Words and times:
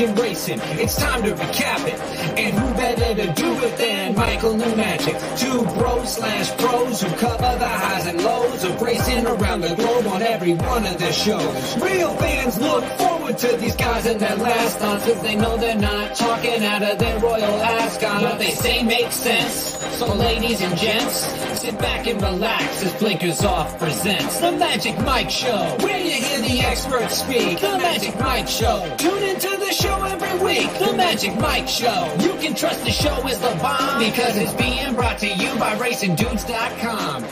in 0.00 0.14
racing. 0.14 0.60
It's 0.78 0.96
time 0.96 1.22
to 1.24 1.32
recap 1.34 1.86
it. 1.86 2.00
And 2.38 2.58
who 2.58 2.74
better 2.74 3.14
to 3.14 3.32
do 3.32 3.64
it 3.64 3.76
than 3.78 4.14
Michael 4.14 4.54
New 4.54 4.76
Magic? 4.76 5.14
Two 5.36 5.62
bros 5.78 6.14
slash 6.14 6.56
pros 6.56 7.02
who 7.02 7.08
cover 7.16 7.58
the 7.58 7.68
highs 7.68 8.06
and 8.06 8.22
lows 8.22 8.64
of 8.64 8.80
racing 8.80 9.26
around 9.26 9.62
the 9.62 9.74
globe 9.74 10.06
on 10.06 10.22
every 10.22 10.54
one 10.54 10.86
of 10.86 10.98
their 10.98 11.12
shows. 11.12 11.76
Real 11.82 12.14
fans 12.14 12.58
look 12.60 12.84
forward 12.98 13.38
to 13.38 13.56
these 13.56 13.76
guys 13.76 14.06
and 14.06 14.20
their 14.20 14.36
last 14.36 14.76
stunts 14.76 15.04
cause 15.04 15.22
they 15.22 15.34
know 15.34 15.56
they're 15.56 15.74
not 15.74 16.14
talking 16.14 16.64
out 16.64 16.82
of 16.82 16.98
their 16.98 17.18
royal 17.18 17.62
ascot. 17.62 18.22
What 18.22 18.38
they 18.38 18.50
say 18.50 18.82
makes 18.82 19.16
sense. 19.16 19.78
So 19.98 20.14
ladies 20.14 20.60
and 20.60 20.76
gents, 20.78 21.26
sit 21.60 21.78
back 21.78 22.06
and 22.06 22.22
relax 22.22 22.84
as 22.84 22.92
Blinkers 22.94 23.42
Off 23.44 23.78
presents 23.78 24.38
The 24.38 24.52
Magic 24.52 24.96
Mike 25.00 25.30
Show, 25.30 25.76
where 25.80 25.98
you 25.98 26.12
hear 26.12 26.38
the 26.40 26.60
experts 26.60 27.18
speak. 27.18 27.60
The 27.60 27.78
Magic 27.78 28.18
Mike 28.20 28.48
Show. 28.48 28.94
Tune 28.96 29.22
into 29.24 29.57
the 29.68 29.74
show 29.74 30.02
every 30.04 30.38
week. 30.42 30.72
The 30.78 30.94
Magic 30.96 31.34
Mike 31.36 31.68
Show. 31.68 32.10
You 32.20 32.32
can 32.40 32.54
trust 32.54 32.82
the 32.84 32.90
show 32.90 33.26
is 33.28 33.38
the 33.38 33.54
bomb 33.60 33.98
because 33.98 34.38
it's 34.38 34.54
being 34.54 34.94
brought 34.94 35.18
to 35.18 35.26
you 35.26 35.54
by 35.58 35.76
RacingDudes.com. 35.76 37.22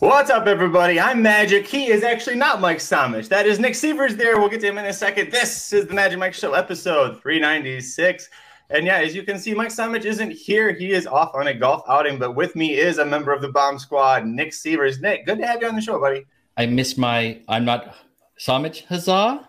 What's 0.00 0.30
up, 0.30 0.48
everybody? 0.48 0.98
I'm 0.98 1.22
Magic. 1.22 1.68
He 1.68 1.86
is 1.86 2.02
actually 2.02 2.34
not 2.34 2.60
Mike 2.60 2.78
Somich. 2.78 3.28
That 3.28 3.46
is 3.46 3.60
Nick 3.60 3.76
Severs 3.76 4.16
there. 4.16 4.40
We'll 4.40 4.48
get 4.48 4.60
to 4.62 4.66
him 4.66 4.78
in 4.78 4.86
a 4.86 4.92
second. 4.92 5.30
This 5.30 5.72
is 5.72 5.86
the 5.86 5.94
Magic 5.94 6.18
Mike 6.18 6.34
Show, 6.34 6.54
episode 6.54 7.22
396. 7.22 8.28
And 8.70 8.84
yeah, 8.84 8.98
as 8.98 9.14
you 9.14 9.22
can 9.22 9.38
see, 9.38 9.54
Mike 9.54 9.68
Somich 9.68 10.04
isn't 10.04 10.32
here. 10.32 10.72
He 10.72 10.90
is 10.90 11.06
off 11.06 11.32
on 11.36 11.46
a 11.46 11.54
golf 11.54 11.82
outing, 11.88 12.18
but 12.18 12.34
with 12.34 12.56
me 12.56 12.74
is 12.76 12.98
a 12.98 13.04
member 13.04 13.32
of 13.32 13.40
the 13.40 13.50
bomb 13.50 13.78
squad, 13.78 14.26
Nick 14.26 14.52
Severs. 14.52 15.00
Nick, 15.00 15.26
good 15.26 15.38
to 15.38 15.46
have 15.46 15.62
you 15.62 15.68
on 15.68 15.76
the 15.76 15.80
show, 15.80 16.00
buddy. 16.00 16.26
I 16.56 16.66
miss 16.66 16.98
my 16.98 17.40
I'm 17.46 17.64
not 17.64 17.94
Somich 18.36 18.84
huzzah. 18.86 19.48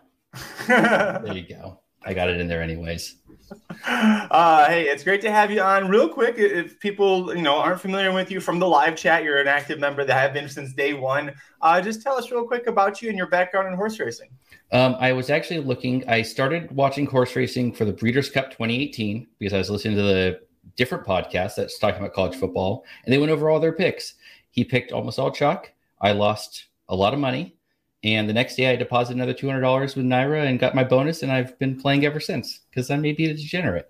There 0.68 1.34
you 1.34 1.48
go. 1.48 1.80
I 2.06 2.14
got 2.14 2.30
it 2.30 2.40
in 2.40 2.48
there 2.48 2.62
anyways. 2.62 3.16
Uh, 3.86 4.68
hey, 4.68 4.84
it's 4.88 5.04
great 5.04 5.22
to 5.22 5.32
have 5.32 5.52
you 5.52 5.62
on. 5.62 5.88
Real 5.88 6.10
quick, 6.10 6.36
if 6.38 6.80
people 6.80 7.36
you 7.36 7.42
know 7.42 7.58
aren't 7.58 7.82
familiar 7.82 8.12
with 8.12 8.32
you 8.32 8.40
from 8.40 8.60
the 8.60 8.68
live 8.68 8.96
chat, 8.96 9.24
you're 9.24 9.40
an 9.40 9.48
active 9.48 9.80
member 9.80 10.04
that 10.04 10.14
have 10.14 10.34
been 10.34 10.50
since 10.50 10.74
day 10.74 10.94
one. 10.94 11.34
Uh, 11.62 11.80
just 11.82 12.02
tell 12.02 12.16
us 12.16 12.32
real 12.32 12.46
quick 12.46 12.68
about 12.68 13.02
you 13.02 13.10
and 13.10 13.18
your 13.18 13.28
background 13.28 13.68
in 13.68 13.74
horse 13.74 14.00
racing. 14.00 14.30
Um, 14.72 14.96
I 15.00 15.14
was 15.14 15.30
actually 15.30 15.60
looking. 15.60 16.08
I 16.10 16.22
started 16.22 16.72
watching 16.72 17.06
horse 17.06 17.36
racing 17.36 17.74
for 17.74 17.86
the 17.86 17.94
Breeders' 17.94 18.30
Cup 18.30 18.50
2018 18.52 19.28
because 19.38 19.54
I 19.54 19.58
was 19.58 19.70
listening 19.70 19.98
to 19.98 20.04
the 20.04 20.40
different 20.76 21.06
podcast 21.06 21.56
that's 21.56 21.78
talking 21.78 22.00
about 22.00 22.14
college 22.14 22.36
football, 22.36 22.84
and 23.06 23.14
they 23.14 23.18
went 23.18 23.32
over 23.32 23.50
all 23.50 23.60
their 23.60 23.74
picks. 23.74 24.16
He 24.50 24.64
picked 24.64 24.92
almost 24.92 25.20
all 25.20 25.32
chalk. 25.32 25.72
I 26.02 26.12
lost 26.12 26.68
a 26.90 26.96
lot 26.96 27.14
of 27.14 27.20
money, 27.20 27.56
and 28.04 28.28
the 28.28 28.34
next 28.34 28.56
day 28.56 28.72
I 28.72 28.76
deposited 28.76 29.18
another 29.18 29.34
two 29.34 29.48
hundred 29.48 29.62
dollars 29.62 29.96
with 29.96 30.06
NYRA 30.06 30.48
and 30.48 30.60
got 30.60 30.76
my 30.76 30.84
bonus, 30.84 31.24
and 31.24 31.32
I've 31.32 31.58
been 31.60 31.80
playing 31.80 32.06
ever 32.06 32.20
since 32.20 32.60
because 32.70 32.90
I 32.90 32.98
may 32.98 33.14
be 33.14 33.26
a 33.26 33.34
degenerate. 33.34 33.90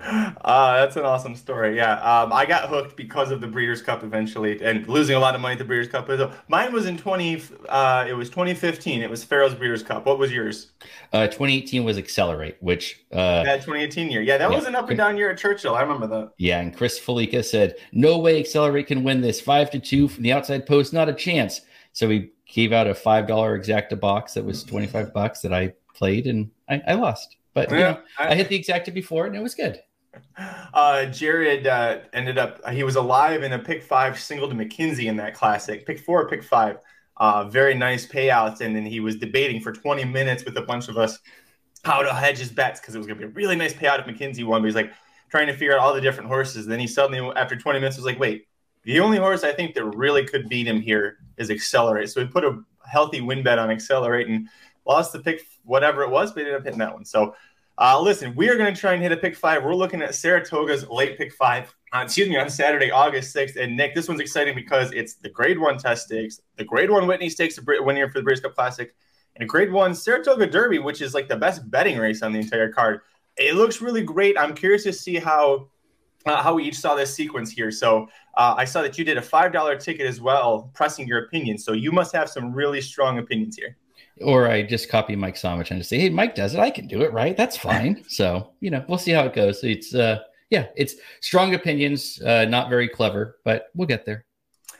Uh, 0.00 0.80
that's 0.80 0.96
an 0.96 1.04
awesome 1.04 1.36
story. 1.36 1.76
Yeah, 1.76 1.94
um, 2.00 2.32
I 2.32 2.46
got 2.46 2.68
hooked 2.68 2.96
because 2.96 3.30
of 3.30 3.40
the 3.40 3.46
Breeders' 3.46 3.82
Cup 3.82 4.02
eventually, 4.02 4.60
and 4.62 4.88
losing 4.88 5.16
a 5.16 5.18
lot 5.18 5.34
of 5.34 5.40
money 5.40 5.52
at 5.52 5.58
the 5.58 5.64
Breeders' 5.64 5.88
Cup. 5.88 6.08
Mine 6.48 6.72
was 6.72 6.86
in 6.86 6.96
twenty. 6.96 7.42
Uh, 7.68 8.06
it 8.08 8.14
was 8.14 8.30
twenty 8.30 8.54
fifteen. 8.54 9.02
It 9.02 9.10
was 9.10 9.22
Pharoah's 9.22 9.54
Breeders' 9.54 9.82
Cup. 9.82 10.06
What 10.06 10.18
was 10.18 10.32
yours? 10.32 10.72
Uh, 11.12 11.26
twenty 11.28 11.56
eighteen 11.58 11.84
was 11.84 11.98
Accelerate, 11.98 12.56
which 12.60 13.04
uh, 13.12 13.44
that 13.44 13.62
twenty 13.64 13.82
eighteen 13.82 14.10
year. 14.10 14.22
Yeah, 14.22 14.38
that 14.38 14.50
yeah. 14.50 14.56
was 14.56 14.66
an 14.66 14.74
up 14.74 14.88
and 14.88 14.96
down 14.96 15.16
year 15.16 15.30
at 15.30 15.38
Churchill. 15.38 15.74
I 15.74 15.82
remember 15.82 16.06
that. 16.06 16.32
Yeah, 16.38 16.60
and 16.60 16.74
Chris 16.74 16.98
Fallica 16.98 17.44
said, 17.44 17.76
"No 17.92 18.18
way 18.18 18.40
Accelerate 18.40 18.86
can 18.86 19.04
win 19.04 19.20
this. 19.20 19.40
Five 19.40 19.70
to 19.72 19.78
two 19.78 20.08
from 20.08 20.22
the 20.22 20.32
outside 20.32 20.66
post, 20.66 20.92
not 20.92 21.10
a 21.10 21.14
chance." 21.14 21.60
So 21.92 22.08
he 22.08 22.30
gave 22.52 22.72
out 22.72 22.86
a 22.86 22.94
five 22.94 23.26
dollar 23.26 23.58
exacta 23.58 23.98
box 23.98 24.34
that 24.34 24.44
was 24.44 24.62
twenty 24.62 24.86
five 24.86 25.12
bucks 25.12 25.40
that 25.40 25.52
I 25.52 25.74
played, 25.94 26.26
and 26.26 26.50
I, 26.68 26.82
I 26.86 26.94
lost. 26.94 27.36
But 27.54 27.70
yeah, 27.70 27.76
you 27.76 27.82
know, 27.82 28.00
I, 28.18 28.28
I 28.28 28.34
hit 28.34 28.48
the 28.48 28.58
exacta 28.58 28.92
before, 28.92 29.26
and 29.26 29.34
it 29.34 29.42
was 29.42 29.54
good. 29.54 29.80
Uh, 30.74 31.06
Jared 31.06 31.66
uh, 31.66 32.00
ended 32.12 32.38
up, 32.38 32.66
he 32.70 32.82
was 32.82 32.96
alive 32.96 33.42
in 33.42 33.52
a 33.52 33.58
pick 33.58 33.82
five 33.82 34.18
single 34.18 34.48
to 34.48 34.54
McKinzie 34.54 35.06
in 35.06 35.16
that 35.16 35.34
classic. 35.34 35.86
Pick 35.86 36.00
four, 36.00 36.28
pick 36.28 36.42
five. 36.42 36.78
Uh, 37.18 37.44
very 37.44 37.74
nice 37.74 38.06
payouts. 38.06 38.60
And 38.60 38.74
then 38.74 38.84
he 38.84 39.00
was 39.00 39.16
debating 39.16 39.60
for 39.60 39.72
20 39.72 40.04
minutes 40.04 40.44
with 40.44 40.56
a 40.56 40.62
bunch 40.62 40.88
of 40.88 40.96
us 40.96 41.18
how 41.84 42.02
to 42.02 42.12
hedge 42.12 42.38
his 42.38 42.50
bets 42.50 42.80
because 42.80 42.94
it 42.94 42.98
was 42.98 43.06
going 43.06 43.18
to 43.18 43.26
be 43.26 43.30
a 43.30 43.34
really 43.34 43.56
nice 43.56 43.74
payout 43.74 44.00
if 44.00 44.06
McKinzie 44.06 44.44
won. 44.44 44.62
But 44.62 44.66
he's 44.66 44.74
like 44.74 44.92
trying 45.30 45.46
to 45.46 45.52
figure 45.52 45.74
out 45.74 45.80
all 45.80 45.94
the 45.94 46.00
different 46.00 46.28
horses. 46.28 46.64
And 46.64 46.72
then 46.72 46.80
he 46.80 46.86
suddenly, 46.86 47.32
after 47.36 47.56
20 47.56 47.78
minutes, 47.78 47.96
was 47.96 48.06
like, 48.06 48.18
wait, 48.18 48.46
the 48.84 49.00
only 49.00 49.18
horse 49.18 49.44
I 49.44 49.52
think 49.52 49.74
that 49.74 49.84
really 49.84 50.24
could 50.24 50.48
beat 50.48 50.66
him 50.66 50.80
here 50.80 51.18
is 51.36 51.50
Accelerate. 51.50 52.10
So 52.10 52.20
we 52.20 52.26
put 52.26 52.44
a 52.44 52.62
healthy 52.86 53.20
win 53.20 53.42
bet 53.42 53.58
on 53.58 53.70
Accelerate 53.70 54.28
and 54.28 54.48
lost 54.86 55.12
the 55.12 55.20
pick, 55.20 55.42
whatever 55.64 56.02
it 56.02 56.10
was, 56.10 56.32
but 56.32 56.40
ended 56.40 56.54
up 56.54 56.64
hitting 56.64 56.78
that 56.80 56.94
one. 56.94 57.04
So 57.04 57.34
uh, 57.78 58.00
listen, 58.00 58.34
we 58.36 58.48
are 58.48 58.56
going 58.56 58.72
to 58.72 58.78
try 58.78 58.92
and 58.92 59.02
hit 59.02 59.12
a 59.12 59.16
pick 59.16 59.34
five. 59.34 59.64
We're 59.64 59.74
looking 59.74 60.02
at 60.02 60.14
Saratoga's 60.14 60.86
late 60.88 61.16
pick 61.16 61.32
five. 61.32 61.74
Uh, 61.92 62.02
excuse 62.04 62.28
me, 62.28 62.36
on 62.36 62.50
Saturday, 62.50 62.90
August 62.90 63.34
6th. 63.34 63.56
And 63.56 63.76
Nick, 63.76 63.94
this 63.94 64.08
one's 64.08 64.20
exciting 64.20 64.54
because 64.54 64.92
it's 64.92 65.14
the 65.14 65.30
grade 65.30 65.58
one 65.58 65.78
test 65.78 66.06
stakes, 66.06 66.40
the 66.56 66.64
grade 66.64 66.90
one 66.90 67.06
Whitney 67.06 67.30
stakes, 67.30 67.56
the 67.56 67.64
winner 67.80 68.08
for 68.08 68.18
the 68.18 68.22
Breeders' 68.22 68.40
Cup 68.40 68.54
Classic, 68.54 68.94
and 69.36 69.44
a 69.44 69.46
grade 69.46 69.72
one 69.72 69.94
Saratoga 69.94 70.46
Derby, 70.46 70.78
which 70.78 71.00
is 71.00 71.14
like 71.14 71.28
the 71.28 71.36
best 71.36 71.70
betting 71.70 71.98
race 71.98 72.22
on 72.22 72.32
the 72.32 72.38
entire 72.38 72.70
card. 72.70 73.00
It 73.36 73.54
looks 73.54 73.80
really 73.80 74.02
great. 74.02 74.38
I'm 74.38 74.54
curious 74.54 74.84
to 74.84 74.92
see 74.92 75.16
how 75.16 75.68
uh, 76.26 76.42
how 76.42 76.54
we 76.54 76.64
each 76.64 76.78
saw 76.78 76.94
this 76.94 77.14
sequence 77.14 77.50
here. 77.50 77.70
So 77.70 78.08
uh, 78.36 78.54
I 78.56 78.64
saw 78.64 78.82
that 78.82 78.98
you 78.98 79.04
did 79.04 79.18
a 79.18 79.22
five 79.22 79.52
dollar 79.52 79.76
ticket 79.76 80.06
as 80.06 80.20
well, 80.20 80.70
pressing 80.74 81.06
your 81.06 81.24
opinion. 81.24 81.58
So 81.58 81.72
you 81.72 81.92
must 81.92 82.14
have 82.14 82.28
some 82.28 82.52
really 82.52 82.80
strong 82.80 83.18
opinions 83.18 83.56
here 83.56 83.76
or 84.20 84.48
I 84.48 84.62
just 84.62 84.88
copy 84.88 85.16
Mike 85.16 85.36
Somich 85.36 85.70
and 85.70 85.80
just 85.80 85.90
say, 85.90 85.98
"Hey, 85.98 86.10
Mike 86.10 86.34
does 86.34 86.54
it. 86.54 86.60
I 86.60 86.70
can 86.70 86.86
do 86.86 87.02
it, 87.02 87.12
right? 87.12 87.36
That's 87.36 87.56
fine." 87.56 88.04
so 88.08 88.50
you 88.60 88.70
know, 88.70 88.84
we'll 88.88 88.98
see 88.98 89.12
how 89.12 89.24
it 89.24 89.34
goes. 89.34 89.62
It's 89.64 89.94
uh, 89.94 90.20
yeah, 90.50 90.66
it's 90.76 90.96
strong 91.20 91.54
opinions, 91.54 92.20
uh, 92.22 92.44
not 92.44 92.68
very 92.68 92.88
clever, 92.88 93.38
but 93.44 93.70
we'll 93.74 93.88
get 93.88 94.04
there. 94.04 94.24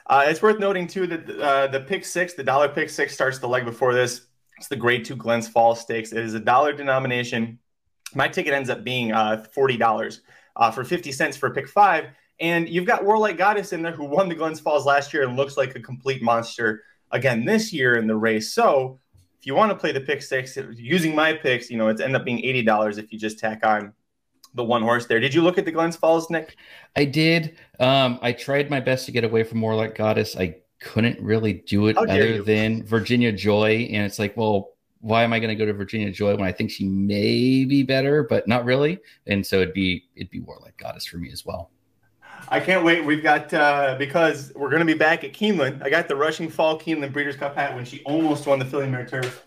Uh, 0.06 0.24
it's 0.26 0.42
worth 0.42 0.58
noting 0.58 0.86
too 0.86 1.06
that 1.06 1.30
uh, 1.40 1.66
the 1.68 1.80
pick 1.80 2.04
six, 2.04 2.34
the 2.34 2.44
dollar 2.44 2.68
pick 2.68 2.90
six, 2.90 3.14
starts 3.14 3.38
the 3.38 3.48
leg 3.48 3.64
before 3.64 3.94
this. 3.94 4.26
It's 4.58 4.68
the 4.68 4.76
grade 4.76 5.04
two 5.04 5.16
Glens 5.16 5.48
Falls 5.48 5.80
Stakes. 5.80 6.12
It 6.12 6.22
is 6.22 6.34
a 6.34 6.40
dollar 6.40 6.72
denomination. 6.72 7.58
My 8.14 8.28
ticket 8.28 8.52
ends 8.52 8.70
up 8.70 8.84
being 8.84 9.12
uh, 9.12 9.44
forty 9.52 9.76
dollars 9.76 10.20
uh, 10.56 10.70
for 10.70 10.84
fifty 10.84 11.12
cents 11.12 11.36
for 11.36 11.50
pick 11.50 11.68
five. 11.68 12.06
And 12.40 12.68
you've 12.68 12.86
got 12.86 13.04
Warlike 13.04 13.36
Goddess 13.36 13.72
in 13.72 13.82
there 13.82 13.92
who 13.92 14.04
won 14.04 14.28
the 14.28 14.34
Glens 14.34 14.58
Falls 14.58 14.84
last 14.84 15.14
year 15.14 15.22
and 15.22 15.36
looks 15.36 15.56
like 15.56 15.76
a 15.76 15.80
complete 15.80 16.22
monster 16.22 16.82
again 17.12 17.44
this 17.44 17.72
year 17.72 17.94
in 17.96 18.06
the 18.06 18.16
race. 18.16 18.52
So 18.52 18.98
if 19.38 19.46
you 19.46 19.54
want 19.54 19.70
to 19.70 19.76
play 19.76 19.92
the 19.92 20.00
pick 20.00 20.22
six 20.22 20.56
using 20.74 21.14
my 21.14 21.34
picks, 21.34 21.70
you 21.70 21.76
know, 21.76 21.88
it's 21.88 22.00
end 22.00 22.16
up 22.16 22.24
being 22.24 22.44
eighty 22.44 22.62
dollars 22.62 22.98
if 22.98 23.12
you 23.12 23.18
just 23.18 23.38
tack 23.38 23.64
on 23.64 23.92
the 24.54 24.64
one 24.64 24.82
horse 24.82 25.06
there. 25.06 25.20
Did 25.20 25.32
you 25.32 25.42
look 25.42 25.56
at 25.56 25.64
the 25.64 25.72
Glens 25.72 25.96
Falls, 25.96 26.30
Nick? 26.30 26.56
I 26.96 27.04
did. 27.04 27.58
Um, 27.80 28.18
I 28.22 28.32
tried 28.32 28.70
my 28.70 28.80
best 28.80 29.06
to 29.06 29.12
get 29.12 29.24
away 29.24 29.44
from 29.44 29.60
Warlike 29.60 29.94
Goddess. 29.94 30.36
I 30.36 30.56
couldn't 30.80 31.20
really 31.20 31.52
do 31.52 31.86
it 31.86 31.96
other 31.96 32.42
than 32.42 32.82
Virginia 32.82 33.32
Joy, 33.32 33.88
and 33.92 34.04
it's 34.04 34.18
like, 34.18 34.36
well, 34.36 34.70
why 35.02 35.24
am 35.24 35.32
I 35.32 35.40
going 35.40 35.50
to 35.50 35.56
go 35.56 35.66
to 35.66 35.72
Virginia 35.72 36.10
Joy 36.10 36.36
when 36.36 36.46
I 36.46 36.52
think 36.52 36.70
she 36.70 36.88
may 36.88 37.64
be 37.64 37.82
better, 37.82 38.22
but 38.22 38.46
not 38.46 38.64
really? 38.64 39.00
And 39.26 39.44
so 39.44 39.60
it'd 39.60 39.74
be 39.74 40.04
it'd 40.16 40.30
be 40.30 40.40
Warlike 40.40 40.78
Goddess 40.78 41.04
for 41.04 41.18
me 41.18 41.30
as 41.30 41.44
well. 41.44 41.70
I 42.48 42.60
can't 42.60 42.84
wait. 42.84 43.04
We've 43.04 43.22
got 43.22 43.52
uh, 43.52 43.96
because 43.98 44.52
we're 44.54 44.70
going 44.70 44.80
to 44.80 44.86
be 44.86 44.94
back 44.94 45.24
at 45.24 45.32
Keeneland. 45.32 45.82
I 45.82 45.90
got 45.90 46.06
the 46.06 46.16
Rushing 46.16 46.48
Fall 46.48 46.78
Keeneland 46.78 47.12
Breeders' 47.12 47.36
Cup 47.36 47.54
hat 47.54 47.74
when 47.74 47.84
she 47.84 48.02
almost 48.04 48.46
won 48.46 48.58
the 48.58 48.64
Filly 48.64 48.86
Mare 48.86 49.06
Turf 49.06 49.44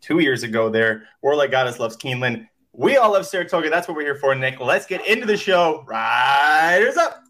two 0.00 0.18
years 0.18 0.42
ago. 0.42 0.68
There, 0.68 1.04
Warlike 1.22 1.50
Goddess 1.50 1.78
loves 1.78 1.96
Keeneland. 1.96 2.46
We 2.72 2.96
all 2.98 3.12
love 3.12 3.26
Saratoga. 3.26 3.70
That's 3.70 3.88
what 3.88 3.96
we're 3.96 4.02
here 4.02 4.14
for, 4.14 4.34
Nick. 4.34 4.60
Let's 4.60 4.86
get 4.86 5.06
into 5.06 5.26
the 5.26 5.36
show. 5.36 5.84
Riders 5.88 6.96
up. 6.96 7.24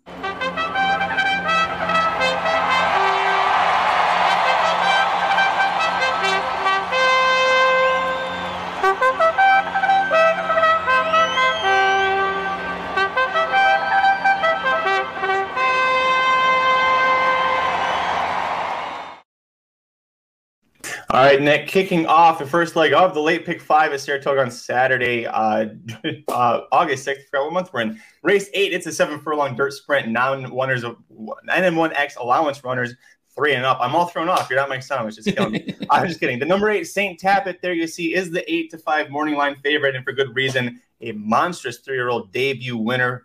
All 21.18 21.24
right, 21.24 21.42
Nick, 21.42 21.66
kicking 21.66 22.06
off 22.06 22.38
the 22.38 22.47
first 22.47 22.76
leg 22.76 22.92
of 22.92 23.12
the 23.12 23.20
late 23.20 23.44
pick 23.44 23.60
five 23.60 23.92
at 23.92 24.00
Saratoga 24.00 24.41
on 24.41 24.53
Saturday, 24.53 25.26
uh, 25.26 25.66
uh, 26.28 26.60
August 26.70 27.09
6th. 27.09 27.18
I 27.18 27.22
forgot 27.28 27.44
what 27.47 27.53
month 27.54 27.70
we're 27.72 27.80
in. 27.80 28.00
Race 28.22 28.48
eight, 28.54 28.72
it's 28.72 28.86
a 28.86 28.92
seven 28.92 29.18
furlong 29.18 29.56
dirt 29.56 29.72
sprint, 29.72 30.06
nine 30.06 30.44
runners, 30.53 30.84
nine 30.84 31.65
and 31.65 31.76
one 31.76 31.92
X 31.94 32.15
allowance 32.15 32.62
runners, 32.62 32.94
three 33.34 33.54
and 33.54 33.66
up. 33.66 33.78
I'm 33.80 33.97
all 33.97 34.06
thrown 34.06 34.28
off. 34.28 34.48
You're 34.48 34.60
not 34.60 34.68
my 34.68 34.78
son. 34.78 35.10
just 35.10 35.26
killing 35.26 35.54
me. 35.54 35.74
I'm 35.91 36.06
just 36.06 36.20
kidding. 36.20 36.38
The 36.38 36.47
number 36.47 36.70
eight, 36.70 36.84
St. 36.84 37.20
Tapit, 37.20 37.60
there 37.62 37.72
you 37.72 37.88
see, 37.88 38.15
is 38.15 38.30
the 38.30 38.48
eight 38.48 38.70
to 38.70 38.78
five 38.78 39.10
morning 39.10 39.34
line 39.34 39.56
favorite, 39.56 39.97
and 39.97 40.04
for 40.04 40.12
good 40.12 40.36
reason. 40.36 40.80
A 41.00 41.10
monstrous 41.10 41.78
three 41.78 41.97
year 41.97 42.10
old 42.10 42.30
debut 42.30 42.76
winner 42.76 43.24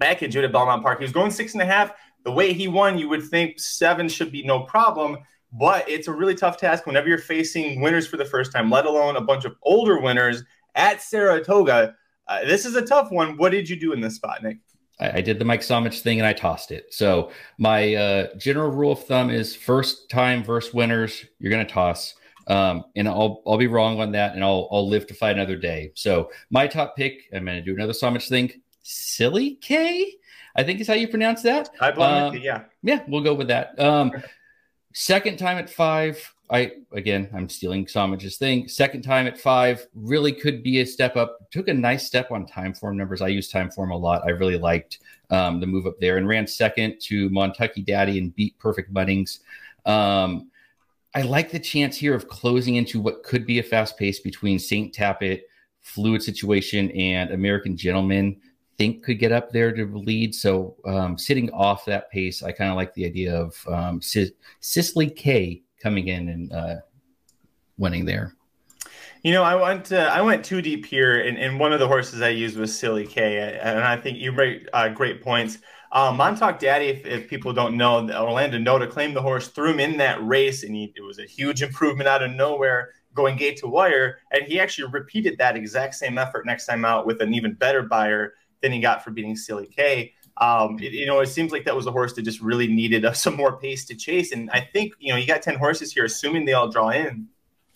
back 0.00 0.24
in 0.24 0.32
Judah 0.32 0.48
Belmont 0.48 0.82
Park. 0.82 0.98
He 0.98 1.04
was 1.04 1.12
going 1.12 1.30
six 1.30 1.52
and 1.52 1.62
a 1.62 1.66
half. 1.66 1.92
The 2.24 2.32
way 2.32 2.52
he 2.52 2.66
won, 2.66 2.98
you 2.98 3.08
would 3.08 3.22
think 3.22 3.60
seven 3.60 4.08
should 4.08 4.32
be 4.32 4.42
no 4.42 4.62
problem 4.62 5.18
but 5.52 5.88
it's 5.88 6.08
a 6.08 6.12
really 6.12 6.34
tough 6.34 6.58
task 6.58 6.86
whenever 6.86 7.08
you're 7.08 7.18
facing 7.18 7.80
winners 7.80 8.06
for 8.06 8.16
the 8.16 8.24
first 8.24 8.52
time, 8.52 8.70
let 8.70 8.86
alone 8.86 9.16
a 9.16 9.20
bunch 9.20 9.44
of 9.44 9.54
older 9.62 10.00
winners 10.00 10.42
at 10.74 11.02
Saratoga. 11.02 11.94
Uh, 12.26 12.44
this 12.44 12.66
is 12.66 12.76
a 12.76 12.82
tough 12.82 13.10
one. 13.10 13.36
What 13.36 13.52
did 13.52 13.68
you 13.68 13.76
do 13.76 13.92
in 13.92 14.00
this 14.00 14.16
spot, 14.16 14.42
Nick? 14.42 14.58
I, 15.00 15.18
I 15.18 15.20
did 15.20 15.38
the 15.38 15.44
Mike 15.44 15.60
Somich 15.60 16.00
thing 16.00 16.18
and 16.18 16.26
I 16.26 16.32
tossed 16.32 16.70
it. 16.70 16.92
So 16.92 17.30
my 17.56 17.94
uh, 17.94 18.26
general 18.36 18.70
rule 18.70 18.92
of 18.92 19.04
thumb 19.04 19.30
is 19.30 19.56
first 19.56 20.10
time 20.10 20.44
versus 20.44 20.74
winners, 20.74 21.24
you're 21.38 21.50
going 21.50 21.66
to 21.66 21.72
toss. 21.72 22.14
Um, 22.48 22.84
and 22.96 23.06
I'll 23.06 23.42
I'll 23.46 23.58
be 23.58 23.66
wrong 23.66 24.00
on 24.00 24.12
that, 24.12 24.34
and 24.34 24.42
I'll 24.42 24.68
I'll 24.72 24.88
live 24.88 25.06
to 25.08 25.14
fight 25.14 25.36
another 25.36 25.56
day. 25.56 25.92
So 25.94 26.30
my 26.48 26.66
top 26.66 26.96
pick, 26.96 27.28
I'm 27.34 27.44
going 27.44 27.58
to 27.58 27.62
do 27.62 27.74
another 27.74 27.92
Somich 27.92 28.26
thing. 28.26 28.50
Silly 28.82 29.56
K, 29.56 30.14
I 30.56 30.62
think 30.62 30.80
is 30.80 30.86
how 30.86 30.94
you 30.94 31.08
pronounce 31.08 31.42
that. 31.42 31.68
I 31.78 31.90
believe 31.90 32.08
um, 32.08 32.36
yeah, 32.38 32.64
yeah, 32.82 33.02
we'll 33.06 33.22
go 33.22 33.34
with 33.34 33.48
that. 33.48 33.78
Um, 33.78 34.12
second 34.92 35.38
time 35.38 35.58
at 35.58 35.70
five, 35.70 36.34
I 36.50 36.72
again 36.92 37.28
I'm 37.34 37.48
stealing 37.48 37.86
Somich's 37.86 38.38
thing. 38.38 38.68
Second 38.68 39.02
time 39.02 39.26
at 39.26 39.38
five 39.38 39.86
really 39.94 40.32
could 40.32 40.62
be 40.62 40.80
a 40.80 40.86
step 40.86 41.16
up. 41.16 41.50
Took 41.50 41.68
a 41.68 41.74
nice 41.74 42.06
step 42.06 42.30
on 42.30 42.46
time 42.46 42.72
form 42.74 42.96
numbers. 42.96 43.20
I 43.20 43.28
use 43.28 43.48
time 43.48 43.70
form 43.70 43.90
a 43.90 43.96
lot. 43.96 44.22
I 44.24 44.30
really 44.30 44.58
liked 44.58 45.00
um, 45.30 45.60
the 45.60 45.66
move 45.66 45.86
up 45.86 45.98
there 46.00 46.16
and 46.16 46.26
ran 46.26 46.46
second 46.46 47.00
to 47.02 47.28
Montauk 47.30 47.72
Daddy 47.84 48.18
and 48.18 48.34
beat 48.34 48.58
Perfect 48.58 48.92
Munnings. 48.92 49.40
Um, 49.84 50.50
I 51.14 51.22
like 51.22 51.50
the 51.50 51.58
chance 51.58 51.96
here 51.96 52.14
of 52.14 52.28
closing 52.28 52.76
into 52.76 53.00
what 53.00 53.22
could 53.22 53.46
be 53.46 53.58
a 53.58 53.62
fast 53.62 53.98
pace 53.98 54.20
between 54.20 54.58
St. 54.58 54.94
Tapit, 54.94 55.42
Fluid 55.80 56.22
Situation, 56.22 56.90
and 56.92 57.30
American 57.30 57.76
Gentleman. 57.76 58.40
Think 58.78 59.02
could 59.02 59.18
get 59.18 59.32
up 59.32 59.50
there 59.50 59.72
to 59.72 59.84
lead. 59.86 60.34
So 60.34 60.76
um, 60.86 61.18
sitting 61.18 61.50
off 61.50 61.84
that 61.86 62.10
pace, 62.10 62.42
I 62.42 62.52
kind 62.52 62.70
of 62.70 62.76
like 62.76 62.94
the 62.94 63.04
idea 63.04 63.34
of 63.34 63.66
um, 63.68 64.00
K 65.16 65.62
coming 65.82 66.08
in 66.08 66.28
and 66.28 66.52
uh, 66.52 66.76
winning 67.76 68.04
there. 68.04 68.34
You 69.22 69.32
know, 69.32 69.42
I 69.42 69.56
went 69.56 69.90
uh, 69.90 70.10
I 70.12 70.20
went 70.20 70.44
too 70.44 70.62
deep 70.62 70.86
here, 70.86 71.20
and, 71.20 71.36
and 71.36 71.58
one 71.58 71.72
of 71.72 71.80
the 71.80 71.88
horses 71.88 72.22
I 72.22 72.28
used 72.28 72.56
was 72.56 72.76
Silly 72.76 73.04
K, 73.04 73.58
and 73.60 73.80
I 73.80 73.96
think 73.96 74.18
you 74.18 74.30
made 74.30 74.68
uh, 74.72 74.88
great 74.90 75.22
points. 75.22 75.58
Um, 75.90 76.18
Montauk 76.18 76.58
Daddy, 76.58 76.86
if, 76.88 77.06
if, 77.06 77.28
people 77.28 77.52
don't 77.52 77.76
know, 77.76 78.08
Orlando 78.10 78.58
Noda 78.58 78.88
claimed 78.88 79.16
the 79.16 79.22
horse, 79.22 79.48
threw 79.48 79.70
him 79.70 79.80
in 79.80 79.96
that 79.96 80.24
race, 80.24 80.62
and 80.62 80.74
he, 80.74 80.92
it 80.94 81.00
was 81.00 81.18
a 81.18 81.24
huge 81.24 81.62
improvement 81.62 82.06
out 82.08 82.22
of 82.22 82.30
nowhere 82.32 82.90
going 83.14 83.36
gate 83.36 83.56
to 83.58 83.66
wire. 83.66 84.18
And 84.30 84.44
he 84.44 84.60
actually 84.60 84.90
repeated 84.90 85.38
that 85.38 85.56
exact 85.56 85.94
same 85.94 86.18
effort 86.18 86.44
next 86.44 86.66
time 86.66 86.84
out 86.84 87.06
with 87.06 87.22
an 87.22 87.32
even 87.32 87.54
better 87.54 87.82
Beyer 87.82 88.34
than 88.62 88.72
he 88.72 88.80
got 88.80 89.04
for 89.04 89.10
beating 89.10 89.36
Silly 89.36 89.66
K. 89.66 90.14
Um, 90.38 90.78
it, 90.80 90.92
you 90.92 91.06
know, 91.06 91.20
it 91.20 91.26
seems 91.26 91.50
like 91.52 91.64
that 91.64 91.74
was 91.74 91.86
a 91.86 91.92
horse 91.92 92.12
that 92.14 92.22
just 92.22 92.40
really 92.40 92.68
needed 92.68 93.04
uh, 93.04 93.12
some 93.24 93.36
more 93.36 93.58
pace 93.58 93.84
to 93.86 93.94
chase. 93.94 94.32
And 94.32 94.50
I 94.50 94.60
think, 94.60 94.94
you 94.98 95.12
know, 95.12 95.18
you 95.18 95.26
got 95.26 95.42
10 95.42 95.56
horses 95.56 95.92
here, 95.92 96.04
assuming 96.04 96.44
they 96.44 96.52
all 96.52 96.68
draw 96.68 96.90
in. 96.90 97.28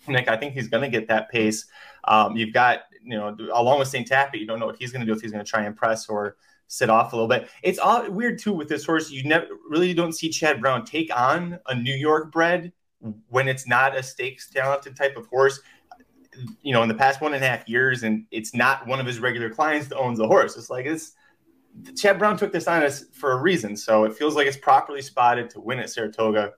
Nick, 0.08 0.29
I 0.29 0.37
think 0.37 0.55
he's 0.55 0.69
going 0.69 0.82
to 0.82 0.88
get 0.88 1.08
that 1.08 1.31
pace. 1.31 1.67
Um, 2.05 2.37
you've 2.37 2.52
got, 2.52 2.81
you 3.05 3.17
know, 3.17 3.37
along 3.52 3.79
with 3.79 3.88
St. 3.88 4.08
Tapit, 4.08 4.40
you 4.40 4.46
don't 4.46 4.58
know 4.58 4.67
what 4.67 4.76
he's 4.76 4.93
going 4.93 5.00
to 5.00 5.06
do 5.06 5.17
if 5.17 5.20
he's 5.20 5.32
going 5.32 5.44
to 5.44 5.49
try 5.49 5.62
and 5.62 5.76
press 5.76 6.08
or 6.08 6.37
sit 6.67 6.88
off 6.88 7.12
a 7.12 7.17
little 7.17 7.29
bit. 7.29 7.49
It's 7.62 7.79
all 7.79 8.11
weird 8.11 8.38
too 8.38 8.52
with 8.52 8.69
this 8.69 8.84
horse. 8.84 9.11
You 9.11 9.25
never 9.25 9.46
really 9.69 9.94
don't 9.94 10.12
see 10.12 10.31
Chad 10.31 10.61
Brown 10.61 10.84
take 10.84 11.14
on 11.14 11.61
a 11.67 11.75
New 11.75 11.94
York 11.94 12.32
bred 12.32 12.73
when 13.29 13.49
it's 13.49 13.67
not 13.67 13.96
a 13.96 14.02
stakes 14.02 14.49
talented 14.49 14.96
type 14.96 15.17
of 15.17 15.26
horse. 15.26 15.61
You 16.62 16.73
know, 16.73 16.82
in 16.82 16.88
the 16.88 16.94
past 16.94 17.20
one 17.20 17.34
and 17.34 17.44
a 17.44 17.46
half 17.46 17.69
years, 17.69 18.02
and 18.02 18.25
it's 18.31 18.55
not 18.55 18.87
one 18.87 19.00
of 19.00 19.06
his 19.06 19.19
regular 19.19 19.50
clients 19.50 19.88
that 19.88 19.99
owns 19.99 20.19
the 20.19 20.26
horse. 20.26 20.56
It's 20.56 20.70
like 20.70 20.87
it's 20.87 21.12
Chad 21.96 22.19
Brown 22.19 22.37
took 22.37 22.52
this 22.52 22.69
on 22.69 22.82
us 22.82 23.05
for 23.12 23.32
a 23.32 23.40
reason. 23.40 23.76
So 23.76 24.05
it 24.05 24.14
feels 24.14 24.34
like 24.34 24.46
it's 24.46 24.56
properly 24.56 25.02
spotted 25.02 25.50
to 25.50 25.61
win 25.61 25.79
at 25.79 25.90
Saratoga. 25.90 26.52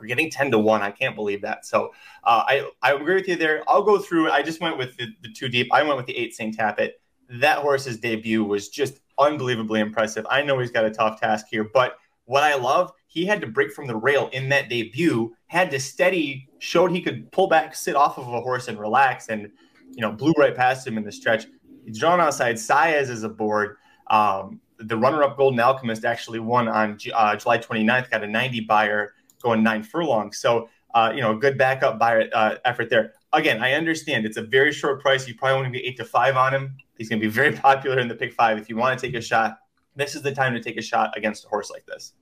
We're 0.00 0.06
getting 0.06 0.30
10 0.30 0.50
to 0.50 0.58
1. 0.58 0.82
I 0.82 0.90
can't 0.90 1.14
believe 1.14 1.42
that. 1.42 1.64
So 1.64 1.92
uh, 2.24 2.44
I, 2.46 2.70
I 2.82 2.92
agree 2.92 3.14
with 3.14 3.28
you 3.28 3.36
there. 3.36 3.62
I'll 3.66 3.82
go 3.82 3.98
through. 3.98 4.30
I 4.30 4.42
just 4.42 4.60
went 4.60 4.76
with 4.76 4.96
the, 4.96 5.06
the 5.22 5.32
two 5.32 5.48
deep. 5.48 5.72
I 5.72 5.82
went 5.82 5.96
with 5.96 6.06
the 6.06 6.16
eight 6.16 6.34
St. 6.34 6.56
Tapit. 6.56 6.92
That 7.28 7.58
horse's 7.58 7.98
debut 7.98 8.44
was 8.44 8.68
just 8.68 9.00
unbelievably 9.18 9.80
impressive. 9.80 10.26
I 10.30 10.42
know 10.42 10.58
he's 10.58 10.70
got 10.70 10.84
a 10.84 10.90
tough 10.90 11.20
task 11.20 11.46
here, 11.50 11.64
but 11.64 11.98
what 12.24 12.42
I 12.42 12.56
love, 12.56 12.92
he 13.16 13.24
had 13.24 13.40
to 13.40 13.46
break 13.46 13.72
from 13.72 13.86
the 13.86 13.96
rail 13.96 14.28
in 14.34 14.50
that 14.50 14.68
debut, 14.68 15.34
had 15.46 15.70
to 15.70 15.80
steady, 15.80 16.46
showed 16.58 16.90
he 16.90 17.00
could 17.00 17.32
pull 17.32 17.48
back, 17.48 17.74
sit 17.74 17.96
off 17.96 18.18
of 18.18 18.28
a 18.28 18.40
horse 18.42 18.68
and 18.68 18.78
relax, 18.78 19.30
and 19.30 19.50
you 19.92 20.02
know, 20.02 20.12
blew 20.12 20.34
right 20.36 20.54
past 20.54 20.86
him 20.86 20.98
in 20.98 21.02
the 21.02 21.10
stretch. 21.10 21.46
He's 21.86 21.98
drawn 21.98 22.20
outside. 22.20 22.56
Saez 22.56 23.08
is 23.08 23.22
aboard. 23.22 23.78
Um, 24.08 24.60
the 24.76 24.98
runner-up 24.98 25.38
Golden 25.38 25.58
Alchemist 25.58 26.04
actually 26.04 26.40
won 26.40 26.68
on 26.68 26.98
uh, 27.14 27.36
July 27.36 27.56
29th, 27.56 28.10
got 28.10 28.22
a 28.22 28.26
90 28.26 28.60
Beyer 28.60 29.14
going 29.42 29.62
nine 29.62 29.82
furlongs. 29.82 30.36
So, 30.36 30.68
uh, 30.94 31.10
you 31.14 31.22
know, 31.22 31.32
a 31.32 31.36
good 31.36 31.56
backup 31.56 31.98
Beyer 31.98 32.28
uh, 32.34 32.56
effort 32.66 32.90
there. 32.90 33.14
Again, 33.32 33.62
I 33.62 33.72
understand 33.72 34.26
it's 34.26 34.36
a 34.36 34.42
very 34.42 34.72
short 34.72 35.00
price. 35.00 35.26
You 35.26 35.34
probably 35.36 35.54
want 35.54 35.72
to 35.72 35.72
be 35.72 35.86
eight 35.86 35.96
to 35.96 36.04
five 36.04 36.36
on 36.36 36.52
him. 36.52 36.76
He's 36.98 37.08
going 37.08 37.18
to 37.18 37.26
be 37.26 37.32
very 37.32 37.52
popular 37.56 37.98
in 37.98 38.08
the 38.08 38.14
pick 38.14 38.34
five. 38.34 38.58
If 38.58 38.68
you 38.68 38.76
want 38.76 39.00
to 39.00 39.06
take 39.06 39.16
a 39.16 39.22
shot, 39.22 39.56
this 39.94 40.14
is 40.14 40.20
the 40.20 40.34
time 40.34 40.52
to 40.52 40.60
take 40.60 40.76
a 40.76 40.82
shot 40.82 41.16
against 41.16 41.46
a 41.46 41.48
horse 41.48 41.70
like 41.70 41.86
this. 41.86 42.12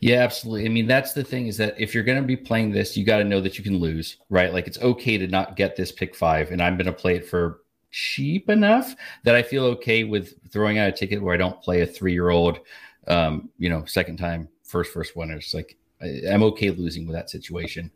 Yeah, 0.00 0.16
absolutely. 0.16 0.66
I 0.66 0.68
mean, 0.68 0.86
that's 0.86 1.12
the 1.12 1.24
thing 1.24 1.46
is 1.46 1.56
that 1.56 1.74
if 1.80 1.94
you're 1.94 2.04
going 2.04 2.20
to 2.20 2.26
be 2.26 2.36
playing 2.36 2.70
this, 2.72 2.96
you 2.96 3.04
got 3.04 3.18
to 3.18 3.24
know 3.24 3.40
that 3.40 3.56
you 3.56 3.64
can 3.64 3.78
lose, 3.78 4.16
right? 4.28 4.52
Like 4.52 4.66
it's 4.66 4.78
okay 4.78 5.18
to 5.18 5.26
not 5.26 5.56
get 5.56 5.76
this 5.76 5.92
pick 5.92 6.14
five, 6.14 6.50
and 6.50 6.62
I'm 6.62 6.76
going 6.76 6.86
to 6.86 6.92
play 6.92 7.16
it 7.16 7.26
for 7.26 7.60
cheap 7.90 8.50
enough 8.50 8.94
that 9.24 9.34
I 9.34 9.42
feel 9.42 9.64
okay 9.64 10.04
with 10.04 10.34
throwing 10.50 10.78
out 10.78 10.88
a 10.88 10.92
ticket 10.92 11.22
where 11.22 11.34
I 11.34 11.38
don't 11.38 11.60
play 11.62 11.80
a 11.80 11.86
three 11.86 12.12
year 12.12 12.30
old, 12.30 12.60
um, 13.08 13.48
you 13.58 13.70
know, 13.70 13.84
second 13.86 14.18
time 14.18 14.48
first 14.64 14.92
first 14.92 15.16
winners. 15.16 15.52
Like 15.54 15.76
I, 16.02 16.20
I'm 16.30 16.42
okay 16.42 16.70
losing 16.70 17.06
with 17.06 17.16
that 17.16 17.30
situation. 17.30 17.90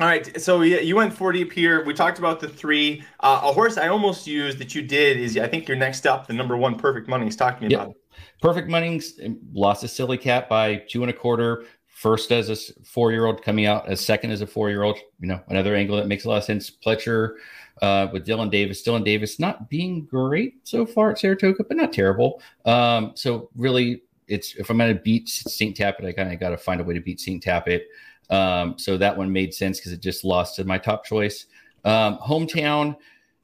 All 0.00 0.06
right, 0.06 0.40
so 0.40 0.62
you 0.62 0.96
went 0.96 1.12
four 1.12 1.32
deep 1.32 1.52
here. 1.52 1.84
We 1.84 1.92
talked 1.92 2.18
about 2.18 2.40
the 2.40 2.48
three. 2.48 3.04
Uh, 3.20 3.42
a 3.44 3.52
horse 3.52 3.76
I 3.76 3.88
almost 3.88 4.26
used 4.26 4.56
that 4.58 4.74
you 4.74 4.80
did 4.80 5.18
is 5.18 5.36
I 5.36 5.46
think 5.46 5.68
you're 5.68 5.76
next 5.76 6.06
up, 6.06 6.26
the 6.26 6.32
number 6.32 6.56
one 6.56 6.76
Perfect 6.76 7.08
Munnings. 7.08 7.36
Talk 7.36 7.58
to 7.58 7.64
me 7.64 7.70
yep. 7.70 7.80
about. 7.80 7.90
It. 7.90 8.01
Perfect 8.42 8.68
Munnings 8.68 9.38
lost 9.54 9.84
a 9.84 9.88
silly 9.88 10.18
cat 10.18 10.48
by 10.48 10.76
two 10.88 11.02
and 11.02 11.10
a 11.10 11.14
quarter. 11.14 11.64
First 11.86 12.32
as 12.32 12.50
a 12.50 12.56
four 12.84 13.12
year 13.12 13.26
old, 13.26 13.42
coming 13.42 13.66
out 13.66 13.88
as 13.88 14.04
second 14.04 14.32
as 14.32 14.40
a 14.40 14.46
four 14.46 14.68
year 14.68 14.82
old. 14.82 14.98
You 15.20 15.28
know, 15.28 15.40
another 15.48 15.76
angle 15.76 15.96
that 15.96 16.08
makes 16.08 16.24
a 16.24 16.28
lot 16.28 16.38
of 16.38 16.44
sense. 16.44 16.68
Pletcher 16.68 17.36
uh, 17.80 18.08
with 18.12 18.26
Dylan 18.26 18.50
Davis. 18.50 18.82
Dylan 18.82 19.04
Davis 19.04 19.38
not 19.38 19.70
being 19.70 20.04
great 20.06 20.66
so 20.66 20.84
far 20.84 21.12
at 21.12 21.20
Saratoga, 21.20 21.62
but 21.62 21.76
not 21.76 21.92
terrible. 21.92 22.42
Um, 22.64 23.12
so 23.14 23.48
really, 23.54 24.02
it's 24.26 24.56
if 24.56 24.68
I'm 24.70 24.78
going 24.78 24.92
to 24.92 25.00
beat 25.00 25.28
St. 25.28 25.76
Tapit, 25.76 26.04
I 26.04 26.12
kind 26.12 26.32
of 26.32 26.40
got 26.40 26.50
to 26.50 26.56
find 26.56 26.80
a 26.80 26.84
way 26.84 26.94
to 26.94 27.00
beat 27.00 27.20
St. 27.20 27.42
Tapit. 27.42 27.82
Um, 28.28 28.76
so 28.76 28.98
that 28.98 29.16
one 29.16 29.32
made 29.32 29.54
sense 29.54 29.78
because 29.78 29.92
it 29.92 30.00
just 30.00 30.24
lost 30.24 30.56
to 30.56 30.64
my 30.64 30.78
top 30.78 31.04
choice. 31.04 31.46
Um, 31.84 32.18
hometown. 32.18 32.96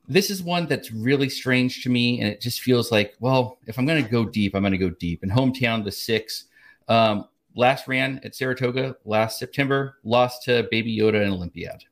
This 0.09 0.31
is 0.31 0.43
one 0.43 0.67
that's 0.67 0.91
really 0.91 1.29
strange 1.29 1.83
to 1.85 1.91
me, 1.91 2.21
and 2.21 2.31
it 2.31 2.41
just 2.41 2.62
feels 2.62 2.91
like, 2.91 3.15
well, 3.21 3.59
if 3.67 3.79
I'm 3.79 3.87
going 3.87 4.03
to 4.03 4.11
go 4.11 4.25
deep, 4.25 4.55
I'm 4.55 4.62
going 4.62 4.73
to 4.73 4.79
go 4.79 4.91
deep. 4.91 5.23
And 5.23 5.31
hometown, 5.31 5.85
the 5.85 5.93
six, 5.93 6.47
um, 6.88 7.29
last 7.55 7.87
ran 7.87 8.21
at 8.25 8.35
Saratoga 8.35 8.97
last 9.05 9.38
September, 9.38 9.99
lost 10.05 10.45
to 10.45 10.67
Baby 10.71 10.97
Yoda 10.97 11.23
and 11.23 11.33
Olympiad. 11.33 11.85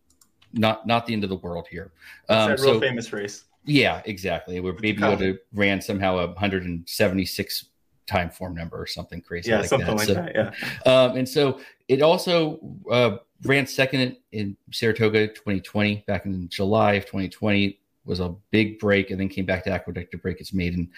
Not 0.52 0.86
not 0.86 1.06
the 1.06 1.12
end 1.12 1.24
of 1.24 1.30
the 1.30 1.36
world 1.36 1.66
here. 1.70 1.92
Um, 2.28 2.50
that 2.50 2.60
real 2.60 2.74
so, 2.74 2.80
famous 2.80 3.12
race. 3.12 3.44
Yeah, 3.66 4.00
exactly. 4.06 4.60
Where 4.60 4.72
Baby 4.72 5.02
Yoda 5.02 5.38
ran 5.52 5.82
somehow 5.82 6.18
a 6.18 6.28
176 6.28 7.66
time 8.06 8.30
form 8.30 8.54
number 8.54 8.80
or 8.80 8.86
something 8.86 9.20
crazy. 9.20 9.50
Yeah, 9.50 9.60
like 9.60 9.68
something 9.68 9.88
that. 9.88 9.96
like 9.96 10.06
so, 10.06 10.14
that. 10.14 10.34
Yeah. 10.34 10.50
Um, 10.90 11.16
and 11.16 11.28
so 11.28 11.60
it 11.88 12.00
also 12.00 12.60
uh, 12.90 13.16
ran 13.42 13.66
second 13.66 14.16
in 14.32 14.56
Saratoga 14.72 15.28
2020 15.28 16.04
back 16.06 16.24
in 16.24 16.48
July 16.48 16.94
of 16.94 17.04
2020 17.06 17.78
was 18.06 18.20
a 18.20 18.34
big 18.50 18.78
break 18.78 19.10
and 19.10 19.20
then 19.20 19.28
came 19.28 19.46
back 19.46 19.64
to 19.64 19.70
Aqueduct 19.70 20.12
to 20.12 20.18
break 20.18 20.40
its 20.40 20.52
maiden. 20.52 20.90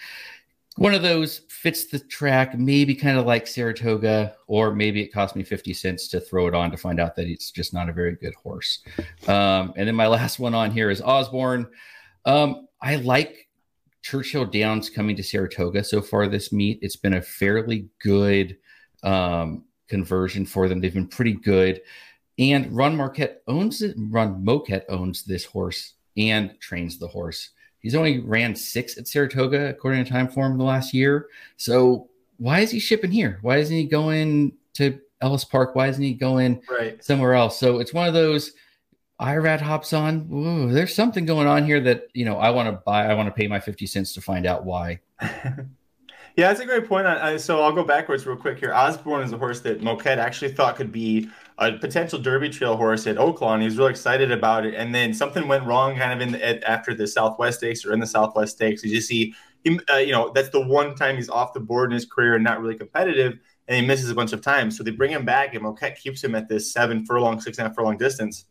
One 0.77 0.93
of 0.93 1.01
those 1.01 1.39
fits 1.49 1.85
the 1.85 1.99
track, 1.99 2.57
maybe 2.57 2.95
kind 2.95 3.17
of 3.17 3.25
like 3.25 3.47
Saratoga, 3.47 4.35
or 4.47 4.73
maybe 4.73 5.01
it 5.01 5.11
cost 5.11 5.35
me 5.35 5.43
50 5.43 5.73
cents 5.73 6.07
to 6.09 6.21
throw 6.21 6.47
it 6.47 6.55
on 6.55 6.71
to 6.71 6.77
find 6.77 6.99
out 6.99 7.15
that 7.15 7.27
it's 7.27 7.51
just 7.51 7.73
not 7.73 7.89
a 7.89 7.93
very 7.93 8.15
good 8.15 8.33
horse. 8.35 8.79
Um, 9.27 9.73
and 9.75 9.87
then 9.87 9.95
my 9.95 10.07
last 10.07 10.39
one 10.39 10.53
on 10.53 10.71
here 10.71 10.89
is 10.89 11.01
Osborne. 11.01 11.67
Um, 12.25 12.67
I 12.81 12.95
like 12.97 13.49
Churchill 14.01 14.45
Downs 14.45 14.89
coming 14.89 15.15
to 15.17 15.23
Saratoga 15.23 15.83
so 15.83 16.01
far 16.01 16.27
this 16.27 16.53
meet. 16.53 16.79
It's 16.81 16.95
been 16.95 17.15
a 17.15 17.21
fairly 17.21 17.89
good 18.01 18.57
um, 19.03 19.65
conversion 19.89 20.45
for 20.45 20.69
them. 20.69 20.79
They've 20.79 20.93
been 20.93 21.07
pretty 21.07 21.33
good. 21.33 21.81
And 22.37 22.71
Ron 22.71 22.95
Moquett 22.95 23.41
owns 23.47 23.81
it. 23.81 23.97
Ron 23.97 24.45
Moquett 24.45 24.85
owns 24.87 25.23
this 25.23 25.43
horse 25.43 25.95
and 26.19 26.59
trains 26.59 26.97
the 26.97 27.07
horse. 27.07 27.49
He's 27.79 27.95
only 27.95 28.19
ran 28.19 28.55
six 28.55 28.97
at 28.97 29.07
Saratoga 29.07 29.69
according 29.69 30.03
to 30.03 30.11
Timeform 30.11 30.57
the 30.57 30.63
last 30.63 30.93
year. 30.93 31.27
So 31.57 32.09
why 32.37 32.59
is 32.59 32.71
he 32.71 32.79
shipping 32.79 33.11
here? 33.11 33.39
Why 33.41 33.57
isn't 33.57 33.75
he 33.75 33.85
going 33.85 34.53
to 34.75 34.99
Ellis 35.21 35.45
Park? 35.45 35.75
Why 35.75 35.87
isn't 35.87 36.03
he 36.03 36.13
going 36.13 36.61
right. 36.69 37.01
somewhere 37.03 37.33
else? 37.33 37.57
So 37.57 37.79
it's 37.79 37.93
one 37.93 38.07
of 38.07 38.13
those 38.13 38.51
IRAD 39.19 39.61
hops 39.61 39.93
on. 39.93 40.29
Ooh, 40.31 40.71
there's 40.71 40.95
something 40.95 41.25
going 41.25 41.47
on 41.47 41.65
here 41.65 41.79
that 41.81 42.07
you 42.13 42.25
know 42.25 42.37
I 42.37 42.49
want 42.51 42.67
to 42.67 42.73
buy. 42.73 43.05
I 43.05 43.13
want 43.13 43.27
to 43.27 43.33
pay 43.33 43.47
my 43.47 43.59
fifty 43.59 43.85
cents 43.85 44.13
to 44.13 44.21
find 44.21 44.45
out 44.45 44.65
why. 44.65 44.99
Yeah, 46.39 46.47
that's 46.47 46.61
a 46.61 46.65
great 46.65 46.87
point. 46.87 47.05
I, 47.05 47.35
so 47.35 47.61
I'll 47.61 47.73
go 47.73 47.83
backwards 47.83 48.25
real 48.25 48.37
quick 48.37 48.59
here. 48.59 48.73
Osborne 48.73 49.23
is 49.23 49.33
a 49.33 49.37
horse 49.37 49.59
that 49.59 49.81
Moquett 49.81 50.19
actually 50.19 50.53
thought 50.53 50.77
could 50.77 50.89
be 50.89 51.29
a 51.59 51.73
potential 51.73 52.17
Derby 52.19 52.49
Trail 52.49 52.77
horse 52.77 53.05
at 53.05 53.17
Oaklawn. 53.17 53.59
He 53.59 53.65
was 53.65 53.77
really 53.77 53.91
excited 53.91 54.31
about 54.31 54.65
it, 54.65 54.75
and 54.75 54.95
then 54.95 55.13
something 55.13 55.47
went 55.47 55.65
wrong, 55.65 55.97
kind 55.97 56.13
of 56.13 56.25
in 56.25 56.31
the, 56.31 56.69
after 56.69 56.93
the 56.93 57.05
Southwest 57.05 57.59
Stakes 57.59 57.85
or 57.85 57.91
in 57.91 57.99
the 57.99 58.07
Southwest 58.07 58.55
Stakes. 58.55 58.83
You 58.83 58.95
just 58.95 59.09
see 59.09 59.33
him, 59.65 59.81
uh, 59.91 59.97
you 59.97 60.13
know, 60.13 60.31
that's 60.33 60.49
the 60.49 60.65
one 60.65 60.95
time 60.95 61.17
he's 61.17 61.29
off 61.29 61.53
the 61.53 61.59
board 61.59 61.91
in 61.91 61.95
his 61.95 62.05
career 62.05 62.35
and 62.35 62.43
not 62.43 62.61
really 62.61 62.77
competitive, 62.77 63.39
and 63.67 63.75
he 63.75 63.85
misses 63.85 64.09
a 64.09 64.15
bunch 64.15 64.31
of 64.31 64.41
times. 64.41 64.77
So 64.77 64.83
they 64.83 64.91
bring 64.91 65.11
him 65.11 65.25
back, 65.25 65.53
and 65.53 65.63
Moquett 65.63 65.97
keeps 65.97 66.23
him 66.23 66.33
at 66.33 66.47
this 66.47 66.71
seven 66.71 67.05
furlong, 67.05 67.41
six 67.41 67.57
and 67.57 67.65
a 67.65 67.69
half 67.69 67.75
furlong 67.75 67.97
distance. 67.97 68.45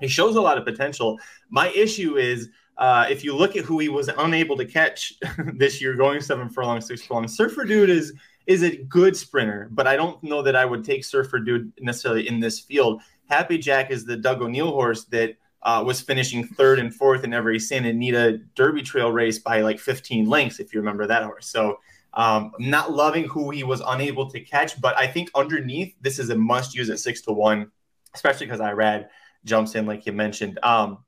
He 0.00 0.06
shows 0.06 0.36
a 0.36 0.40
lot 0.40 0.56
of 0.56 0.64
potential. 0.64 1.18
My 1.50 1.68
issue 1.70 2.16
is. 2.16 2.48
Uh, 2.78 3.06
if 3.10 3.22
you 3.22 3.36
look 3.36 3.54
at 3.54 3.64
who 3.66 3.78
he 3.78 3.90
was 3.90 4.08
unable 4.16 4.56
to 4.56 4.64
catch 4.64 5.12
this 5.56 5.80
year, 5.80 5.94
going 5.94 6.22
seven 6.22 6.48
furlong, 6.48 6.80
six 6.80 7.02
furlong, 7.02 7.28
Surfer 7.28 7.64
Dude 7.64 7.90
is 7.90 8.14
is 8.46 8.62
a 8.62 8.76
good 8.76 9.16
sprinter, 9.16 9.68
but 9.70 9.86
I 9.86 9.96
don't 9.96 10.22
know 10.22 10.42
that 10.42 10.56
I 10.56 10.64
would 10.64 10.84
take 10.84 11.04
Surfer 11.04 11.38
Dude 11.38 11.72
necessarily 11.80 12.28
in 12.28 12.40
this 12.40 12.60
field. 12.60 13.02
Happy 13.28 13.58
Jack 13.58 13.90
is 13.90 14.04
the 14.04 14.16
Doug 14.16 14.42
O'Neill 14.42 14.70
horse 14.70 15.04
that 15.06 15.36
uh, 15.62 15.82
was 15.86 16.00
finishing 16.00 16.44
third 16.44 16.78
and 16.78 16.94
fourth 16.94 17.24
in 17.24 17.32
every 17.32 17.58
Santa 17.58 17.90
Anita 17.90 18.40
Derby 18.54 18.82
Trail 18.82 19.12
race 19.12 19.38
by 19.38 19.60
like 19.60 19.78
15 19.78 20.26
lengths, 20.28 20.58
if 20.58 20.74
you 20.74 20.80
remember 20.80 21.06
that 21.06 21.22
horse. 21.22 21.46
So 21.46 21.78
um, 22.14 22.52
not 22.58 22.92
loving 22.92 23.24
who 23.24 23.50
he 23.50 23.64
was 23.64 23.80
unable 23.86 24.28
to 24.30 24.40
catch, 24.40 24.80
but 24.80 24.96
I 24.98 25.06
think 25.06 25.30
underneath 25.34 25.94
this 26.00 26.18
is 26.18 26.30
a 26.30 26.36
must 26.36 26.74
use 26.74 26.90
at 26.90 26.98
six 26.98 27.22
to 27.22 27.32
one, 27.32 27.70
especially 28.14 28.46
because 28.46 28.60
Irad 28.60 29.08
jumps 29.44 29.74
in 29.74 29.86
like 29.86 30.04
you 30.04 30.12
mentioned. 30.12 30.58
Um, 30.62 30.98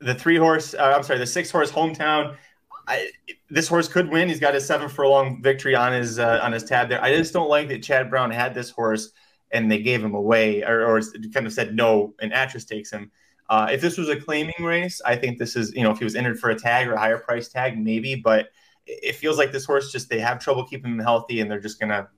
the 0.00 0.14
three 0.14 0.36
horse, 0.36 0.74
uh, 0.74 0.94
I'm 0.96 1.02
sorry, 1.02 1.18
the 1.18 1.26
six 1.26 1.50
horse 1.50 1.70
hometown 1.70 2.36
I, 2.90 3.10
this 3.48 3.68
horse 3.68 3.88
could 3.88 4.10
win. 4.10 4.28
He's 4.28 4.40
got 4.40 4.54
a 4.54 4.60
seven 4.60 4.88
furlong 4.88 5.40
victory 5.42 5.74
on 5.74 5.92
his 5.92 6.18
uh, 6.18 6.40
on 6.42 6.52
his 6.52 6.64
tab 6.64 6.88
there. 6.88 7.02
I 7.02 7.14
just 7.14 7.32
don't 7.32 7.48
like 7.48 7.68
that 7.68 7.82
Chad 7.82 8.10
Brown 8.10 8.30
had 8.30 8.54
this 8.54 8.70
horse 8.70 9.12
and 9.52 9.70
they 9.70 9.80
gave 9.80 10.02
him 10.02 10.14
away, 10.14 10.62
or, 10.62 10.84
or 10.84 11.00
kind 11.32 11.46
of 11.46 11.52
said 11.52 11.74
no, 11.74 12.14
and 12.20 12.32
Atras 12.32 12.64
takes 12.64 12.92
him. 12.92 13.10
Uh, 13.48 13.68
if 13.70 13.80
this 13.80 13.98
was 13.98 14.08
a 14.08 14.16
claiming 14.16 14.54
race, 14.60 15.00
I 15.04 15.16
think 15.16 15.38
this 15.38 15.56
is 15.56 15.72
you 15.74 15.82
know 15.82 15.90
if 15.90 15.98
he 15.98 16.04
was 16.04 16.14
entered 16.14 16.38
for 16.38 16.50
a 16.50 16.58
tag 16.58 16.88
or 16.88 16.94
a 16.94 16.98
higher 16.98 17.18
price 17.18 17.48
tag, 17.48 17.78
maybe. 17.78 18.14
But 18.14 18.48
it 18.86 19.16
feels 19.16 19.38
like 19.38 19.52
this 19.52 19.64
horse 19.64 19.92
just 19.92 20.08
they 20.08 20.20
have 20.20 20.38
trouble 20.38 20.64
keeping 20.66 20.92
him 20.92 20.98
healthy, 20.98 21.40
and 21.40 21.50
they're 21.50 21.60
just 21.60 21.80
gonna 21.80 22.08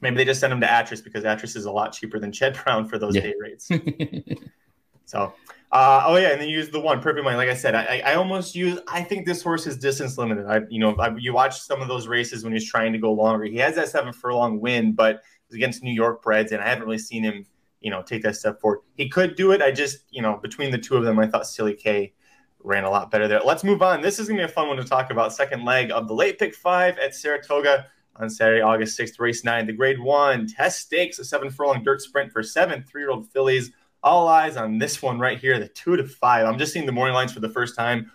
maybe 0.00 0.16
they 0.16 0.24
just 0.24 0.40
send 0.40 0.52
him 0.52 0.60
to 0.60 0.70
Atras 0.70 1.02
because 1.02 1.24
Atras 1.24 1.56
is 1.56 1.66
a 1.66 1.72
lot 1.72 1.92
cheaper 1.92 2.18
than 2.18 2.32
Chad 2.32 2.58
Brown 2.64 2.88
for 2.88 2.98
those 2.98 3.16
yeah. 3.16 3.22
day 3.22 3.34
rates. 3.38 3.70
so 5.08 5.32
uh, 5.70 6.02
oh 6.06 6.16
yeah, 6.16 6.28
and 6.30 6.40
then 6.40 6.48
use 6.48 6.70
the 6.70 6.80
one 6.80 7.00
perfect 7.00 7.24
money. 7.24 7.36
Like 7.36 7.50
I 7.50 7.54
said, 7.54 7.74
I, 7.74 8.00
I 8.04 8.14
almost 8.14 8.54
use. 8.54 8.78
I 8.88 9.02
think 9.02 9.26
this 9.26 9.42
horse 9.42 9.66
is 9.66 9.76
distance 9.76 10.16
limited. 10.16 10.46
I 10.46 10.60
you 10.70 10.78
know 10.78 10.94
I, 10.96 11.14
you 11.16 11.34
watch 11.34 11.60
some 11.60 11.82
of 11.82 11.88
those 11.88 12.08
races 12.08 12.42
when 12.42 12.54
he's 12.54 12.68
trying 12.68 12.92
to 12.94 12.98
go 12.98 13.12
longer. 13.12 13.44
He 13.44 13.56
has 13.58 13.74
that 13.74 13.88
seven 13.88 14.12
furlong 14.12 14.60
win, 14.60 14.92
but 14.92 15.22
against 15.52 15.82
New 15.82 15.92
York 15.92 16.22
breds, 16.22 16.52
and 16.52 16.62
I 16.62 16.68
haven't 16.68 16.84
really 16.84 16.98
seen 16.98 17.22
him 17.22 17.44
you 17.80 17.90
know 17.90 18.02
take 18.02 18.22
that 18.22 18.36
step 18.36 18.60
forward. 18.60 18.80
He 18.96 19.10
could 19.10 19.36
do 19.36 19.52
it. 19.52 19.60
I 19.60 19.70
just 19.70 20.04
you 20.10 20.22
know 20.22 20.38
between 20.38 20.70
the 20.70 20.78
two 20.78 20.96
of 20.96 21.04
them, 21.04 21.18
I 21.18 21.26
thought 21.26 21.46
Silly 21.46 21.74
K 21.74 22.14
ran 22.60 22.84
a 22.84 22.90
lot 22.90 23.10
better 23.10 23.28
there. 23.28 23.40
Let's 23.44 23.62
move 23.62 23.82
on. 23.82 24.00
This 24.00 24.18
is 24.18 24.26
gonna 24.26 24.40
be 24.40 24.44
a 24.44 24.48
fun 24.48 24.68
one 24.68 24.78
to 24.78 24.84
talk 24.84 25.10
about. 25.10 25.34
Second 25.34 25.66
leg 25.66 25.90
of 25.90 26.08
the 26.08 26.14
late 26.14 26.38
pick 26.38 26.54
five 26.54 26.96
at 26.98 27.14
Saratoga 27.14 27.86
on 28.16 28.30
Saturday, 28.30 28.62
August 28.62 28.98
6th, 28.98 29.20
race 29.20 29.44
nine, 29.44 29.66
the 29.66 29.72
grade 29.72 30.00
one 30.00 30.46
test 30.46 30.80
stakes, 30.80 31.18
a 31.18 31.24
seven 31.24 31.50
furlong 31.50 31.84
dirt 31.84 32.00
sprint 32.00 32.32
for 32.32 32.42
seven 32.42 32.82
three 32.84 33.02
year 33.02 33.10
old 33.10 33.30
fillies 33.30 33.70
all 34.02 34.28
eyes 34.28 34.56
on 34.56 34.78
this 34.78 35.02
one 35.02 35.18
right 35.18 35.38
here, 35.38 35.58
the 35.58 35.68
two 35.68 35.96
to 35.96 36.04
five. 36.04 36.46
I'm 36.46 36.58
just 36.58 36.72
seeing 36.72 36.86
the 36.86 36.92
morning 36.92 37.14
lines 37.14 37.32
for 37.32 37.40
the 37.40 37.48
first 37.48 37.76
time. 37.76 38.10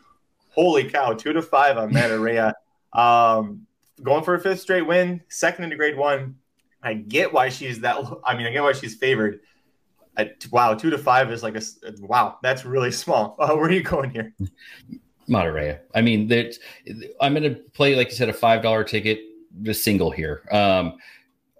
Holy 0.49 0.89
cow, 0.89 1.13
two 1.13 1.33
to 1.33 1.41
five 1.41 1.77
on 1.77 1.91
Matareya. 1.91 2.53
um, 2.93 3.65
going 4.01 4.23
for 4.23 4.35
a 4.35 4.39
fifth 4.39 4.61
straight 4.61 4.83
win, 4.83 5.21
second 5.29 5.65
into 5.65 5.75
grade 5.75 5.97
one. 5.97 6.35
I 6.81 6.95
get 6.95 7.31
why 7.31 7.49
she's 7.49 7.79
that. 7.81 7.97
I 8.25 8.35
mean, 8.35 8.45
I 8.45 8.51
get 8.51 8.63
why 8.63 8.73
she's 8.73 8.95
favored. 8.95 9.39
I, 10.17 10.31
wow, 10.51 10.75
two 10.75 10.89
to 10.89 10.97
five 10.97 11.31
is 11.31 11.41
like 11.41 11.55
a 11.55 11.61
wow. 12.01 12.37
That's 12.43 12.65
really 12.65 12.91
small. 12.91 13.35
Uh, 13.39 13.47
where 13.55 13.65
are 13.65 13.71
you 13.71 13.83
going 13.83 14.11
here? 14.11 14.33
Matareya. 15.29 15.79
I 15.95 16.01
mean, 16.01 16.27
that 16.27 16.55
I'm 17.21 17.33
going 17.33 17.43
to 17.43 17.59
play 17.71 17.95
like 17.95 18.09
you 18.09 18.15
said 18.15 18.29
a 18.29 18.33
five 18.33 18.61
dollar 18.61 18.83
ticket, 18.83 19.19
the 19.61 19.73
single 19.73 20.11
here. 20.11 20.43
Um, 20.51 20.97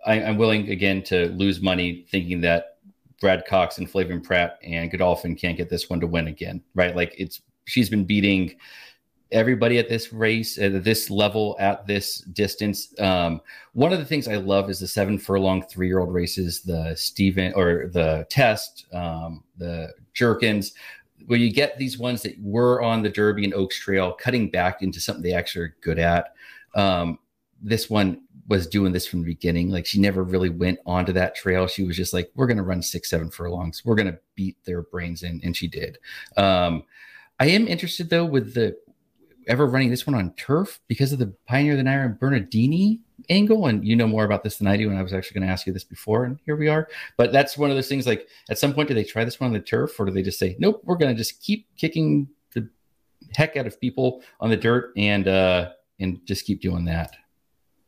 I, 0.06 0.16
am 0.16 0.38
willing 0.38 0.70
again 0.70 1.02
to 1.04 1.28
lose 1.30 1.62
money 1.62 2.06
thinking 2.10 2.42
that 2.42 2.73
Brad 3.22 3.46
Cox 3.46 3.78
and 3.78 3.88
Flavien 3.88 4.24
Prat 4.24 4.60
and 4.64 4.92
Godolphin 4.92 5.36
can't 5.36 5.58
get 5.58 5.70
this 5.70 5.90
one 5.90 6.00
to 6.00 6.08
win 6.08 6.28
again, 6.28 6.62
right? 6.76 6.96
Like 6.96 7.16
it's 7.18 7.42
she's 7.66 7.90
been 7.90 8.06
beating 8.06 8.56
everybody 9.32 9.80
at 9.80 9.90
this 9.90 10.14
race 10.14 10.58
at 10.60 10.84
this 10.84 11.10
level 11.10 11.56
at 11.60 11.86
this 11.88 12.20
distance. 12.20 12.94
Um, 13.00 13.42
one 13.74 13.92
of 13.92 14.00
the 14.00 14.06
things 14.06 14.28
I 14.28 14.36
love 14.36 14.70
is 14.70 14.80
the 14.80 14.88
seven 14.88 15.18
furlong 15.18 15.64
three 15.64 15.88
year 15.88 16.00
old 16.00 16.14
races, 16.14 16.62
the 16.62 16.96
Steven 16.96 17.54
or 17.56 17.90
the 17.92 18.26
test, 18.30 18.86
um, 18.94 19.44
the 19.58 19.94
Jerkens. 20.14 20.74
where 21.26 21.40
you 21.40 21.52
get 21.52 21.78
these 21.78 21.98
ones 21.98 22.22
that 22.22 22.36
were 22.42 22.82
on 22.82 23.02
the 23.02 23.10
Derby 23.10 23.44
and 23.44 23.54
Oaks 23.54 23.80
Trail, 23.80 24.14
cutting 24.14 24.50
back 24.50 24.82
into 24.82 25.00
something 25.00 25.24
they 25.24 25.34
actually 25.34 25.66
are 25.66 25.76
good 25.82 26.00
at. 26.00 26.36
Um, 26.76 27.18
this 27.62 27.90
one 27.90 28.22
was 28.48 28.68
doing 28.68 28.92
this 28.92 29.08
from 29.08 29.22
the 29.22 29.26
beginning. 29.26 29.70
Like 29.70 29.86
she 29.86 30.00
never 30.00 30.24
really 30.24 30.50
went 30.50 30.80
onto 30.86 31.14
that 31.14 31.36
trail. 31.36 31.68
She 31.68 31.84
was 31.84 31.96
just 31.96 32.14
like, 32.14 32.32
we're 32.36 32.48
going 32.48 32.58
to 32.58 32.64
run 32.64 32.82
six, 32.82 33.10
seven 33.10 33.30
furlongs. 33.30 33.84
We're 33.86 33.96
going 33.96 34.12
to 34.12 34.20
beat 34.36 34.58
their 34.66 34.82
brains 34.82 35.24
in. 35.24 35.40
And 35.44 35.56
she 35.56 35.68
did. 35.68 35.98
Um, 36.36 36.84
I 37.40 37.48
am 37.48 37.68
interested 37.68 38.10
though 38.10 38.26
with 38.26 38.54
the 38.54 38.78
ever 39.48 39.66
running 39.66 39.90
this 39.90 40.08
one 40.08 40.16
on 40.16 40.34
turf 40.36 40.80
because 40.88 41.12
of 41.12 41.20
the 41.20 41.34
Pioneerof 41.50 41.78
the 41.78 41.84
Nile 41.84 42.06
and 42.06 42.20
Bernardini 42.20 43.02
angle. 43.30 43.68
And 43.68 43.86
you 43.86 43.96
know 43.96 44.08
more 44.08 44.26
about 44.26 44.44
this 44.44 44.58
than 44.58 44.68
I 44.68 44.78
do. 44.78 44.90
And 44.90 44.98
I 44.98 45.04
was 45.04 45.14
actually 45.14 45.40
going 45.40 45.48
to 45.48 45.54
ask 45.54 45.66
you 45.66 45.74
this 45.74 45.84
before. 45.84 46.26
And 46.26 46.40
here 46.46 46.56
we 46.56 46.68
are. 46.68 46.90
But 47.18 47.32
that's 47.32 47.58
one 47.58 47.70
of 47.70 47.78
those 47.78 47.90
things 47.90 48.06
like 48.06 48.28
at 48.50 48.58
some 48.58 48.74
point, 48.74 48.90
do 48.90 48.94
they 48.94 49.04
try 49.04 49.24
this 49.24 49.40
one 49.40 49.48
on 49.48 49.54
the 49.54 49.60
turf 49.60 50.00
or 50.00 50.06
do 50.06 50.12
they 50.12 50.24
just 50.24 50.40
say, 50.40 50.56
nope, 50.60 50.82
we're 50.84 50.98
going 50.98 51.14
to 51.14 51.18
just 51.18 51.42
keep 51.42 51.68
kicking 51.78 52.28
the 52.54 52.70
heck 53.36 53.56
out 53.56 53.68
of 53.68 53.80
people 53.80 54.22
on 54.40 54.50
the 54.50 54.58
dirt 54.58 54.92
and, 54.98 55.28
uh, 55.28 55.72
and 56.00 56.26
just 56.26 56.46
keep 56.46 56.62
doing 56.62 56.86
that? 56.86 57.16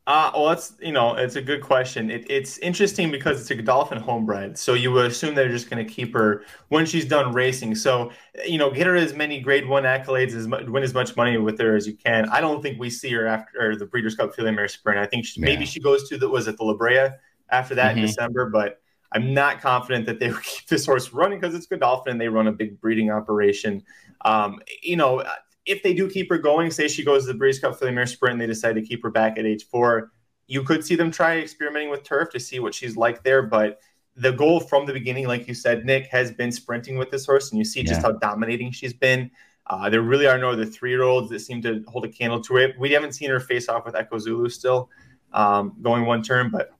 Uh, 0.08 0.30
well, 0.36 0.50
that's 0.50 0.74
you 0.80 0.92
know, 0.92 1.16
it's 1.16 1.36
a 1.36 1.42
good 1.42 1.62
question. 1.62 2.12
It, 2.12 2.30
it's 2.30 2.60
interesting 2.60 3.10
because 3.10 3.42
it's 3.42 3.50
a 3.50 3.56
Godolphin 3.56 4.00
homebred, 4.00 4.56
so 4.56 4.76
you 4.76 4.92
would 4.92 5.08
assume 5.08 5.34
they're 5.34 5.50
just 5.50 5.68
going 5.68 5.84
to 5.86 5.92
keep 5.92 6.14
her 6.14 6.44
when 6.68 6.86
she's 6.86 7.06
done 7.06 7.34
racing. 7.34 7.74
So 7.74 8.12
you 8.46 8.60
know, 8.60 8.70
get 8.70 8.86
her 8.86 8.96
as 8.96 9.16
many 9.16 9.40
Grade 9.40 9.68
One 9.68 9.82
accolades 9.82 10.36
as 10.36 10.48
win 10.48 10.84
as 10.84 10.94
much 10.94 11.16
money 11.16 11.38
with 11.38 11.60
her 11.60 11.76
as 11.76 11.88
you 11.88 11.96
can. 11.96 12.30
I 12.30 12.40
don't 12.40 12.62
think 12.62 12.80
we 12.80 12.92
see 12.92 13.12
her 13.14 13.26
after 13.26 13.76
the 13.76 13.88
Breeders' 13.88 14.16
Cup 14.16 14.36
Filly 14.36 14.52
Mare 14.52 14.68
Sprint. 14.68 15.00
I 15.00 15.08
think 15.08 15.26
she, 15.26 15.40
yeah. 15.40 15.46
maybe 15.46 15.66
she 15.66 15.80
goes 15.80 16.08
to 16.10 16.20
the 16.20 16.30
was 16.30 16.48
it 16.48 16.58
the 16.58 16.64
La 16.64 16.76
Brea 16.76 17.10
after 17.50 17.74
that 17.74 17.92
mm-hmm. 17.92 18.00
in 18.02 18.06
December, 18.06 18.50
but 18.52 18.82
I'm 19.12 19.34
not 19.34 19.60
confident 19.60 20.06
that 20.06 20.20
they 20.20 20.28
would 20.32 20.44
keep 20.44 20.68
this 20.68 20.86
horse 20.86 21.14
running 21.14 21.40
because 21.40 21.56
it's 21.56 21.66
Godolphin 21.66 22.12
and 22.12 22.22
they 22.22 22.28
run 22.28 22.46
a 22.46 22.52
big 22.52 22.80
breeding 22.80 23.10
operation. 23.10 23.84
Um, 24.24 24.60
you 24.84 24.98
know, 24.98 25.24
if 25.66 25.82
they 25.82 25.94
do 25.94 26.10
keep 26.10 26.30
her 26.30 26.38
going, 26.38 26.72
say 26.72 26.88
she 26.88 27.04
goes 27.04 27.26
to 27.26 27.34
the 27.34 27.38
Breeders' 27.38 27.60
Cup 27.60 27.78
for 27.78 27.86
the 27.86 27.92
Mare 27.92 28.06
Sprint 28.06 28.34
and 28.34 28.42
they 28.42 28.48
decide 28.48 28.76
to 28.76 28.82
keep 28.82 29.02
her 29.04 29.10
back 29.10 29.38
at 29.38 29.46
age 29.46 29.66
four, 29.66 30.12
you 30.48 30.64
could 30.64 30.86
see 30.86 30.96
them 30.96 31.12
try 31.12 31.38
experimenting 31.38 31.90
with 31.90 32.04
turf 32.04 32.30
to 32.30 32.40
see 32.40 32.60
what 32.60 32.74
she's 32.74 32.96
like 32.96 33.24
there. 33.24 33.42
But 33.42 33.80
the 34.16 34.32
goal 34.32 34.60
from 34.60 34.86
the 34.86 34.94
beginning, 34.94 35.28
like 35.28 35.48
you 35.48 35.54
said, 35.54 35.86
Nick, 35.86 36.08
has 36.08 36.32
been 36.32 36.52
sprinting 36.52 36.98
with 36.98 37.10
this 37.10 37.26
horse, 37.26 37.52
and 37.52 37.58
you 37.58 37.66
see 37.66 37.82
yeah. 37.82 37.88
just 37.88 38.02
how 38.02 38.12
dominating 38.14 38.72
she's 38.72 38.94
been. 38.94 39.32
Uh, 39.68 39.90
there 39.90 40.02
really 40.02 40.28
are 40.28 40.38
no 40.38 40.52
other 40.52 40.66
three 40.66 40.92
year 40.92 41.02
olds 41.02 41.30
that 41.32 41.40
seem 41.40 41.62
to 41.64 41.84
hold 41.88 42.06
a 42.06 42.10
candle 42.10 42.40
to 42.40 42.58
it. 42.58 42.76
We 42.80 42.92
haven't 42.92 43.14
seen 43.14 43.32
her 43.32 43.40
face 43.40 43.68
off 43.68 43.86
with 43.86 43.96
Echo 43.96 44.20
Zulu 44.20 44.48
still 44.50 44.90
um, 45.34 45.76
going 45.82 46.06
one 46.06 46.22
turn, 46.22 46.52
but 46.52 46.72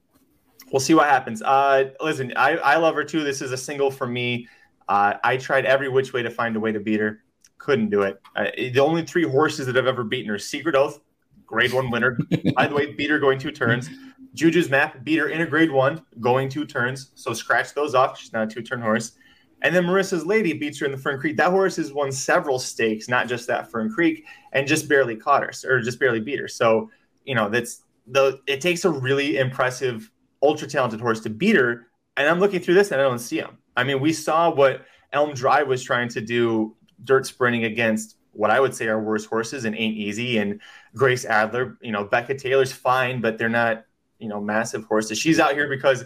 we'll 0.72 0.80
see 0.80 0.94
what 0.94 1.10
happens. 1.10 1.42
Uh, 1.42 1.90
listen, 2.00 2.32
I, 2.36 2.58
I 2.58 2.76
love 2.78 2.94
her 2.94 3.04
too. 3.04 3.24
This 3.24 3.42
is 3.42 3.52
a 3.52 3.58
single 3.58 3.90
for 3.90 4.06
me. 4.06 4.48
Uh, 4.88 5.16
I 5.24 5.38
tried 5.38 5.66
every 5.66 5.90
which 5.90 6.14
way 6.14 6.22
to 6.22 6.30
find 6.30 6.56
a 6.56 6.60
way 6.60 6.72
to 6.72 6.80
beat 6.80 7.00
her 7.00 7.24
couldn't 7.58 7.90
do 7.90 8.02
it. 8.02 8.22
Uh, 8.36 8.46
the 8.56 8.80
only 8.80 9.06
three 9.06 9.28
horses 9.28 9.66
that 9.68 9.78
I've 9.78 9.88
ever 9.88 10.04
beaten 10.04 10.30
her: 10.30 10.40
Secret 10.40 10.76
Oath, 10.76 11.00
Grade 11.46 11.74
One 11.74 11.92
winner. 11.92 12.18
By 12.56 12.68
the 12.68 12.76
way, 12.76 12.94
beat 12.94 13.10
her 13.10 13.20
going 13.20 13.40
two 13.40 13.52
turns. 13.52 13.90
Juju's 14.36 14.70
Map 14.70 15.04
beat 15.04 15.18
her 15.18 15.30
in 15.30 15.42
a 15.42 15.46
Grade 15.46 15.72
One 15.72 16.04
going 16.20 16.50
two 16.50 16.66
turns. 16.66 17.12
So 17.16 17.34
scratch 17.34 17.74
those 17.74 17.96
off. 17.96 18.20
She's 18.20 18.34
not 18.34 18.52
a 18.52 18.54
two-turn 18.54 18.82
horse. 18.82 19.14
And 19.62 19.74
then 19.74 19.86
Marissa's 19.86 20.26
Lady 20.26 20.54
beats 20.54 20.80
her 20.80 20.86
in 20.86 20.92
the 20.92 20.98
Fern 20.98 21.20
Creek. 21.20 21.38
That 21.38 21.50
horse 21.50 21.78
has 21.78 21.94
won 21.94 22.12
several 22.12 22.60
stakes, 22.60 23.08
not 23.08 23.28
just 23.28 23.48
that 23.48 23.72
Fern 23.72 23.90
Creek, 23.90 24.26
and 24.52 24.68
just 24.68 24.90
barely 24.90 25.16
caught 25.16 25.44
her 25.44 25.52
or 25.68 25.80
just 25.80 26.00
barely 26.00 26.20
beat 26.20 26.40
her. 26.40 26.48
So 26.48 26.92
you 27.24 27.34
know 27.34 27.50
that's 27.50 27.82
the. 28.08 28.40
It 28.48 28.62
takes 28.62 28.86
a 28.86 28.92
really 28.92 29.38
impressive, 29.38 30.12
ultra 30.44 30.68
talented 30.68 31.02
horse 31.02 31.22
to 31.22 31.30
beat 31.30 31.56
her. 31.56 31.88
And 32.18 32.30
I'm 32.30 32.40
looking 32.40 32.62
through 32.62 32.76
this 32.76 32.92
and 32.92 33.02
I 33.02 33.04
don't 33.04 33.20
see 33.20 33.40
him. 33.40 33.58
I 33.76 33.84
mean, 33.84 34.00
we 34.00 34.14
saw 34.14 34.54
what 34.54 34.86
Elm 35.12 35.34
Drive 35.34 35.68
was 35.68 35.84
trying 35.84 36.10
to 36.10 36.22
do 36.22 36.75
dirt 37.04 37.26
sprinting 37.26 37.66
against 37.66 38.18
what 38.32 38.52
I 38.52 38.60
would 38.60 38.76
say 38.76 38.88
are 38.88 39.02
worse 39.02 39.26
horses 39.26 39.66
and 39.66 39.76
ain't 39.76 39.96
easy. 39.96 40.38
And 40.38 40.60
Grace 40.94 41.26
Adler, 41.26 41.78
you 41.82 41.92
know, 41.92 42.04
Becca 42.04 42.36
Taylor's 42.36 42.72
fine, 42.72 43.22
but 43.22 43.38
they're 43.38 43.50
not, 43.50 43.86
you 44.20 44.28
know, 44.28 44.42
massive 44.42 44.84
horses. 44.86 45.18
She's 45.18 45.40
out 45.40 45.54
here 45.54 45.70
because 45.70 46.04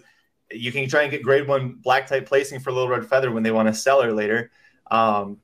you 0.51 0.72
can 0.72 0.88
try 0.88 1.03
and 1.03 1.12
get 1.12 1.24
grade 1.24 1.48
one 1.48 1.79
black 1.84 2.08
type 2.08 2.27
placing 2.27 2.60
for 2.60 2.72
Little 2.72 2.89
Red 2.89 3.05
Feather 3.05 3.31
when 3.31 3.43
they 3.43 3.51
want 3.51 3.67
to 3.67 3.74
sell 3.74 4.01
her 4.01 4.13
later. 4.13 4.51
Um, 4.91 5.38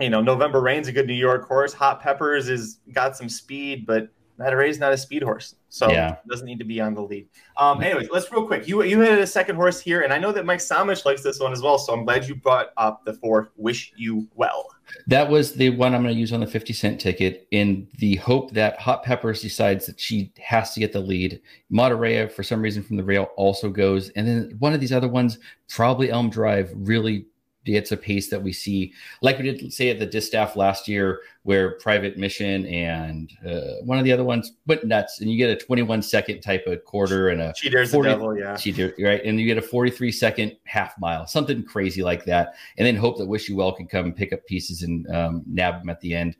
you 0.00 0.10
know, 0.10 0.20
November 0.20 0.60
Rain's 0.60 0.88
a 0.88 0.92
good 0.92 1.06
New 1.06 1.14
York 1.14 1.46
horse. 1.46 1.72
Hot 1.74 2.00
Peppers 2.00 2.48
is 2.48 2.80
got 2.92 3.16
some 3.16 3.28
speed, 3.28 3.86
but 3.86 4.08
Matareya's 4.38 4.78
not 4.78 4.92
a 4.92 4.98
speed 4.98 5.22
horse. 5.22 5.54
So 5.68 5.90
yeah. 5.90 6.16
doesn't 6.28 6.46
need 6.46 6.58
to 6.58 6.64
be 6.64 6.80
on 6.80 6.94
the 6.94 7.02
lead. 7.02 7.28
Um, 7.56 7.82
anyways, 7.82 8.08
let's 8.10 8.30
real 8.32 8.46
quick. 8.46 8.66
You 8.66 8.82
you 8.82 9.00
had 9.00 9.18
a 9.18 9.26
second 9.26 9.56
horse 9.56 9.80
here, 9.80 10.02
and 10.02 10.12
I 10.12 10.18
know 10.18 10.32
that 10.32 10.44
Mike 10.44 10.58
Somich 10.58 11.04
likes 11.04 11.22
this 11.22 11.38
one 11.38 11.52
as 11.52 11.62
well. 11.62 11.78
So 11.78 11.92
I'm 11.92 12.04
glad 12.04 12.26
you 12.26 12.34
brought 12.34 12.70
up 12.76 13.04
the 13.04 13.14
four. 13.14 13.52
Wish 13.56 13.92
you 13.96 14.26
well. 14.34 14.66
That 15.06 15.30
was 15.30 15.54
the 15.54 15.70
one 15.70 15.94
I'm 15.94 16.02
going 16.02 16.14
to 16.14 16.20
use 16.20 16.32
on 16.32 16.40
the 16.40 16.46
50 16.46 16.72
cent 16.72 17.00
ticket 17.00 17.46
in 17.50 17.88
the 17.98 18.16
hope 18.16 18.52
that 18.52 18.78
Hot 18.80 19.02
Peppers 19.02 19.42
decides 19.42 19.86
that 19.86 20.00
she 20.00 20.32
has 20.38 20.72
to 20.74 20.80
get 20.80 20.92
the 20.92 21.00
lead. 21.00 21.40
Matareya, 21.72 22.30
for 22.30 22.42
some 22.42 22.62
reason, 22.62 22.82
from 22.82 22.96
the 22.96 23.04
rail 23.04 23.28
also 23.36 23.70
goes. 23.70 24.10
And 24.10 24.26
then 24.26 24.56
one 24.58 24.72
of 24.72 24.80
these 24.80 24.92
other 24.92 25.08
ones, 25.08 25.38
probably 25.68 26.10
Elm 26.10 26.30
Drive, 26.30 26.72
really 26.74 27.26
it's 27.66 27.92
a 27.92 27.96
pace 27.96 28.28
that 28.30 28.42
we 28.42 28.52
see, 28.52 28.92
like 29.22 29.38
we 29.38 29.44
did 29.50 29.72
say 29.72 29.90
at 29.90 29.98
the 29.98 30.06
distaff 30.06 30.56
last 30.56 30.88
year, 30.88 31.20
where 31.42 31.72
Private 31.72 32.16
Mission 32.16 32.66
and 32.66 33.30
uh, 33.46 33.82
one 33.84 33.98
of 33.98 34.04
the 34.04 34.12
other 34.12 34.24
ones 34.24 34.52
went 34.66 34.84
nuts, 34.84 35.20
and 35.20 35.30
you 35.30 35.36
get 35.36 35.50
a 35.50 35.56
21 35.56 36.02
second 36.02 36.40
type 36.40 36.66
of 36.66 36.84
quarter 36.84 37.28
and 37.28 37.40
a 37.40 37.52
she 37.56 37.70
dares 37.70 37.90
40, 37.90 38.08
the 38.08 38.14
devil, 38.14 38.38
yeah, 38.38 38.56
she 38.56 38.72
dare, 38.72 38.94
right, 38.98 39.24
and 39.24 39.38
you 39.38 39.46
get 39.46 39.58
a 39.58 39.62
43 39.62 40.12
second 40.12 40.56
half 40.64 40.98
mile, 40.98 41.26
something 41.26 41.62
crazy 41.64 42.02
like 42.02 42.24
that, 42.24 42.54
and 42.78 42.86
then 42.86 42.96
hope 42.96 43.18
that 43.18 43.26
Wish 43.26 43.48
You 43.48 43.56
Well 43.56 43.72
can 43.72 43.86
come 43.86 44.12
pick 44.12 44.32
up 44.32 44.44
pieces 44.46 44.82
and 44.82 45.08
um, 45.10 45.42
nab 45.46 45.80
them 45.80 45.90
at 45.90 46.00
the 46.00 46.14
end. 46.14 46.36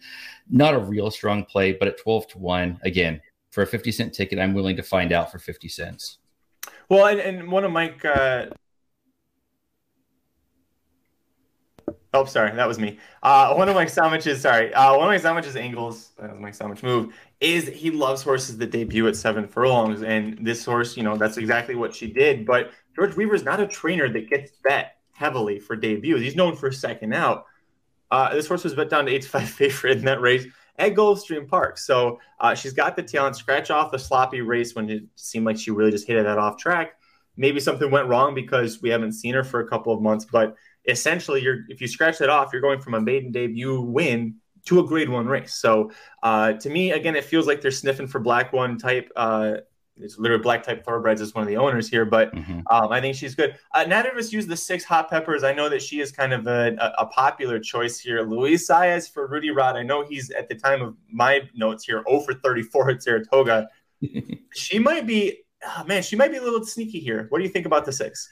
Not 0.51 0.75
a 0.75 0.79
real 0.79 1.11
strong 1.11 1.45
play, 1.45 1.73
but 1.73 1.89
at 1.89 1.99
12 1.99 2.29
to 2.29 2.39
one, 2.39 2.79
again 2.83 3.21
for 3.55 3.63
a 3.63 3.67
50 3.67 3.93
cent 3.93 4.13
ticket, 4.13 4.41
I'm 4.41 4.53
willing 4.53 4.77
to 4.77 4.83
find 4.83 5.13
out 5.13 5.31
for 5.31 5.39
50 5.39 5.69
cents. 5.69 6.19
Well, 6.89 7.07
and, 7.07 7.21
and 7.21 7.51
one 7.51 7.63
of 7.63 7.71
Mike 7.71 8.05
uh, 8.05 8.47
Oh, 12.15 12.25
sorry, 12.25 12.53
that 12.53 12.69
was 12.69 12.79
me. 12.79 12.97
Uh, 13.25 13.53
one 13.55 13.69
of 13.69 13.75
my 13.75 13.87
sandwiches, 13.87 14.41
sorry, 14.41 14.73
uh, 14.73 14.97
one 14.97 15.09
of 15.09 15.11
my 15.11 15.19
sandwiches 15.19 15.57
angles, 15.57 16.13
that 16.17 16.31
was 16.31 16.41
my 16.41 16.53
sandwich 16.53 16.85
move, 16.85 17.13
is 17.41 17.67
he 17.67 17.91
loves 17.91 18.23
horses 18.23 18.57
that 18.57 18.71
debut 18.71 19.09
at 19.09 19.17
seven 19.17 19.49
furlongs. 19.49 20.03
And 20.03 20.39
this 20.47 20.65
horse, 20.65 20.97
you 20.97 21.03
know, 21.03 21.17
that's 21.17 21.39
exactly 21.39 21.75
what 21.75 21.93
she 21.93 22.07
did. 22.07 22.47
But 22.47 22.71
George 22.95 23.17
Weaver's 23.17 23.43
not 23.43 23.59
a 23.59 23.67
trainer 23.67 24.09
that 24.09 24.31
gets 24.31 24.53
bet 24.63 24.99
heavily 25.11 25.59
for 25.59 25.75
debuts. 25.75 26.23
He's 26.23 26.37
known 26.37 26.55
for 26.55 26.71
second 26.71 27.15
out. 27.15 27.47
Uh, 28.13 28.33
this 28.33 28.47
horse 28.47 28.63
was 28.63 28.75
bet 28.75 28.91
down 28.91 29.07
to 29.07 29.13
eight 29.13 29.23
to 29.23 29.29
five 29.29 29.51
favorite 29.51 29.99
in 29.99 30.05
that 30.05 30.21
race 30.21 30.47
at 30.79 30.95
Gulfstream 30.95 31.49
Park. 31.49 31.79
So 31.79 32.21
uh, 32.39 32.55
she's 32.55 32.75
got 32.75 32.95
the 32.95 33.03
talent. 33.03 33.35
Scratch 33.35 33.73
off 33.73 33.91
the 33.91 33.99
sloppy 33.99 34.41
race 34.41 34.77
when 34.77 34.89
it 34.89 35.03
seemed 35.17 35.47
like 35.47 35.59
she 35.59 35.73
really 35.73 35.91
just 35.91 36.07
hit 36.07 36.17
it 36.17 36.23
that 36.23 36.39
off 36.39 36.59
track. 36.59 36.93
Maybe 37.37 37.59
something 37.59 37.91
went 37.91 38.07
wrong 38.07 38.37
because 38.37 38.81
we 38.81 38.91
haven't 38.91 39.13
seen 39.15 39.35
her 39.35 39.43
for 39.43 39.59
a 39.59 39.67
couple 39.67 39.93
of 39.93 40.01
months, 40.01 40.25
but 40.25 40.55
essentially 40.87 41.43
you're 41.43 41.61
if 41.69 41.81
you 41.81 41.89
scratch 41.89 42.19
that 42.19 42.31
off, 42.31 42.53
you're 42.53 42.63
going 42.63 42.81
from 42.81 42.95
a 42.95 43.01
maiden 43.01 43.33
debut 43.33 43.81
win 43.81 44.37
to 44.67 44.81
a 44.81 44.87
grade 44.87 45.09
one 45.09 45.27
race. 45.27 45.55
So 45.55 45.91
uh, 46.23 46.55
to 46.55 46.71
me, 46.71 46.93
again, 46.93 47.17
it 47.17 47.25
feels 47.25 47.47
like 47.47 47.61
they're 47.61 47.71
sniffing 47.71 48.07
for 48.07 48.19
black 48.19 48.53
one 48.53 48.79
type. 48.79 49.11
Uh, 49.15 49.57
it's 49.97 50.19
literally 50.19 50.43
black 50.43 50.65
type 50.65 50.85
thoroughbreds 50.85 51.21
is 51.21 51.35
one 51.35 51.43
of 51.43 51.49
the 51.49 51.57
owners 51.57 51.89
here, 51.89 52.05
but 52.05 52.35
mm-hmm. 52.35 52.61
um, 52.69 52.91
I 52.91 53.01
think 53.01 53.15
she's 53.15 53.37
good. 53.37 53.57
Uh, 53.73 53.85
neither 53.85 54.11
of 54.11 54.17
us 54.17 54.33
use 54.33 54.47
the 54.47 54.57
six 54.57 54.83
hot 54.83 55.09
peppers. 55.09 55.45
I 55.45 55.53
know 55.53 55.69
that 55.69 55.83
she 55.83 56.01
is 56.01 56.11
kind 56.11 56.33
of 56.33 56.49
a, 56.49 56.75
a, 56.81 57.03
a 57.03 57.07
popular 57.07 57.61
choice 57.61 58.01
here. 58.01 58.23
Luis 58.23 58.69
Saez 58.69 59.09
for 59.09 59.29
Rudy 59.29 59.51
Rod. 59.51 59.77
I 59.77 59.85
know 59.85 60.05
he's 60.05 60.31
at 60.31 60.49
the 60.49 60.57
time 60.57 60.83
of 60.83 60.97
my 61.09 61.49
notes 61.55 61.85
here 61.85 62.03
0 62.09 62.21
for 62.23 62.35
34 62.35 62.91
at 62.91 63.03
Saratoga. 63.05 63.69
she 64.53 64.81
might 64.81 65.07
be 65.07 65.44
oh, 65.67 65.85
man, 65.85 66.03
she 66.03 66.17
might 66.17 66.31
be 66.31 66.37
a 66.37 66.43
little 66.43 66.65
sneaky 66.65 67.01
here. 67.01 67.27
What 67.29 67.39
do 67.39 67.45
you 67.45 67.51
think 67.51 67.67
about 67.67 67.85
the 67.85 67.93
six? 67.93 68.29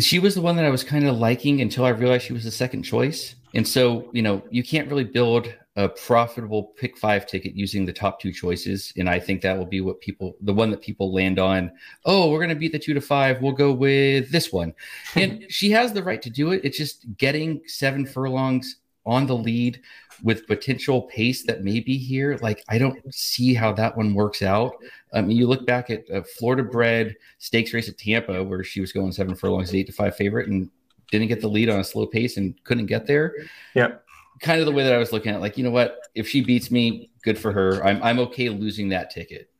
She 0.00 0.18
was 0.18 0.34
the 0.34 0.40
one 0.40 0.56
that 0.56 0.64
I 0.64 0.70
was 0.70 0.84
kind 0.84 1.06
of 1.06 1.16
liking 1.16 1.60
until 1.60 1.84
I 1.84 1.90
realized 1.90 2.24
she 2.24 2.32
was 2.32 2.44
the 2.44 2.50
second 2.50 2.82
choice. 2.82 3.34
And 3.54 3.66
so, 3.66 4.08
you 4.12 4.22
know, 4.22 4.42
you 4.50 4.62
can't 4.62 4.88
really 4.88 5.04
build 5.04 5.52
a 5.76 5.88
profitable 5.88 6.72
pick 6.76 6.98
five 6.98 7.26
ticket 7.26 7.54
using 7.54 7.84
the 7.84 7.92
top 7.92 8.20
two 8.20 8.32
choices. 8.32 8.92
And 8.96 9.08
I 9.08 9.18
think 9.18 9.40
that 9.42 9.56
will 9.56 9.66
be 9.66 9.80
what 9.80 10.00
people, 10.00 10.36
the 10.40 10.52
one 10.52 10.70
that 10.70 10.80
people 10.80 11.12
land 11.12 11.38
on. 11.38 11.72
Oh, 12.04 12.30
we're 12.30 12.38
going 12.38 12.50
to 12.50 12.56
beat 12.56 12.72
the 12.72 12.78
two 12.78 12.94
to 12.94 13.00
five. 13.00 13.40
We'll 13.40 13.52
go 13.52 13.72
with 13.72 14.30
this 14.30 14.52
one. 14.52 14.74
And 15.14 15.46
she 15.48 15.70
has 15.70 15.92
the 15.92 16.02
right 16.02 16.22
to 16.22 16.30
do 16.30 16.52
it. 16.52 16.62
It's 16.64 16.78
just 16.78 17.06
getting 17.16 17.62
seven 17.66 18.06
furlongs 18.06 18.76
on 19.10 19.26
the 19.26 19.36
lead 19.36 19.82
with 20.22 20.46
potential 20.46 21.02
pace 21.02 21.42
that 21.42 21.64
may 21.64 21.80
be 21.80 21.98
here. 21.98 22.38
Like, 22.40 22.62
I 22.68 22.78
don't 22.78 23.02
see 23.12 23.54
how 23.54 23.72
that 23.72 23.96
one 23.96 24.14
works 24.14 24.40
out. 24.40 24.72
I 25.12 25.20
mean, 25.20 25.36
you 25.36 25.46
look 25.46 25.66
back 25.66 25.90
at 25.90 26.08
a 26.08 26.22
Florida 26.22 26.62
bred 26.62 27.16
stakes 27.38 27.74
race 27.74 27.88
at 27.88 27.98
Tampa 27.98 28.44
where 28.44 28.62
she 28.62 28.80
was 28.80 28.92
going 28.92 29.12
seven 29.12 29.34
furlongs, 29.34 29.74
eight 29.74 29.86
to 29.86 29.92
five 29.92 30.14
favorite, 30.14 30.48
and 30.48 30.70
didn't 31.10 31.28
get 31.28 31.40
the 31.40 31.48
lead 31.48 31.68
on 31.68 31.80
a 31.80 31.84
slow 31.84 32.06
pace 32.06 32.36
and 32.36 32.54
couldn't 32.64 32.86
get 32.86 33.06
there. 33.06 33.34
Yeah. 33.74 33.96
Kind 34.40 34.60
of 34.60 34.66
the 34.66 34.72
way 34.72 34.84
that 34.84 34.92
I 34.92 34.98
was 34.98 35.12
looking 35.12 35.32
at, 35.32 35.40
like, 35.40 35.58
you 35.58 35.64
know 35.64 35.70
what? 35.70 35.98
If 36.14 36.28
she 36.28 36.40
beats 36.42 36.70
me, 36.70 37.10
good 37.24 37.38
for 37.38 37.50
her. 37.52 37.84
I'm, 37.84 38.00
I'm 38.02 38.18
okay 38.20 38.48
losing 38.48 38.88
that 38.90 39.10
ticket. 39.10 39.50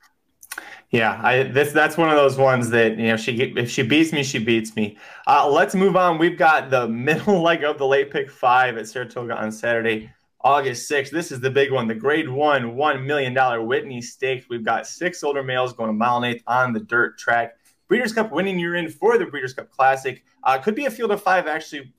Yeah, 0.91 1.21
I 1.23 1.45
this 1.45 1.73
that's 1.73 1.97
one 1.97 2.09
of 2.09 2.17
those 2.17 2.37
ones 2.37 2.71
that 2.71 2.99
you 2.99 3.09
know 3.09 3.17
she 3.17 3.41
if 3.57 3.71
she 3.71 3.83
beats 3.83 4.13
me, 4.13 4.25
she 4.25 4.39
beats 4.39 4.75
me. 4.75 4.99
Uh, 5.27 5.49
let's 5.49 5.75
move 5.75 5.97
on. 5.97 6.19
We've 6.19 6.37
got 6.37 6.71
the 6.71 6.89
middle 7.07 7.41
leg 7.41 7.63
of 7.63 7.79
the 7.79 7.87
late 7.87 8.11
pick 8.11 8.31
five 8.31 8.77
at 8.77 8.89
Saratoga 8.89 9.41
on 9.41 9.53
Saturday. 9.53 10.11
August 10.43 10.91
6th. 10.91 11.11
This 11.11 11.31
is 11.31 11.41
the 11.41 11.51
big 11.51 11.71
one, 11.71 11.87
the 11.87 11.95
grade 11.95 12.27
one, 12.27 12.73
$1 12.73 13.05
million 13.05 13.67
Whitney 13.67 14.01
Stakes. 14.01 14.47
We've 14.49 14.65
got 14.65 14.87
six 14.87 15.23
older 15.23 15.43
males 15.43 15.75
going 15.75 15.91
a 15.91 15.93
mile 15.93 16.17
and 16.17 16.25
eighth 16.25 16.43
on 16.47 16.73
the 16.73 16.81
dirt 16.81 17.19
track. 17.19 17.57
Breeders' 17.89 18.15
Cup 18.15 18.33
winning 18.33 18.59
you're 18.59 18.77
in 18.77 18.89
for 18.89 19.19
the 19.19 19.27
Breeders' 19.27 19.53
Cup 19.53 19.71
Classic. 19.71 20.25
Uh, 20.43 20.57
could 20.57 20.75
be 20.75 20.87
a 20.87 20.91
field 20.91 21.11
of 21.11 21.23
five, 21.23 21.47
actually. 21.47 21.93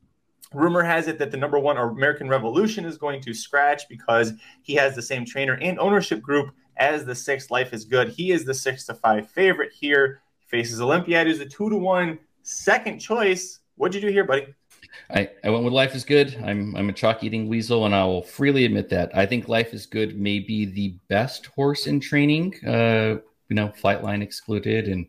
Rumor 0.54 0.82
has 0.82 1.08
it 1.08 1.20
that 1.20 1.32
the 1.32 1.38
number 1.38 1.60
one 1.60 1.78
American 1.78 2.28
Revolution 2.30 2.84
is 2.84 2.98
going 2.98 3.22
to 3.22 3.34
scratch 3.34 3.88
because 3.88 4.34
he 4.64 4.74
has 4.74 4.96
the 4.96 5.02
same 5.02 5.24
trainer 5.24 5.60
and 5.62 5.78
ownership 5.80 6.22
group 6.22 6.52
as 6.82 7.06
the 7.06 7.14
sixth 7.14 7.52
Life 7.52 7.74
is 7.74 7.86
Good. 7.86 8.10
He 8.10 8.32
is 8.32 8.44
the 8.44 8.54
six 8.54 8.86
to 8.88 8.96
five 8.96 9.30
favorite 9.30 9.72
here. 9.72 10.22
He 10.40 10.48
faces 10.58 10.82
Olympiad, 10.82 11.28
who's 11.28 11.40
a 11.40 11.46
two 11.46 11.70
to 11.70 11.78
one 11.78 12.18
second 12.42 13.00
choice. 13.00 13.60
What'd 13.76 13.94
you 13.94 14.02
do 14.02 14.12
here, 14.12 14.24
buddy? 14.24 14.48
I, 15.12 15.30
I 15.44 15.52
went 15.52 15.64
with 15.64 15.74
Life 15.74 15.94
is 15.96 16.04
Good. 16.04 16.36
I'm 16.44 16.76
I'm 16.76 16.90
a 16.90 16.94
chalk 16.94 17.24
eating 17.24 17.48
weasel, 17.48 17.86
and 17.86 17.94
I 17.94 18.04
will 18.04 18.24
freely 18.24 18.66
admit 18.66 18.90
that. 18.90 19.16
I 19.16 19.28
think 19.28 19.48
Life 19.48 19.76
is 19.76 19.86
Good 19.86 20.20
may 20.20 20.40
be 20.40 20.66
the 20.66 20.96
best 21.08 21.46
horse 21.46 21.86
in 21.86 22.00
training. 22.00 22.56
Uh, 22.66 23.22
you 23.48 23.56
know, 23.56 23.68
Flightline 23.68 24.24
excluded, 24.24 24.88
and 24.88 25.06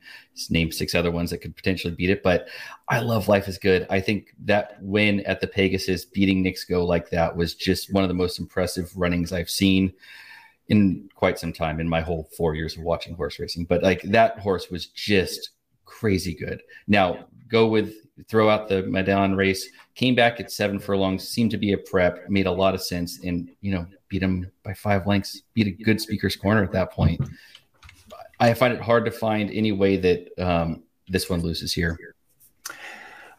name 0.51 0.73
six 0.73 0.95
other 0.95 1.11
ones 1.11 1.31
that 1.31 1.39
could 1.39 1.57
potentially 1.57 1.95
beat 1.95 2.11
it. 2.11 2.23
But 2.23 2.49
I 2.89 2.99
love 2.99 3.29
Life 3.29 3.49
is 3.49 3.57
Good. 3.57 3.87
I 3.89 4.01
think 4.01 4.35
that 4.45 4.77
win 4.83 5.21
at 5.21 5.41
the 5.41 5.47
Pegasus, 5.47 6.05
beating 6.05 6.43
Knicks 6.43 6.65
Go 6.65 6.85
like 6.85 7.09
that, 7.11 7.35
was 7.35 7.55
just 7.55 7.93
one 7.95 8.05
of 8.05 8.09
the 8.09 8.15
most 8.15 8.39
impressive 8.39 8.95
runnings 8.95 9.33
I've 9.33 9.51
seen 9.51 9.95
in 10.73 11.07
quite 11.15 11.39
some 11.39 11.53
time 11.53 11.81
in 11.81 11.89
my 11.89 12.01
whole 12.01 12.31
four 12.35 12.55
years 12.55 12.79
of 12.79 12.83
watching 12.83 13.15
horse 13.15 13.39
racing. 13.39 13.67
But 13.67 13.83
like 13.83 14.01
that 14.05 14.39
horse 14.39 14.71
was 14.71 14.87
just 14.87 15.51
crazy 15.85 16.35
good. 16.35 16.63
Now 16.89 17.27
go 17.47 17.69
with 17.69 17.93
throw 18.27 18.49
out 18.49 18.69
the 18.69 18.83
Meydan 18.85 19.37
race, 19.37 19.69
came 19.95 20.15
back 20.15 20.41
at 20.41 20.51
seven 20.51 20.79
furlongs, 20.79 21.29
seemed 21.29 21.51
to 21.51 21.59
be 21.59 21.75
a 21.75 21.79
prep, 21.79 22.27
made 22.31 22.47
a 22.47 22.51
lot 22.51 22.75
of 22.75 22.83
sense, 22.83 23.23
and 23.23 23.51
you 23.61 23.71
know, 23.71 23.87
beat 24.09 24.23
him 24.23 24.51
by 24.63 24.73
five 24.73 25.07
lengths, 25.07 25.43
beat 25.53 25.67
a 25.67 25.85
good 25.85 26.01
speaker's 26.01 26.37
corner 26.37 26.65
at 26.65 26.73
that 26.73 26.91
point. 26.91 27.21
I 28.41 28.55
find 28.55 28.73
it 28.73 28.81
hard 28.81 29.05
to 29.05 29.11
find 29.11 29.51
any 29.51 29.73
way 29.73 29.99
that 29.99 30.31
um, 30.39 30.85
this 31.07 31.29
one 31.29 31.41
loses 31.41 31.75
here. 31.75 31.99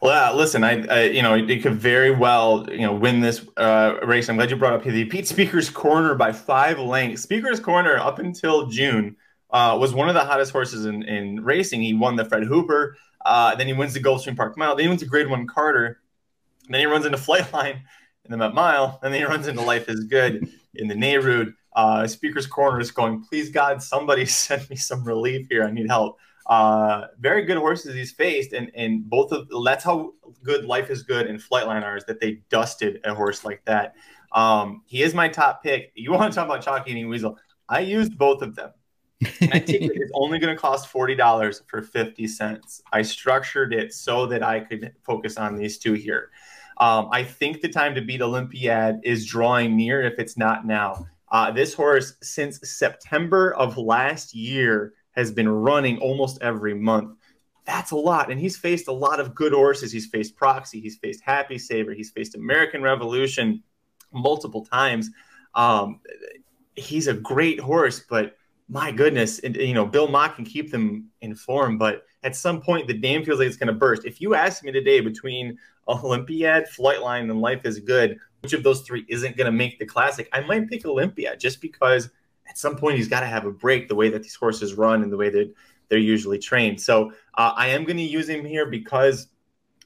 Well, 0.04 0.36
listen, 0.36 0.64
I, 0.64 0.84
I, 0.86 1.02
you 1.04 1.22
know, 1.22 1.32
it 1.32 1.62
could 1.62 1.76
very 1.76 2.10
well, 2.10 2.66
you 2.70 2.82
know, 2.82 2.92
win 2.92 3.20
this 3.20 3.40
uh, 3.56 3.94
race. 4.02 4.28
I'm 4.28 4.36
glad 4.36 4.50
you 4.50 4.56
brought 4.56 4.74
up 4.74 4.84
the 4.84 5.06
Pete 5.06 5.26
Speaker's 5.26 5.70
Corner 5.70 6.14
by 6.14 6.30
five 6.30 6.78
lengths. 6.78 7.22
Speaker's 7.22 7.58
Corner 7.58 7.96
up 7.96 8.18
until 8.18 8.66
June 8.66 9.16
uh, 9.48 9.78
was 9.80 9.94
one 9.94 10.10
of 10.10 10.14
the 10.14 10.20
hottest 10.20 10.52
horses 10.52 10.84
in, 10.84 11.04
in 11.04 11.42
racing. 11.42 11.80
He 11.80 11.94
won 11.94 12.16
the 12.16 12.26
Fred 12.26 12.44
Hooper. 12.44 12.98
Uh, 13.24 13.54
then 13.54 13.66
he 13.66 13.72
wins 13.72 13.94
the 13.94 14.00
Gulfstream 14.00 14.36
Park 14.36 14.58
Mile. 14.58 14.76
Then 14.76 14.82
he 14.82 14.88
wins 14.90 15.00
the 15.00 15.06
Grade 15.06 15.30
One 15.30 15.46
Carter. 15.46 16.02
Then 16.68 16.80
he 16.80 16.86
runs 16.86 17.06
into 17.06 17.16
Flightline 17.16 17.80
in 18.26 18.30
the 18.30 18.36
Met 18.36 18.52
Mile. 18.52 18.98
And 19.02 19.10
then 19.10 19.22
he 19.22 19.26
runs 19.26 19.48
into 19.48 19.62
Life 19.62 19.88
is 19.88 20.04
Good 20.04 20.50
in 20.74 20.86
the 20.86 20.94
Neyrood. 20.94 21.54
Uh, 21.74 22.06
Speaker's 22.06 22.46
Corner 22.46 22.78
is 22.78 22.90
going, 22.90 23.24
please 23.24 23.48
God, 23.48 23.82
somebody 23.82 24.26
send 24.26 24.68
me 24.68 24.76
some 24.76 25.02
relief 25.02 25.46
here. 25.48 25.64
I 25.64 25.70
need 25.70 25.88
help. 25.88 26.18
Uh, 26.46 27.06
very 27.18 27.44
good 27.44 27.56
horses 27.56 27.94
he's 27.94 28.12
faced, 28.12 28.52
and 28.52 28.70
and 28.74 29.08
both 29.08 29.32
of 29.32 29.48
that's 29.64 29.84
how 29.84 30.12
good 30.42 30.64
Life 30.64 30.90
is 30.90 31.02
Good 31.02 31.26
and 31.26 31.40
Flightline 31.40 31.82
are 31.82 31.96
is 31.96 32.04
that 32.04 32.20
they 32.20 32.42
dusted 32.50 33.00
a 33.04 33.14
horse 33.14 33.44
like 33.44 33.64
that. 33.64 33.94
Um, 34.32 34.82
he 34.86 35.02
is 35.02 35.14
my 35.14 35.28
top 35.28 35.62
pick. 35.62 35.92
You 35.94 36.12
want 36.12 36.32
to 36.32 36.36
talk 36.36 36.46
about 36.46 36.62
chalk 36.62 36.88
eating 36.88 37.08
weasel? 37.08 37.38
I 37.68 37.80
used 37.80 38.18
both 38.18 38.42
of 38.42 38.54
them. 38.54 38.70
My 39.40 39.58
ticket 39.58 39.92
is 39.94 40.10
only 40.14 40.38
going 40.38 40.54
to 40.54 40.60
cost 40.60 40.88
forty 40.88 41.14
dollars 41.14 41.62
for 41.66 41.80
fifty 41.80 42.26
cents. 42.26 42.82
I 42.92 43.00
structured 43.00 43.72
it 43.72 43.94
so 43.94 44.26
that 44.26 44.42
I 44.42 44.60
could 44.60 44.92
focus 45.02 45.38
on 45.38 45.56
these 45.56 45.78
two 45.78 45.94
here. 45.94 46.30
Um, 46.76 47.08
I 47.12 47.22
think 47.22 47.60
the 47.60 47.68
time 47.68 47.94
to 47.94 48.02
beat 48.02 48.20
Olympiad 48.20 49.00
is 49.02 49.24
drawing 49.24 49.76
near, 49.76 50.02
if 50.02 50.18
it's 50.18 50.36
not 50.36 50.66
now. 50.66 51.06
Uh, 51.30 51.50
this 51.50 51.72
horse, 51.72 52.14
since 52.22 52.60
September 52.68 53.54
of 53.54 53.78
last 53.78 54.34
year, 54.34 54.92
has 55.14 55.30
been 55.32 55.48
running 55.48 55.98
almost 55.98 56.42
every 56.42 56.74
month. 56.74 57.16
That's 57.64 57.92
a 57.92 57.96
lot. 57.96 58.30
And 58.30 58.40
he's 58.40 58.56
faced 58.56 58.88
a 58.88 58.92
lot 58.92 59.20
of 59.20 59.34
good 59.34 59.52
horses. 59.52 59.90
He's 59.90 60.06
faced 60.06 60.36
Proxy, 60.36 60.80
he's 60.80 60.96
faced 60.96 61.22
Happy 61.24 61.58
Saver, 61.58 61.92
he's 61.92 62.10
faced 62.10 62.34
American 62.34 62.82
Revolution 62.82 63.62
multiple 64.12 64.64
times. 64.64 65.10
Um, 65.54 66.00
he's 66.74 67.06
a 67.06 67.14
great 67.14 67.60
horse, 67.60 68.04
but 68.08 68.36
my 68.68 68.90
goodness, 68.90 69.40
and, 69.40 69.56
you 69.56 69.74
know, 69.74 69.84
Bill 69.84 70.08
Mott 70.08 70.36
can 70.36 70.44
keep 70.44 70.70
them 70.70 71.10
informed, 71.20 71.78
but 71.78 72.04
at 72.22 72.34
some 72.34 72.60
point 72.60 72.86
the 72.86 72.94
dam 72.94 73.24
feels 73.24 73.38
like 73.38 73.48
it's 73.48 73.56
going 73.56 73.68
to 73.68 73.74
burst. 73.74 74.04
If 74.04 74.20
you 74.20 74.34
ask 74.34 74.64
me 74.64 74.72
today 74.72 75.00
between 75.00 75.58
Olympiad, 75.86 76.66
Flightline, 76.66 77.30
and 77.30 77.40
Life 77.40 77.64
is 77.64 77.78
Good, 77.78 78.18
which 78.40 78.54
of 78.54 78.62
those 78.62 78.82
three 78.82 79.04
isn't 79.08 79.36
going 79.36 79.46
to 79.46 79.52
make 79.52 79.78
the 79.78 79.86
classic, 79.86 80.28
I 80.32 80.40
might 80.40 80.68
pick 80.68 80.86
Olympiad 80.86 81.40
just 81.40 81.60
because 81.60 82.10
at 82.48 82.58
some 82.58 82.76
point 82.76 82.96
he's 82.96 83.08
got 83.08 83.20
to 83.20 83.26
have 83.26 83.46
a 83.46 83.50
break 83.50 83.88
the 83.88 83.94
way 83.94 84.08
that 84.08 84.22
these 84.22 84.34
horses 84.34 84.74
run 84.74 85.02
and 85.02 85.12
the 85.12 85.16
way 85.16 85.30
that 85.30 85.52
they're 85.88 85.98
usually 85.98 86.38
trained. 86.38 86.80
So 86.80 87.12
uh, 87.34 87.52
I 87.56 87.68
am 87.68 87.84
going 87.84 87.96
to 87.96 88.02
use 88.02 88.28
him 88.28 88.44
here 88.44 88.66
because 88.66 89.28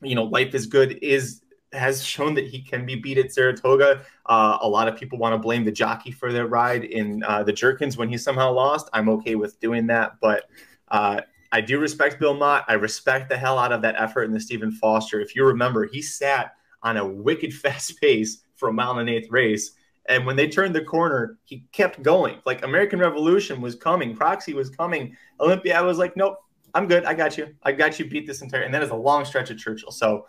you 0.03 0.15
know 0.15 0.25
Life 0.25 0.55
is 0.55 0.67
Good 0.67 0.99
is 1.03 1.43
has 1.73 2.03
shown 2.03 2.35
that 2.35 2.47
he 2.47 2.63
can 2.63 2.87
be 2.87 2.95
beat 2.95 3.19
at 3.19 3.33
Saratoga. 3.33 4.03
Uh, 4.27 4.59
a 4.63 4.69
lot 4.69 4.89
of 4.89 4.97
people 4.97 5.19
want 5.19 5.35
to 5.35 5.39
blame 5.39 5.65
the 5.65 5.73
jockey 5.73 6.11
for 6.11 6.33
their 6.33 6.47
ride 6.47 6.85
in 6.85 7.23
uh, 7.25 7.43
the 7.43 7.53
Jerkens 7.53 7.97
when 7.97 8.09
he 8.09 8.17
somehow 8.17 8.53
lost. 8.53 8.89
I'm 8.93 9.09
okay 9.11 9.35
with 9.35 9.61
doing 9.61 9.87
that, 9.89 10.13
but 10.21 10.45
uh, 10.91 11.21
I 11.53 11.61
do 11.61 11.79
respect 11.79 12.21
Bill 12.21 12.35
Mott. 12.35 12.65
I 12.69 12.75
respect 12.75 13.29
the 13.29 13.37
hell 13.37 13.59
out 13.59 13.73
of 13.73 13.83
that 13.83 13.97
effort 13.99 14.25
in 14.25 14.33
the 14.33 14.41
Stephen 14.41 14.73
Foster. 14.73 15.21
If 15.21 15.35
you 15.35 15.45
remember, 15.45 15.87
he 15.87 16.01
sat 16.01 16.55
on 16.83 16.97
a 16.97 17.07
wicked 17.07 17.53
fast 17.63 18.01
pace 18.01 18.43
for 18.57 18.69
a 18.69 18.73
mile 18.73 18.99
and 18.99 19.09
an 19.09 19.15
eighth 19.15 19.31
race. 19.31 19.73
And 20.09 20.25
when 20.25 20.37
they 20.37 20.49
turned 20.49 20.75
the 20.75 20.85
corner, 20.85 21.39
he 21.45 21.65
kept 21.73 22.03
going. 22.03 22.39
Like 22.47 22.65
American 22.65 22.99
Revolution 22.99 23.61
was 23.61 23.75
coming, 23.75 24.17
Proxy 24.17 24.55
was 24.55 24.71
coming. 24.71 25.17
Olympia 25.39 25.83
was 25.85 25.99
like, 25.99 26.17
nope, 26.17 26.39
I'm 26.75 26.87
good. 26.87 27.05
I 27.05 27.15
got 27.15 27.37
you. 27.39 27.55
I 27.63 27.73
got 27.73 27.99
you. 27.99 28.09
Beat 28.09 28.27
this 28.27 28.43
entire. 28.43 28.63
And 28.63 28.73
that 28.75 28.83
is 28.83 28.91
a 28.91 28.97
long 28.97 29.25
stretch 29.25 29.51
of 29.51 29.59
Churchill. 29.59 29.91
So 29.91 30.27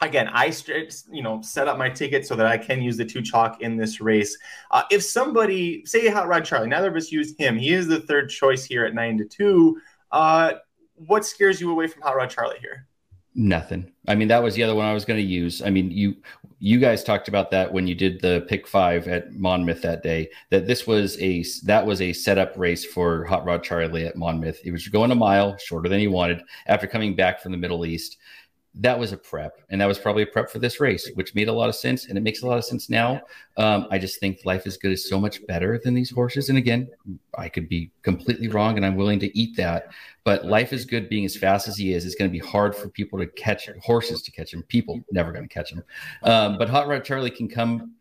again, 0.00 0.28
I 0.32 0.52
you 1.10 1.22
know 1.22 1.40
set 1.42 1.68
up 1.68 1.78
my 1.78 1.88
ticket 1.88 2.26
so 2.26 2.34
that 2.36 2.46
I 2.46 2.58
can 2.58 2.82
use 2.82 2.96
the 2.96 3.04
two 3.04 3.22
chalk 3.22 3.62
in 3.62 3.76
this 3.76 4.00
race. 4.00 4.36
Uh, 4.70 4.82
if 4.90 5.02
somebody 5.02 5.84
say 5.86 6.08
Hot 6.08 6.28
Rod 6.28 6.44
Charlie, 6.44 6.68
neither 6.68 6.88
of 6.88 6.96
us 6.96 7.10
used 7.10 7.38
him. 7.38 7.56
He 7.56 7.72
is 7.72 7.86
the 7.86 8.00
third 8.00 8.30
choice 8.30 8.64
here 8.64 8.84
at 8.84 8.94
nine 8.94 9.18
to 9.18 9.24
two. 9.24 9.80
Uh, 10.12 10.54
what 10.94 11.24
scares 11.24 11.60
you 11.60 11.70
away 11.70 11.86
from 11.86 12.02
Hot 12.02 12.16
Rod 12.16 12.30
Charlie 12.30 12.58
here? 12.60 12.86
Nothing. 13.38 13.92
I 14.08 14.14
mean, 14.14 14.28
that 14.28 14.42
was 14.42 14.54
the 14.54 14.62
other 14.62 14.74
one 14.74 14.86
I 14.86 14.94
was 14.94 15.04
going 15.04 15.20
to 15.20 15.26
use. 15.26 15.60
I 15.60 15.68
mean, 15.68 15.90
you 15.90 16.16
you 16.58 16.78
guys 16.78 17.04
talked 17.04 17.28
about 17.28 17.50
that 17.50 17.70
when 17.70 17.86
you 17.86 17.94
did 17.94 18.18
the 18.22 18.46
pick 18.48 18.66
five 18.66 19.08
at 19.08 19.34
Monmouth 19.34 19.82
that 19.82 20.02
day. 20.02 20.30
That 20.48 20.66
this 20.66 20.86
was 20.86 21.20
a 21.20 21.44
that 21.64 21.84
was 21.84 22.00
a 22.00 22.14
setup 22.14 22.56
race 22.56 22.86
for 22.86 23.26
Hot 23.26 23.44
Rod 23.44 23.62
Charlie 23.62 24.06
at 24.06 24.16
Monmouth. 24.16 24.60
He 24.60 24.70
was 24.70 24.88
going 24.88 25.10
a 25.10 25.14
mile 25.14 25.58
shorter 25.58 25.90
than 25.90 26.00
he 26.00 26.08
wanted 26.08 26.40
after 26.66 26.86
coming 26.86 27.14
back 27.14 27.42
from 27.42 27.52
the 27.52 27.58
Middle 27.58 27.84
East 27.84 28.16
that 28.78 28.98
was 28.98 29.12
a 29.12 29.16
prep 29.16 29.60
and 29.70 29.80
that 29.80 29.86
was 29.86 29.98
probably 29.98 30.22
a 30.22 30.26
prep 30.26 30.50
for 30.50 30.58
this 30.58 30.80
race 30.80 31.10
which 31.14 31.34
made 31.34 31.48
a 31.48 31.52
lot 31.52 31.68
of 31.68 31.74
sense 31.74 32.06
and 32.06 32.18
it 32.18 32.20
makes 32.20 32.42
a 32.42 32.46
lot 32.46 32.58
of 32.58 32.64
sense 32.64 32.90
now 32.90 33.20
um, 33.56 33.86
i 33.90 33.98
just 33.98 34.20
think 34.20 34.40
life 34.44 34.66
is 34.66 34.76
good 34.76 34.92
is 34.92 35.08
so 35.08 35.18
much 35.18 35.44
better 35.46 35.80
than 35.82 35.94
these 35.94 36.10
horses 36.10 36.48
and 36.48 36.58
again 36.58 36.88
i 37.38 37.48
could 37.48 37.68
be 37.68 37.90
completely 38.02 38.48
wrong 38.48 38.76
and 38.76 38.84
i'm 38.84 38.96
willing 38.96 39.18
to 39.18 39.36
eat 39.38 39.56
that 39.56 39.88
but 40.24 40.44
life 40.44 40.72
is 40.72 40.84
good 40.84 41.08
being 41.08 41.24
as 41.24 41.36
fast 41.36 41.68
as 41.68 41.76
he 41.76 41.92
is 41.92 42.04
is 42.04 42.14
going 42.14 42.30
to 42.30 42.32
be 42.32 42.44
hard 42.46 42.74
for 42.74 42.88
people 42.88 43.18
to 43.18 43.26
catch 43.28 43.68
horses 43.82 44.22
to 44.22 44.30
catch 44.30 44.52
him 44.52 44.62
people 44.64 45.00
never 45.10 45.32
going 45.32 45.46
to 45.46 45.54
catch 45.54 45.72
him 45.72 45.82
um, 46.24 46.58
but 46.58 46.68
hot 46.68 46.86
rod 46.86 47.02
charlie 47.02 47.30
can 47.30 47.48
come 47.48 47.94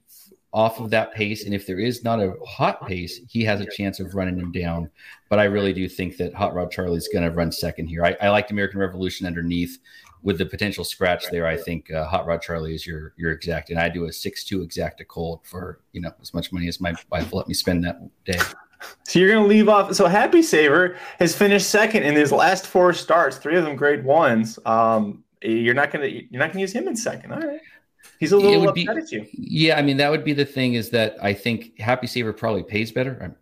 off 0.55 0.79
of 0.79 0.89
that 0.89 1.13
pace. 1.13 1.43
And 1.43 1.53
if 1.53 1.67
there 1.67 1.79
is 1.79 2.05
not 2.05 2.21
a 2.21 2.33
hot 2.47 2.87
pace, 2.87 3.19
he 3.27 3.43
has 3.43 3.59
a 3.59 3.69
chance 3.69 3.99
of 3.99 4.15
running 4.15 4.39
him 4.39 4.53
down. 4.53 4.89
But 5.27 5.37
I 5.37 5.43
really 5.43 5.73
do 5.73 5.89
think 5.89 6.15
that 6.15 6.33
Hot 6.33 6.55
Rod 6.55 6.71
Charlie's 6.71 7.09
going 7.09 7.25
to 7.25 7.35
run 7.35 7.51
second 7.51 7.87
here. 7.87 8.05
I, 8.05 8.15
I 8.21 8.29
like 8.29 8.51
American 8.51 8.79
Revolution 8.79 9.27
underneath 9.27 9.77
with 10.25 10.39
the 10.39 10.45
potential 10.45 10.83
scratch 10.83 11.29
there, 11.29 11.45
I 11.45 11.55
think 11.55 11.91
uh, 11.91 12.03
Hot 12.07 12.25
Rod 12.25 12.41
Charlie 12.41 12.73
is 12.73 12.85
your 12.85 13.13
your 13.15 13.31
exact, 13.31 13.69
and 13.69 13.79
I 13.79 13.87
do 13.87 14.05
a 14.05 14.11
six 14.11 14.43
two 14.43 14.65
exacta 14.65 15.07
cold 15.07 15.41
for 15.43 15.79
you 15.93 16.01
know 16.01 16.11
as 16.19 16.33
much 16.33 16.51
money 16.51 16.67
as 16.67 16.81
my 16.81 16.93
wife 17.11 17.31
will 17.31 17.37
let 17.37 17.47
me 17.47 17.53
spend 17.53 17.85
that 17.85 17.99
day. 18.25 18.39
So 19.03 19.19
you're 19.19 19.29
going 19.29 19.43
to 19.43 19.47
leave 19.47 19.69
off. 19.69 19.93
So 19.93 20.07
Happy 20.07 20.41
Saver 20.41 20.97
has 21.19 21.35
finished 21.35 21.69
second 21.69 22.03
in 22.03 22.15
his 22.15 22.31
last 22.31 22.67
four 22.67 22.91
starts, 22.91 23.37
three 23.37 23.55
of 23.55 23.63
them 23.63 23.75
grade 23.75 24.03
ones. 24.03 24.59
Um, 24.65 25.23
you're 25.41 25.75
not 25.75 25.91
going 25.91 26.01
to 26.01 26.11
you're 26.11 26.39
not 26.39 26.47
going 26.47 26.53
to 26.53 26.61
use 26.61 26.73
him 26.73 26.87
in 26.87 26.95
second. 26.95 27.31
All 27.31 27.39
right. 27.39 27.61
He's 28.19 28.31
a 28.31 28.37
little 28.37 28.67
upset 28.67 28.95
be, 28.95 29.01
at 29.01 29.11
you. 29.11 29.27
Yeah, 29.31 29.77
I 29.77 29.83
mean 29.83 29.97
that 29.97 30.09
would 30.09 30.23
be 30.23 30.33
the 30.33 30.45
thing 30.45 30.73
is 30.73 30.89
that 30.89 31.17
I 31.21 31.33
think 31.33 31.79
Happy 31.79 32.07
Saver 32.07 32.33
probably 32.33 32.63
pays 32.63 32.91
better. 32.91 33.19
I'm 33.21 33.35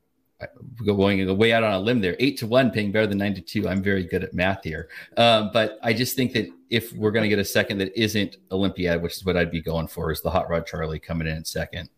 going 0.85 1.37
way 1.37 1.53
out 1.53 1.63
on 1.63 1.73
a 1.73 1.79
limb 1.79 2.01
there. 2.01 2.15
Eight 2.19 2.37
to 2.37 2.47
one 2.47 2.71
paying 2.71 2.91
better 2.91 3.07
than 3.07 3.17
nine 3.17 3.33
to 3.35 3.41
two. 3.41 3.67
I'm 3.67 3.81
very 3.81 4.03
good 4.03 4.23
at 4.23 4.33
math 4.33 4.63
here, 4.63 4.89
um, 5.17 5.51
but 5.53 5.79
I 5.83 5.93
just 5.93 6.15
think 6.15 6.33
that 6.33 6.47
if 6.69 6.91
we're 6.93 7.11
going 7.11 7.23
to 7.23 7.29
get 7.29 7.39
a 7.39 7.45
second 7.45 7.77
that 7.79 7.97
isn't 7.99 8.37
Olympiad, 8.51 9.01
which 9.01 9.17
is 9.17 9.25
what 9.25 9.37
I'd 9.37 9.51
be 9.51 9.61
going 9.61 9.87
for, 9.87 10.11
is 10.11 10.21
the 10.21 10.31
Hot 10.31 10.49
Rod 10.49 10.65
Charlie 10.65 10.99
coming 10.99 11.27
in 11.27 11.37
at 11.37 11.47
second. 11.47 11.89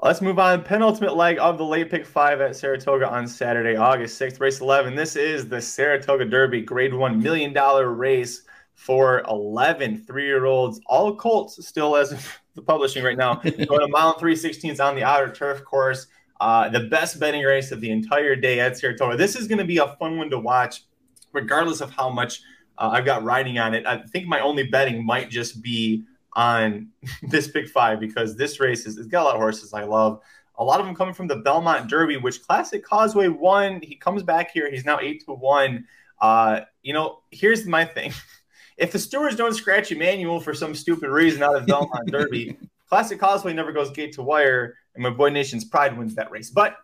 Let's 0.00 0.20
move 0.20 0.38
on. 0.38 0.62
Penultimate 0.62 1.16
leg 1.16 1.38
of 1.40 1.58
the 1.58 1.64
late 1.64 1.90
pick 1.90 2.06
five 2.06 2.40
at 2.40 2.54
Saratoga 2.54 3.08
on 3.08 3.26
Saturday, 3.26 3.74
August 3.74 4.20
6th, 4.20 4.38
race 4.38 4.60
11. 4.60 4.94
This 4.94 5.16
is 5.16 5.48
the 5.48 5.60
Saratoga 5.60 6.24
Derby, 6.24 6.62
grade 6.62 6.94
one 6.94 7.20
million 7.20 7.52
dollar 7.52 7.92
race 7.92 8.42
for 8.74 9.24
11 9.28 10.04
three 10.06 10.24
year 10.24 10.44
olds, 10.44 10.80
all 10.86 11.16
Colts 11.16 11.66
still 11.66 11.96
as 11.96 12.12
of 12.12 12.38
the 12.54 12.62
publishing 12.62 13.02
right 13.02 13.18
now. 13.18 13.34
Going 13.68 13.82
a 13.82 13.88
mile 13.88 14.10
and 14.10 14.20
three 14.20 14.36
sixteenths 14.36 14.78
on 14.78 14.94
the 14.94 15.02
outer 15.02 15.32
turf 15.32 15.64
course. 15.64 16.06
Uh, 16.40 16.68
the 16.68 16.80
best 16.80 17.18
betting 17.18 17.42
race 17.42 17.72
of 17.72 17.80
the 17.80 17.90
entire 17.90 18.36
day 18.36 18.60
at 18.60 18.78
Saratoga. 18.78 19.16
This 19.16 19.34
is 19.34 19.48
going 19.48 19.58
to 19.58 19.64
be 19.64 19.78
a 19.78 19.88
fun 19.96 20.18
one 20.18 20.30
to 20.30 20.38
watch, 20.38 20.84
regardless 21.32 21.80
of 21.80 21.90
how 21.90 22.08
much 22.08 22.42
uh, 22.78 22.90
I've 22.92 23.04
got 23.04 23.24
riding 23.24 23.58
on 23.58 23.74
it. 23.74 23.86
I 23.86 23.98
think 23.98 24.26
my 24.26 24.40
only 24.40 24.64
betting 24.64 25.04
might 25.04 25.30
just 25.30 25.62
be 25.62 26.04
on 26.34 26.88
this 27.22 27.48
pick 27.48 27.68
five 27.68 28.00
because 28.00 28.36
this 28.36 28.60
race 28.60 28.86
is, 28.86 28.96
it's 28.98 29.08
got 29.08 29.22
a 29.22 29.24
lot 29.24 29.34
of 29.34 29.40
horses 29.40 29.74
I 29.74 29.84
love. 29.84 30.20
A 30.60 30.64
lot 30.64 30.80
of 30.80 30.86
them 30.86 30.94
coming 30.94 31.14
from 31.14 31.28
the 31.28 31.36
Belmont 31.36 31.88
Derby, 31.88 32.16
which 32.16 32.42
Classic 32.42 32.84
Causeway 32.84 33.28
won. 33.28 33.80
He 33.80 33.94
comes 33.94 34.22
back 34.24 34.50
here. 34.50 34.68
He's 34.70 34.84
now 34.84 34.98
eight 35.00 35.24
to 35.26 35.32
one. 35.32 35.86
Uh, 36.20 36.62
you 36.82 36.92
know, 36.92 37.20
here's 37.30 37.64
my 37.66 37.84
thing. 37.84 38.12
if 38.76 38.92
the 38.92 38.98
stewards 38.98 39.36
don't 39.36 39.54
scratch 39.54 39.92
Emmanuel 39.92 40.40
for 40.40 40.54
some 40.54 40.74
stupid 40.74 41.10
reason 41.10 41.42
out 41.42 41.56
of 41.56 41.66
Belmont 41.66 42.06
Derby, 42.10 42.56
Classic 42.88 43.18
Causeway 43.18 43.52
never 43.52 43.72
goes 43.72 43.90
gate 43.90 44.12
to 44.14 44.22
wire, 44.22 44.76
and 44.94 45.02
my 45.02 45.10
boy 45.10 45.30
Nation's 45.30 45.64
Pride 45.64 45.96
wins 45.96 46.14
that 46.14 46.30
race. 46.30 46.50
But 46.50 46.76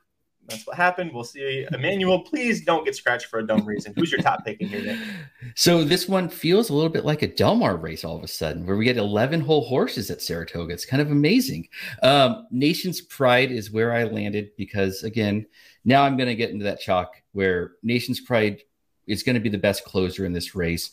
that's 0.47 0.67
what 0.67 0.77
happened. 0.77 1.13
We'll 1.15 1.25
see. 1.25 1.67
Emmanuel, 1.73 2.21
please 2.21 2.65
don't 2.65 2.85
get 2.85 2.95
scratched 2.95 3.27
for 3.27 3.39
a 3.39 3.47
dumb 3.47 3.65
reason. 3.65 3.95
Who's 3.97 4.13
your 4.13 4.21
top 4.21 4.45
pick 4.45 4.61
in 4.61 4.69
here, 4.69 4.83
Nick? 4.83 4.99
So 5.57 5.85
this 5.85 6.09
one 6.09 6.29
feels 6.29 6.69
a 6.69 6.75
little 6.75 6.91
bit 6.91 7.05
like 7.05 7.23
a 7.23 7.29
Delmar 7.29 7.77
race 7.77 8.05
all 8.05 8.17
of 8.17 8.25
a 8.25 8.29
sudden, 8.29 8.67
where 8.67 8.77
we 8.77 8.85
get 8.85 8.97
11 8.97 9.41
whole 9.41 9.65
horses 9.65 10.11
at 10.11 10.21
Saratoga. 10.21 10.73
It's 10.75 10.85
kind 10.85 11.01
of 11.01 11.11
amazing. 11.11 11.69
Um, 12.03 12.47
Nation's 12.51 13.01
Pride 13.01 13.53
is 13.53 13.71
where 13.71 13.93
I 13.93 14.05
landed 14.05 14.51
because, 14.57 15.05
again, 15.05 15.47
now 15.85 16.03
I'm 16.03 16.17
going 16.17 16.29
to 16.29 16.35
get 16.35 16.51
into 16.51 16.65
that 16.65 16.81
chalk 16.81 17.15
where 17.33 17.73
Nation's 17.83 18.21
Pride 18.21 18.63
is 19.07 19.23
going 19.23 19.35
to 19.35 19.41
be 19.41 19.49
the 19.49 19.59
best 19.59 19.85
closer 19.85 20.25
in 20.25 20.33
this 20.33 20.55
race. 20.55 20.91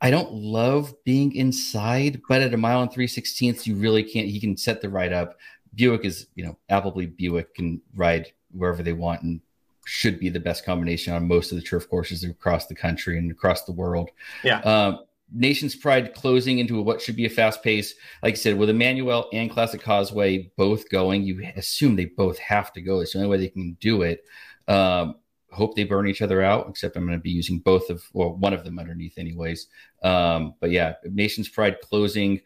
I 0.00 0.10
don't 0.10 0.32
love 0.32 0.94
being 1.04 1.34
inside, 1.34 2.22
but 2.28 2.42
at 2.42 2.54
a 2.54 2.56
mile 2.56 2.82
and 2.82 2.92
three 2.92 3.06
sixteenths, 3.06 3.66
you 3.66 3.76
really 3.76 4.02
can't. 4.02 4.28
He 4.28 4.40
can 4.40 4.56
set 4.56 4.80
the 4.80 4.88
ride 4.88 5.12
up. 5.12 5.38
Buick 5.74 6.04
is, 6.04 6.26
you 6.34 6.44
know, 6.44 6.56
Appleby 6.68 7.06
Buick 7.06 7.54
can 7.54 7.80
ride 7.94 8.32
wherever 8.52 8.82
they 8.82 8.92
want 8.92 9.22
and 9.22 9.40
should 9.84 10.18
be 10.18 10.28
the 10.28 10.40
best 10.40 10.64
combination 10.64 11.12
on 11.14 11.28
most 11.28 11.52
of 11.52 11.56
the 11.56 11.62
turf 11.62 11.88
courses 11.88 12.24
across 12.24 12.66
the 12.66 12.74
country 12.74 13.18
and 13.18 13.30
across 13.30 13.64
the 13.64 13.72
world. 13.72 14.10
Yeah. 14.42 14.60
Um, 14.60 15.04
Nation's 15.32 15.76
Pride 15.76 16.12
closing 16.12 16.58
into 16.58 16.82
what 16.82 17.00
should 17.00 17.14
be 17.14 17.26
a 17.26 17.30
fast 17.30 17.62
pace. 17.62 17.94
Like 18.22 18.34
I 18.34 18.36
said, 18.36 18.58
with 18.58 18.68
Emmanuel 18.68 19.28
and 19.32 19.48
Classic 19.48 19.80
Causeway 19.80 20.50
both 20.56 20.88
going, 20.90 21.22
you 21.22 21.46
assume 21.54 21.94
they 21.94 22.06
both 22.06 22.38
have 22.38 22.72
to 22.72 22.80
go. 22.80 22.98
It's 22.98 23.12
the 23.12 23.18
only 23.18 23.30
way 23.30 23.36
they 23.36 23.48
can 23.48 23.76
do 23.80 24.02
it. 24.02 24.24
Um, 24.66 25.16
hope 25.52 25.74
they 25.74 25.84
burn 25.84 26.08
each 26.08 26.22
other 26.22 26.42
out, 26.42 26.68
except 26.68 26.96
I'm 26.96 27.06
going 27.06 27.18
to 27.18 27.22
be 27.22 27.30
using 27.30 27.58
both 27.58 27.90
of, 27.90 28.02
or 28.12 28.32
one 28.34 28.52
of 28.52 28.64
them 28.64 28.78
underneath, 28.78 29.18
anyways. 29.18 29.68
Um, 30.02 30.54
but 30.60 30.70
yeah, 30.70 30.94
Nation's 31.04 31.48
Pride 31.48 31.80
closing, 31.80 32.40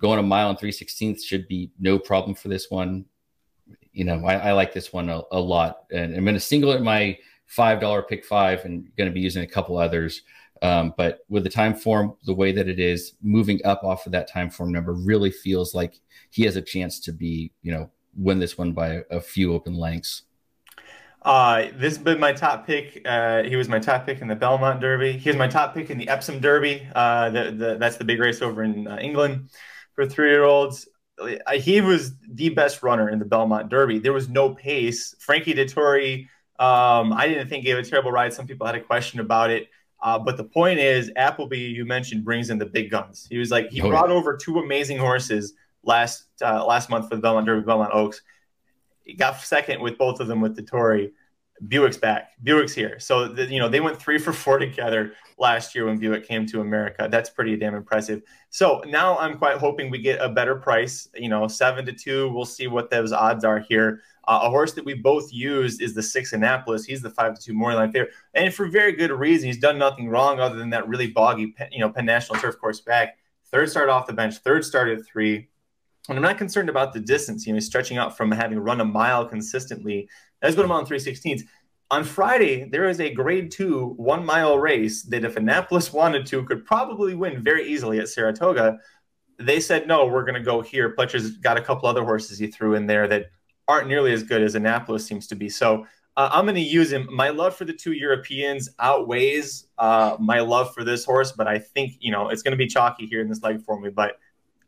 going 0.00 0.18
a 0.18 0.22
mile 0.22 0.50
and 0.50 0.58
three 0.58 0.72
sixteenths 0.72 1.24
should 1.24 1.48
be 1.48 1.70
no 1.78 1.98
problem 1.98 2.34
for 2.34 2.48
this 2.48 2.70
one. 2.70 3.04
You 3.92 4.04
know, 4.04 4.24
I, 4.24 4.34
I 4.34 4.52
like 4.52 4.72
this 4.72 4.92
one 4.92 5.08
a, 5.08 5.22
a, 5.32 5.40
lot, 5.40 5.84
and 5.90 6.14
I'm 6.14 6.24
going 6.24 6.34
to 6.34 6.40
single 6.40 6.72
it 6.72 6.82
my 6.82 7.18
five 7.46 7.80
dollar 7.80 8.02
pick 8.02 8.24
five, 8.24 8.64
and 8.64 8.94
going 8.96 9.08
to 9.08 9.14
be 9.14 9.20
using 9.20 9.42
a 9.42 9.46
couple 9.46 9.78
others. 9.78 10.22
Um, 10.60 10.92
but 10.96 11.20
with 11.28 11.44
the 11.44 11.50
time 11.50 11.74
form, 11.74 12.16
the 12.26 12.34
way 12.34 12.52
that 12.52 12.68
it 12.68 12.80
is, 12.80 13.14
moving 13.22 13.64
up 13.64 13.84
off 13.84 14.06
of 14.06 14.12
that 14.12 14.28
time 14.28 14.50
form 14.50 14.72
number 14.72 14.92
really 14.92 15.30
feels 15.30 15.74
like 15.74 16.00
he 16.30 16.42
has 16.44 16.56
a 16.56 16.62
chance 16.62 16.98
to 17.00 17.12
be, 17.12 17.52
you 17.62 17.70
know, 17.70 17.90
win 18.16 18.40
this 18.40 18.58
one 18.58 18.72
by 18.72 19.02
a 19.10 19.20
few 19.20 19.54
open 19.54 19.74
lengths. 19.74 20.22
Uh, 21.22 21.66
this 21.74 21.96
has 21.96 21.98
been 21.98 22.20
my 22.20 22.32
top 22.32 22.66
pick. 22.66 23.02
Uh, 23.04 23.42
he 23.42 23.56
was 23.56 23.68
my 23.68 23.78
top 23.78 24.06
pick 24.06 24.20
in 24.20 24.28
the 24.28 24.36
Belmont 24.36 24.80
Derby. 24.80 25.12
He 25.12 25.28
was 25.28 25.36
my 25.36 25.48
top 25.48 25.74
pick 25.74 25.90
in 25.90 25.98
the 25.98 26.08
Epsom 26.08 26.40
Derby. 26.40 26.86
Uh, 26.94 27.30
the, 27.30 27.50
the, 27.50 27.76
that's 27.76 27.96
the 27.96 28.04
big 28.04 28.20
race 28.20 28.40
over 28.40 28.62
in 28.62 28.86
uh, 28.86 28.98
England 29.00 29.50
for 29.94 30.06
three 30.06 30.30
year 30.30 30.44
olds. 30.44 30.88
Uh, 31.20 31.54
he 31.54 31.80
was 31.80 32.12
the 32.30 32.50
best 32.50 32.82
runner 32.82 33.08
in 33.08 33.18
the 33.18 33.24
Belmont 33.24 33.68
Derby. 33.68 33.98
There 33.98 34.12
was 34.12 34.28
no 34.28 34.54
pace. 34.54 35.14
Frankie 35.18 35.54
Dettori, 35.54 36.28
um, 36.60 37.12
I 37.12 37.26
didn't 37.26 37.48
think 37.48 37.64
gave 37.64 37.78
a 37.78 37.82
terrible 37.82 38.12
ride. 38.12 38.32
Some 38.32 38.46
people 38.46 38.66
had 38.66 38.76
a 38.76 38.80
question 38.80 39.18
about 39.18 39.50
it. 39.50 39.68
Uh, 40.00 40.16
but 40.16 40.36
the 40.36 40.44
point 40.44 40.78
is, 40.78 41.10
Appleby, 41.16 41.58
you 41.58 41.84
mentioned, 41.84 42.24
brings 42.24 42.50
in 42.50 42.58
the 42.58 42.66
big 42.66 42.88
guns. 42.88 43.26
He 43.28 43.38
was 43.38 43.50
like, 43.50 43.68
he 43.70 43.82
oh, 43.82 43.88
brought 43.88 44.10
yeah. 44.10 44.14
over 44.14 44.36
two 44.36 44.60
amazing 44.60 44.98
horses 44.98 45.54
last 45.82 46.26
last 46.40 46.88
month 46.88 47.08
for 47.08 47.16
the 47.16 47.20
Belmont 47.22 47.46
Derby, 47.46 47.64
Belmont 47.64 47.90
Oaks 47.92 48.22
got 49.16 49.40
second 49.40 49.80
with 49.80 49.96
both 49.96 50.20
of 50.20 50.26
them 50.26 50.40
with 50.40 50.56
the 50.56 50.62
Tory. 50.62 51.12
Buick's 51.66 51.96
back. 51.96 52.32
Buick's 52.42 52.72
here. 52.72 53.00
So, 53.00 53.26
the, 53.28 53.46
you 53.46 53.58
know, 53.58 53.68
they 53.68 53.80
went 53.80 54.00
three 54.00 54.18
for 54.18 54.32
four 54.32 54.58
together 54.58 55.14
last 55.38 55.74
year 55.74 55.86
when 55.86 55.98
Buick 55.98 56.26
came 56.26 56.46
to 56.46 56.60
America. 56.60 57.08
That's 57.10 57.30
pretty 57.30 57.56
damn 57.56 57.74
impressive. 57.74 58.22
So 58.50 58.82
now 58.86 59.18
I'm 59.18 59.38
quite 59.38 59.58
hoping 59.58 59.90
we 59.90 59.98
get 59.98 60.20
a 60.20 60.28
better 60.28 60.54
price, 60.56 61.08
you 61.14 61.28
know, 61.28 61.48
seven 61.48 61.84
to 61.86 61.92
two. 61.92 62.30
We'll 62.30 62.44
see 62.44 62.66
what 62.66 62.90
those 62.90 63.12
odds 63.12 63.44
are 63.44 63.58
here. 63.58 64.00
Uh, 64.26 64.40
a 64.42 64.50
horse 64.50 64.74
that 64.74 64.84
we 64.84 64.94
both 64.94 65.32
used 65.32 65.80
is 65.80 65.94
the 65.94 66.02
six 66.02 66.32
Annapolis. 66.32 66.84
He's 66.84 67.00
the 67.00 67.10
five 67.10 67.34
to 67.34 67.42
two 67.42 67.54
more 67.54 67.72
line 67.74 67.90
favorite, 67.90 68.12
and 68.34 68.52
for 68.52 68.68
very 68.68 68.92
good 68.92 69.10
reason. 69.10 69.46
He's 69.46 69.58
done 69.58 69.78
nothing 69.78 70.10
wrong 70.10 70.38
other 70.38 70.56
than 70.56 70.68
that 70.70 70.86
really 70.86 71.06
boggy, 71.06 71.54
you 71.70 71.80
know, 71.80 71.88
Penn 71.88 72.04
National 72.04 72.38
Turf 72.38 72.58
Course 72.58 72.80
back. 72.80 73.16
Third 73.46 73.70
start 73.70 73.88
off 73.88 74.06
the 74.06 74.12
bench, 74.12 74.36
third 74.38 74.66
start 74.66 74.90
at 74.90 75.06
three. 75.06 75.48
And 76.08 76.16
I'm 76.16 76.22
not 76.22 76.38
concerned 76.38 76.68
about 76.68 76.92
the 76.92 77.00
distance. 77.00 77.46
You 77.46 77.52
know, 77.52 77.60
stretching 77.60 77.98
out 77.98 78.16
from 78.16 78.30
having 78.30 78.58
run 78.58 78.80
a 78.80 78.84
mile 78.84 79.26
consistently. 79.26 80.08
That's 80.40 80.56
to 80.56 80.66
mile 80.66 80.80
in 80.80 80.86
316s. 80.86 81.42
On 81.90 82.04
Friday, 82.04 82.68
there 82.68 82.88
is 82.88 83.00
a 83.00 83.12
grade 83.12 83.50
two 83.50 83.94
one 83.96 84.24
mile 84.24 84.58
race 84.58 85.02
that 85.04 85.24
if 85.24 85.36
Annapolis 85.36 85.92
wanted 85.92 86.26
to, 86.26 86.44
could 86.44 86.64
probably 86.64 87.14
win 87.14 87.42
very 87.42 87.70
easily 87.70 87.98
at 87.98 88.08
Saratoga. 88.08 88.78
They 89.38 89.60
said, 89.60 89.86
no, 89.86 90.06
we're 90.06 90.24
going 90.24 90.34
to 90.34 90.40
go 90.40 90.60
here. 90.60 90.94
Pletcher's 90.96 91.36
got 91.36 91.56
a 91.56 91.62
couple 91.62 91.88
other 91.88 92.04
horses 92.04 92.38
he 92.38 92.48
threw 92.48 92.74
in 92.74 92.86
there 92.86 93.06
that 93.06 93.26
aren't 93.68 93.86
nearly 93.86 94.12
as 94.12 94.22
good 94.22 94.42
as 94.42 94.54
Annapolis 94.54 95.06
seems 95.06 95.26
to 95.28 95.36
be. 95.36 95.48
So 95.48 95.86
uh, 96.18 96.28
I'm 96.32 96.46
going 96.46 96.56
to 96.56 96.60
use 96.60 96.90
him. 96.90 97.06
My 97.14 97.28
love 97.28 97.54
for 97.54 97.64
the 97.64 97.72
two 97.72 97.92
Europeans 97.92 98.68
outweighs 98.80 99.68
uh, 99.78 100.16
my 100.18 100.40
love 100.40 100.74
for 100.74 100.82
this 100.82 101.04
horse, 101.04 101.30
but 101.30 101.46
I 101.46 101.60
think 101.60 101.92
you 102.00 102.10
know 102.10 102.28
it's 102.28 102.42
going 102.42 102.50
to 102.50 102.58
be 102.58 102.66
chalky 102.66 103.06
here 103.06 103.20
in 103.20 103.28
this 103.28 103.40
leg 103.40 103.62
for 103.62 103.78
me. 103.78 103.90
But 103.90 104.18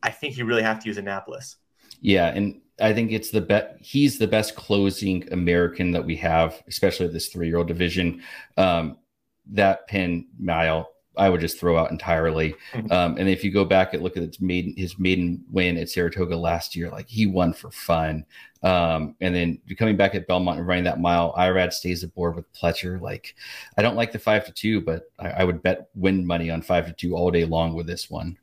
I 0.02 0.10
think 0.10 0.36
you 0.36 0.44
really 0.44 0.62
have 0.62 0.80
to 0.80 0.86
use 0.86 0.98
Annapolis. 0.98 1.56
Yeah, 2.00 2.28
and 2.28 2.60
I 2.80 2.92
think 2.94 3.12
it's 3.12 3.30
the 3.30 3.40
best. 3.40 3.80
He's 3.80 4.18
the 4.18 4.26
best 4.26 4.56
closing 4.56 5.30
American 5.32 5.92
that 5.92 6.04
we 6.04 6.16
have, 6.16 6.62
especially 6.68 7.08
this 7.08 7.28
three-year-old 7.28 7.68
division. 7.68 8.22
Um, 8.56 8.98
that 9.52 9.86
Penn 9.88 10.28
mile 10.38 10.90
I 11.16 11.28
would 11.28 11.40
just 11.40 11.58
throw 11.58 11.76
out 11.76 11.90
entirely. 11.90 12.54
Um, 12.90 13.18
and 13.18 13.28
if 13.28 13.44
you 13.44 13.52
go 13.52 13.64
back 13.64 13.94
and 13.94 14.02
look 14.02 14.16
at 14.16 14.22
his 14.22 14.40
maiden 14.40 14.74
his 14.76 14.98
maiden 14.98 15.44
win 15.50 15.76
at 15.76 15.90
Saratoga 15.90 16.36
last 16.36 16.74
year, 16.74 16.90
like 16.90 17.08
he 17.08 17.26
won 17.26 17.52
for 17.52 17.70
fun. 17.70 18.24
Um, 18.62 19.14
and 19.20 19.34
then 19.34 19.58
coming 19.78 19.96
back 19.96 20.14
at 20.14 20.26
Belmont 20.26 20.58
and 20.58 20.66
running 20.66 20.84
that 20.84 21.00
mile, 21.00 21.32
Irad 21.34 21.72
stays 21.72 22.02
aboard 22.02 22.34
with 22.34 22.52
Pletcher. 22.52 23.00
Like 23.00 23.36
I 23.76 23.82
don't 23.82 23.96
like 23.96 24.12
the 24.12 24.18
five 24.18 24.44
to 24.46 24.52
two, 24.52 24.80
but 24.80 25.04
I, 25.18 25.30
I 25.30 25.44
would 25.44 25.62
bet 25.62 25.88
win 25.94 26.26
money 26.26 26.50
on 26.50 26.62
five 26.62 26.86
to 26.86 26.92
two 26.92 27.14
all 27.14 27.30
day 27.30 27.44
long 27.44 27.74
with 27.74 27.86
this 27.86 28.10
one. 28.10 28.36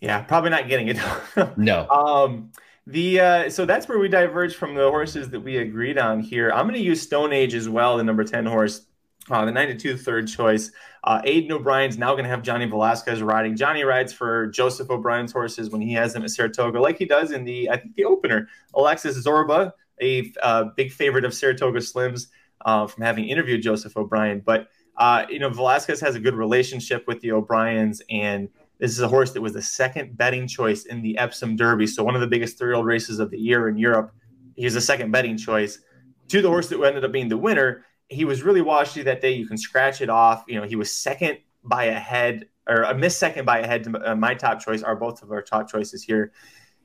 Yeah, 0.00 0.22
probably 0.22 0.50
not 0.50 0.68
getting 0.68 0.88
it. 0.88 0.98
no. 1.56 1.88
Um, 1.88 2.52
the 2.86 3.20
uh, 3.20 3.50
so 3.50 3.66
that's 3.66 3.88
where 3.88 3.98
we 3.98 4.08
diverge 4.08 4.54
from 4.54 4.74
the 4.74 4.88
horses 4.88 5.28
that 5.30 5.40
we 5.40 5.58
agreed 5.58 5.98
on 5.98 6.20
here. 6.20 6.50
I'm 6.50 6.64
going 6.64 6.74
to 6.74 6.80
use 6.80 7.02
Stone 7.02 7.32
Age 7.32 7.54
as 7.54 7.68
well, 7.68 7.96
the 7.96 8.04
number 8.04 8.24
ten 8.24 8.46
horse. 8.46 8.86
Uh, 9.30 9.44
the 9.44 9.52
92 9.52 9.98
third 9.98 10.26
choice. 10.26 10.70
Uh, 11.04 11.20
Aidan 11.24 11.52
O'Brien's 11.52 11.98
now 11.98 12.12
going 12.12 12.24
to 12.24 12.30
have 12.30 12.42
Johnny 12.42 12.64
Velazquez 12.64 13.22
riding. 13.22 13.56
Johnny 13.56 13.84
rides 13.84 14.10
for 14.10 14.46
Joseph 14.46 14.90
O'Brien's 14.90 15.32
horses 15.32 15.68
when 15.70 15.82
he 15.82 15.92
has 15.92 16.14
them 16.14 16.24
at 16.24 16.30
Saratoga, 16.30 16.80
like 16.80 16.96
he 16.96 17.04
does 17.04 17.30
in 17.30 17.44
the 17.44 17.68
I 17.68 17.76
think 17.76 17.94
the 17.94 18.04
opener. 18.04 18.48
Alexis 18.74 19.22
Zorba, 19.26 19.72
a 20.00 20.32
uh, 20.42 20.64
big 20.76 20.92
favorite 20.92 21.26
of 21.26 21.34
Saratoga 21.34 21.80
Slims, 21.80 22.28
uh, 22.64 22.86
from 22.86 23.04
having 23.04 23.28
interviewed 23.28 23.62
Joseph 23.62 23.96
O'Brien. 23.96 24.40
But 24.40 24.68
uh, 24.96 25.26
you 25.28 25.38
know 25.38 25.50
Velazquez 25.50 26.00
has 26.00 26.14
a 26.14 26.20
good 26.20 26.34
relationship 26.34 27.06
with 27.06 27.20
the 27.20 27.32
O'Briens, 27.32 28.00
and 28.08 28.48
this 28.78 28.92
is 28.92 29.00
a 29.00 29.08
horse 29.08 29.32
that 29.32 29.40
was 29.40 29.52
the 29.52 29.62
second 29.62 30.16
betting 30.16 30.46
choice 30.46 30.84
in 30.86 31.02
the 31.02 31.18
Epsom 31.18 31.56
Derby, 31.56 31.86
so 31.86 32.04
one 32.04 32.14
of 32.14 32.20
the 32.20 32.26
biggest 32.26 32.58
three-year-old 32.58 32.86
races 32.86 33.18
of 33.18 33.30
the 33.30 33.38
year 33.38 33.68
in 33.68 33.76
Europe. 33.76 34.12
He's 34.54 34.74
the 34.74 34.80
second 34.80 35.10
betting 35.10 35.36
choice 35.36 35.80
to 36.28 36.42
the 36.42 36.48
horse 36.48 36.68
that 36.68 36.82
ended 36.82 37.04
up 37.04 37.12
being 37.12 37.28
the 37.28 37.36
winner 37.36 37.84
he 38.08 38.24
was 38.24 38.42
really 38.42 38.62
washy 38.62 39.02
that 39.02 39.20
day. 39.20 39.32
You 39.32 39.46
can 39.46 39.58
scratch 39.58 40.00
it 40.00 40.08
off. 40.08 40.44
You 40.48 40.60
know, 40.60 40.66
he 40.66 40.76
was 40.76 40.92
second 40.92 41.38
by 41.64 41.84
a 41.84 41.98
head 41.98 42.48
or 42.66 42.82
a 42.82 42.94
miss 42.94 43.16
second 43.16 43.44
by 43.44 43.60
a 43.60 43.66
head 43.66 43.84
to 43.84 44.10
uh, 44.10 44.14
my 44.14 44.34
top 44.34 44.60
choice 44.60 44.82
are 44.82 44.96
both 44.96 45.22
of 45.22 45.30
our 45.30 45.42
top 45.42 45.70
choices 45.70 46.02
here 46.02 46.32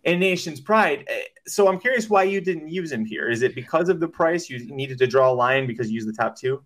in 0.03 0.19
Nation's 0.19 0.59
Pride. 0.59 1.05
Eh, 1.07 1.21
so 1.47 1.67
I'm 1.67 1.79
curious 1.79 2.09
why 2.09 2.23
you 2.23 2.41
didn't 2.41 2.69
use 2.69 2.91
him 2.91 3.05
here. 3.05 3.29
Is 3.29 3.41
it 3.41 3.55
because 3.55 3.89
of 3.89 3.99
the 3.99 4.07
price? 4.07 4.49
You 4.49 4.65
needed 4.73 4.97
to 4.99 5.07
draw 5.07 5.31
a 5.31 5.33
line 5.33 5.67
because 5.67 5.89
you 5.89 5.95
used 5.95 6.07
the 6.07 6.13
top 6.13 6.37
two? 6.37 6.63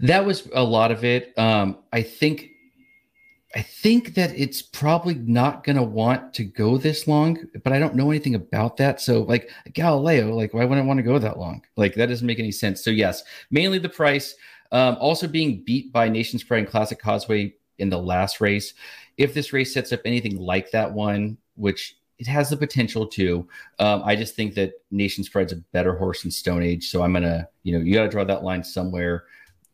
That 0.00 0.24
was 0.24 0.48
a 0.54 0.62
lot 0.62 0.92
of 0.92 1.04
it. 1.04 1.36
Um, 1.38 1.78
I 1.92 2.02
think 2.02 2.50
I 3.56 3.62
think 3.62 4.14
that 4.14 4.32
it's 4.36 4.62
probably 4.62 5.14
not 5.14 5.62
going 5.62 5.76
to 5.76 5.82
want 5.82 6.34
to 6.34 6.44
go 6.44 6.76
this 6.76 7.06
long, 7.06 7.38
but 7.62 7.72
I 7.72 7.78
don't 7.78 7.94
know 7.94 8.10
anything 8.10 8.34
about 8.34 8.76
that. 8.78 9.00
So, 9.00 9.22
like 9.22 9.48
Galileo, 9.72 10.34
like 10.34 10.52
why 10.52 10.64
wouldn't 10.64 10.84
I 10.84 10.86
want 10.86 10.98
to 10.98 11.04
go 11.04 11.18
that 11.20 11.38
long? 11.38 11.62
Like 11.76 11.94
that 11.94 12.06
doesn't 12.06 12.26
make 12.26 12.40
any 12.40 12.50
sense. 12.50 12.82
So, 12.82 12.90
yes, 12.90 13.22
mainly 13.50 13.78
the 13.78 13.88
price. 13.88 14.34
Um, 14.72 14.96
also 14.98 15.28
being 15.28 15.62
beat 15.62 15.92
by 15.92 16.08
Nation's 16.08 16.42
Pride 16.42 16.58
and 16.58 16.68
Classic 16.68 16.98
Causeway 16.98 17.54
in 17.78 17.90
the 17.90 17.98
last 17.98 18.40
race. 18.40 18.74
If 19.18 19.32
this 19.32 19.52
race 19.52 19.72
sets 19.72 19.92
up 19.92 20.00
anything 20.04 20.36
like 20.36 20.72
that 20.72 20.92
one, 20.92 21.36
which 21.54 21.96
it 22.18 22.26
has 22.26 22.50
the 22.50 22.56
potential 22.56 23.06
to, 23.06 23.46
um, 23.78 24.02
I 24.04 24.16
just 24.16 24.34
think 24.34 24.54
that 24.54 24.72
Nation's 24.90 25.28
Pride's 25.28 25.52
a 25.52 25.56
better 25.72 25.94
horse 25.94 26.22
than 26.22 26.32
Stone 26.32 26.64
Age. 26.64 26.88
So 26.90 27.02
I'm 27.02 27.12
gonna, 27.12 27.48
you 27.62 27.78
know, 27.78 27.84
you 27.84 27.94
got 27.94 28.02
to 28.02 28.08
draw 28.08 28.24
that 28.24 28.42
line 28.42 28.64
somewhere. 28.64 29.24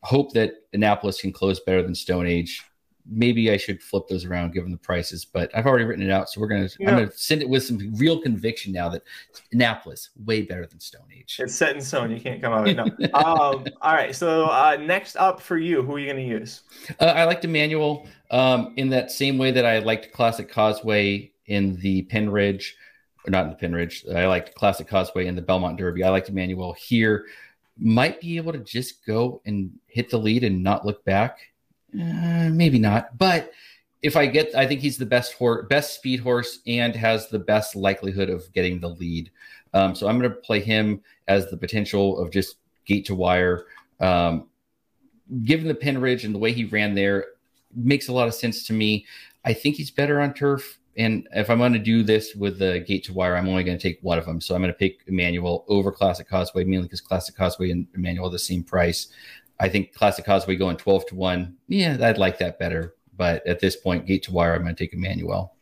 Hope 0.03 0.33
that 0.35 0.65
Annapolis 0.75 1.21
can 1.21 1.33
close 1.33 1.61
better 1.61 1.83
than 1.83 1.95
Stone 1.95 2.27
Age 2.27 2.63
maybe 3.11 3.51
I 3.51 3.57
should 3.57 3.83
flip 3.83 4.07
those 4.09 4.25
around 4.25 4.53
given 4.53 4.71
the 4.71 4.79
prices, 4.79 5.25
but 5.25 5.51
I've 5.55 5.67
already 5.67 5.85
written 5.85 6.09
it 6.09 6.11
out. 6.11 6.31
So 6.31 6.41
we're 6.41 6.47
gonna. 6.47 6.69
I'm 6.81 6.87
gonna 6.87 7.13
send 7.13 7.43
it 7.43 7.49
with 7.49 7.65
some 7.65 7.93
real 7.97 8.21
conviction 8.21 8.73
now 8.73 8.89
that 8.91 9.03
Annapolis 9.53 10.11
way 10.25 10.43
better 10.43 10.67
than 10.67 10.79
Stone 10.81 11.09
Age. 11.17 11.39
It's 11.41 11.55
set 11.55 11.75
in 11.75 11.83
stone. 11.83 12.11
You 12.11 12.21
can't 12.21 12.41
come 12.41 12.53
out 12.53 12.69
of 12.69 12.69
it. 12.69 12.77
No. 12.77 12.85
um, 13.15 13.67
all 13.83 13.95
right. 13.95 14.15
So 14.15 14.47
uh, 14.47 14.79
next 14.81 15.17
up 15.17 15.41
for 15.41 15.59
you, 15.59 15.83
who 15.83 15.97
are 15.97 15.99
you 15.99 16.07
gonna 16.07 16.23
use? 16.23 16.63
Uh, 17.01 17.07
I 17.07 17.25
liked 17.25 17.45
Emmanuel 17.45 18.09
um, 18.31 18.73
in 18.77 18.89
that 18.91 19.11
same 19.11 19.37
way 19.37 19.51
that 19.51 19.67
I 19.67 19.81
liked 19.81 20.13
Classic 20.13 20.49
Causeway 20.49 21.33
in 21.47 21.77
the 21.81 22.03
Pennine 22.03 22.31
Ridge, 22.31 22.77
or 23.27 23.31
not 23.31 23.45
in 23.45 23.51
the 23.51 23.57
Pennine 23.57 23.77
Ridge. 23.77 24.05
I 24.15 24.27
liked 24.27 24.55
Classic 24.55 24.87
Causeway 24.87 25.27
in 25.27 25.35
the 25.35 25.43
Belmont 25.43 25.77
Derby. 25.77 26.05
I 26.05 26.11
liked 26.11 26.29
Emmanuel 26.29 26.73
here. 26.75 27.27
Might 27.83 28.21
be 28.21 28.37
able 28.37 28.53
to 28.53 28.59
just 28.59 29.05
go 29.07 29.41
and 29.47 29.73
hit 29.87 30.11
the 30.11 30.19
lead 30.19 30.45
and 30.45 30.63
not 30.63 30.85
look 30.85 31.03
back 31.05 31.39
uh, 31.95 32.51
maybe 32.51 32.79
not, 32.79 33.17
but 33.19 33.53
if 34.03 34.17
I 34.17 34.27
get, 34.27 34.55
I 34.55 34.67
think 34.67 34.81
he's 34.81 34.97
the 34.97 35.07
best 35.07 35.35
horse, 35.35 35.67
best 35.69 35.95
speed 35.95 36.21
horse, 36.21 36.61
and 36.67 36.95
has 36.97 37.29
the 37.29 37.39
best 37.39 37.77
likelihood 37.77 38.31
of 38.31 38.51
getting 38.53 38.81
the 38.81 38.89
lead. 38.89 39.31
Um, 39.75 39.95
so 39.95 40.09
I'm 40.09 40.19
going 40.19 40.31
to 40.31 40.37
play 40.37 40.61
him 40.61 41.03
as 41.29 41.51
the 41.51 41.57
potential 41.57 42.19
of 42.19 42.31
just 42.31 42.57
gate 42.87 43.07
to 43.07 43.15
wire. 43.15 43.67
Um, 44.01 44.49
given 45.45 45.69
the 45.69 45.75
pin 45.75 45.97
Pennine 45.97 46.03
Ridge 46.03 46.25
and 46.25 46.35
the 46.35 46.39
way 46.39 46.53
he 46.53 46.65
ran 46.65 46.95
there, 46.95 47.27
makes 47.75 48.09
a 48.09 48.13
lot 48.13 48.27
of 48.27 48.35
sense 48.35 48.67
to 48.67 48.73
me. 48.73 49.07
I 49.45 49.53
think 49.53 49.77
he's 49.77 49.91
better 49.91 50.21
on 50.21 50.35
turf. 50.35 50.79
And 50.97 51.29
if 51.33 51.49
I'm 51.49 51.59
going 51.59 51.73
to 51.73 51.79
do 51.79 52.03
this 52.03 52.35
with 52.35 52.59
the 52.59 52.81
gate 52.81 53.05
to 53.05 53.13
wire, 53.13 53.37
I'm 53.37 53.49
only 53.49 53.63
going 53.63 53.79
to 53.79 53.83
take 53.83 54.01
one 54.03 54.19
of 54.19 54.27
them. 54.27 54.41
So 54.41 54.55
I'm 54.55 54.61
going 54.61 54.73
to 54.73 54.79
pick 54.79 55.01
Emmanuel 55.07 55.65
over 55.69 55.93
Classic 55.93 56.29
Causeway, 56.29 56.65
mainly 56.65 56.87
because 56.87 57.01
Classic 57.01 57.35
Causeway 57.35 57.71
and 57.71 57.87
Emmanuel 57.95 58.27
are 58.27 58.33
the 58.33 58.39
same 58.39 58.65
price. 58.65 59.07
I 59.61 59.69
think 59.69 59.93
Classic 59.93 60.25
Causeway 60.25 60.57
going 60.57 60.77
12 60.79 61.07
to 61.07 61.15
1. 61.15 61.57
Yeah, 61.69 61.99
I'd 62.01 62.19
like 62.19 62.39
that 62.39 62.59
better. 62.59 62.95
But 63.17 63.47
at 63.47 63.61
this 63.61 63.77
point, 63.77 64.07
gate 64.07 64.23
to 64.25 64.33
wire, 64.33 64.55
I'm 64.55 64.63
going 64.63 64.75
to 64.75 64.85
take 64.85 64.95
Emmanuel. 64.95 65.55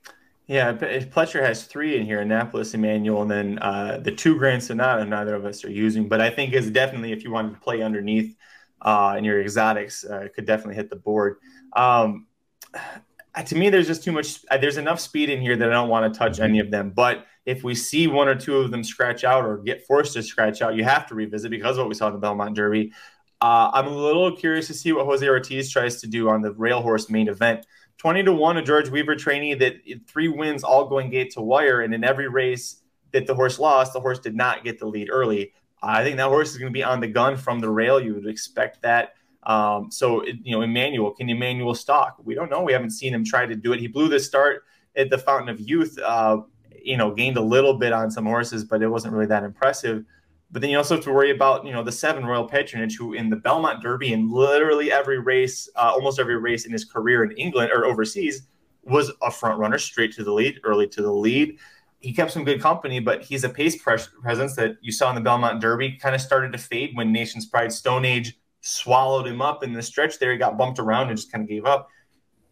Yeah, 0.46 0.72
Pletcher 0.72 1.42
has 1.42 1.64
three 1.64 1.98
in 1.98 2.06
here 2.06 2.20
Annapolis, 2.20 2.72
Emmanuel, 2.72 3.20
and 3.20 3.30
then 3.30 3.58
uh, 3.58 3.98
the 4.02 4.12
two 4.12 4.38
Grand 4.38 4.62
Sonata, 4.62 5.04
neither 5.04 5.34
of 5.34 5.44
us 5.44 5.62
are 5.64 5.70
using. 5.70 6.08
But 6.08 6.22
I 6.22 6.30
think 6.30 6.54
is 6.54 6.70
definitely, 6.70 7.12
if 7.12 7.22
you 7.22 7.30
wanted 7.30 7.54
to 7.54 7.60
play 7.60 7.82
underneath 7.82 8.34
uh, 8.80 9.16
in 9.18 9.24
your 9.24 9.42
exotics, 9.42 10.04
uh, 10.04 10.28
could 10.34 10.46
definitely 10.46 10.76
hit 10.76 10.88
the 10.88 10.96
board. 10.96 11.36
Um, 11.74 12.26
to 13.46 13.56
me, 13.56 13.68
there's 13.68 13.86
just 13.86 14.04
too 14.04 14.12
much. 14.12 14.38
Uh, 14.50 14.56
there's 14.56 14.78
enough 14.78 15.00
speed 15.00 15.28
in 15.28 15.40
here 15.40 15.56
that 15.56 15.68
I 15.68 15.74
don't 15.74 15.90
want 15.90 16.12
to 16.12 16.18
touch 16.18 16.34
mm-hmm. 16.34 16.44
any 16.44 16.60
of 16.60 16.70
them. 16.70 16.90
But 16.90 17.26
if 17.44 17.62
we 17.62 17.74
see 17.74 18.06
one 18.06 18.28
or 18.28 18.34
two 18.34 18.56
of 18.58 18.70
them 18.70 18.84
scratch 18.84 19.24
out 19.24 19.44
or 19.44 19.58
get 19.58 19.86
forced 19.86 20.14
to 20.14 20.22
scratch 20.22 20.62
out, 20.62 20.76
you 20.76 20.84
have 20.84 21.06
to 21.08 21.14
revisit 21.14 21.50
because 21.50 21.76
of 21.76 21.82
what 21.82 21.88
we 21.88 21.94
saw 21.94 22.06
in 22.06 22.14
the 22.14 22.20
Belmont 22.20 22.54
Derby. 22.54 22.92
Uh, 23.40 23.70
I'm 23.72 23.86
a 23.86 23.96
little 23.96 24.34
curious 24.34 24.66
to 24.66 24.74
see 24.74 24.92
what 24.92 25.06
Jose 25.06 25.26
Ortiz 25.26 25.70
tries 25.70 26.00
to 26.00 26.08
do 26.08 26.28
on 26.28 26.42
the 26.42 26.52
rail 26.52 26.82
horse 26.82 27.08
main 27.08 27.28
event. 27.28 27.66
20 27.98 28.24
to 28.24 28.32
1, 28.32 28.56
a 28.56 28.62
George 28.62 28.88
Weaver 28.88 29.16
trainee 29.16 29.54
that 29.54 29.76
three 30.06 30.28
wins 30.28 30.64
all 30.64 30.88
going 30.88 31.10
gate 31.10 31.32
to 31.32 31.40
wire. 31.40 31.80
And 31.80 31.94
in 31.94 32.04
every 32.04 32.28
race 32.28 32.82
that 33.12 33.26
the 33.26 33.34
horse 33.34 33.58
lost, 33.58 33.92
the 33.92 34.00
horse 34.00 34.18
did 34.18 34.36
not 34.36 34.64
get 34.64 34.78
the 34.78 34.86
lead 34.86 35.08
early. 35.10 35.52
I 35.82 36.02
think 36.02 36.16
that 36.16 36.28
horse 36.28 36.50
is 36.50 36.58
going 36.58 36.72
to 36.72 36.76
be 36.76 36.82
on 36.82 37.00
the 37.00 37.08
gun 37.08 37.36
from 37.36 37.60
the 37.60 37.70
rail. 37.70 38.00
You 38.00 38.14
would 38.14 38.26
expect 38.26 38.82
that. 38.82 39.14
Um, 39.44 39.90
so, 39.90 40.20
it, 40.20 40.36
you 40.42 40.54
know, 40.54 40.62
Emmanuel, 40.62 41.12
can 41.12 41.28
Emmanuel 41.28 41.74
stalk? 41.74 42.16
We 42.24 42.34
don't 42.34 42.50
know. 42.50 42.62
We 42.62 42.72
haven't 42.72 42.90
seen 42.90 43.14
him 43.14 43.24
try 43.24 43.46
to 43.46 43.54
do 43.54 43.72
it. 43.72 43.80
He 43.80 43.86
blew 43.86 44.08
the 44.08 44.20
start 44.20 44.64
at 44.96 45.10
the 45.10 45.18
Fountain 45.18 45.48
of 45.48 45.60
Youth, 45.60 45.98
uh, 45.98 46.38
you 46.82 46.96
know, 46.96 47.12
gained 47.14 47.36
a 47.36 47.42
little 47.42 47.74
bit 47.74 47.92
on 47.92 48.10
some 48.10 48.26
horses, 48.26 48.64
but 48.64 48.82
it 48.82 48.88
wasn't 48.88 49.14
really 49.14 49.26
that 49.26 49.44
impressive. 49.44 50.04
But 50.50 50.62
then 50.62 50.70
you 50.70 50.78
also 50.78 50.94
have 50.94 51.04
to 51.04 51.12
worry 51.12 51.30
about, 51.30 51.66
you 51.66 51.72
know, 51.72 51.82
the 51.82 51.92
seven 51.92 52.24
Royal 52.24 52.44
Patronage, 52.44 52.96
who 52.96 53.12
in 53.12 53.28
the 53.28 53.36
Belmont 53.36 53.82
Derby 53.82 54.14
and 54.14 54.30
literally 54.30 54.90
every 54.90 55.18
race, 55.18 55.68
uh, 55.76 55.92
almost 55.92 56.18
every 56.18 56.38
race 56.38 56.64
in 56.64 56.72
his 56.72 56.86
career 56.86 57.22
in 57.22 57.32
England 57.32 57.70
or 57.70 57.84
overseas, 57.84 58.42
was 58.82 59.12
a 59.22 59.30
front 59.30 59.58
runner 59.58 59.78
straight 59.78 60.12
to 60.14 60.24
the 60.24 60.32
lead, 60.32 60.58
early 60.64 60.86
to 60.88 61.02
the 61.02 61.12
lead. 61.12 61.58
he 62.00 62.12
kept 62.12 62.30
some 62.30 62.44
good 62.44 62.60
company, 62.60 63.00
but 63.00 63.22
he's 63.22 63.44
a 63.44 63.48
pace 63.48 63.80
pres- 63.82 64.08
presence 64.22 64.54
that 64.54 64.76
you 64.80 64.92
saw 64.92 65.08
in 65.08 65.16
the 65.16 65.20
Belmont 65.20 65.60
Derby 65.60 65.98
kind 66.00 66.14
of 66.14 66.20
started 66.20 66.52
to 66.52 66.58
fade 66.58 66.90
when 66.94 67.12
Nation's 67.12 67.46
Pride 67.46 67.72
Stone 67.72 68.04
Age 68.04 68.38
swallowed 68.60 69.26
him 69.26 69.42
up 69.42 69.64
in 69.64 69.72
the 69.72 69.82
stretch 69.82 70.18
there. 70.18 70.32
He 70.32 70.38
got 70.38 70.56
bumped 70.56 70.78
around 70.78 71.08
and 71.08 71.16
just 71.16 71.32
kind 71.32 71.42
of 71.42 71.48
gave 71.48 71.64
up. 71.64 71.88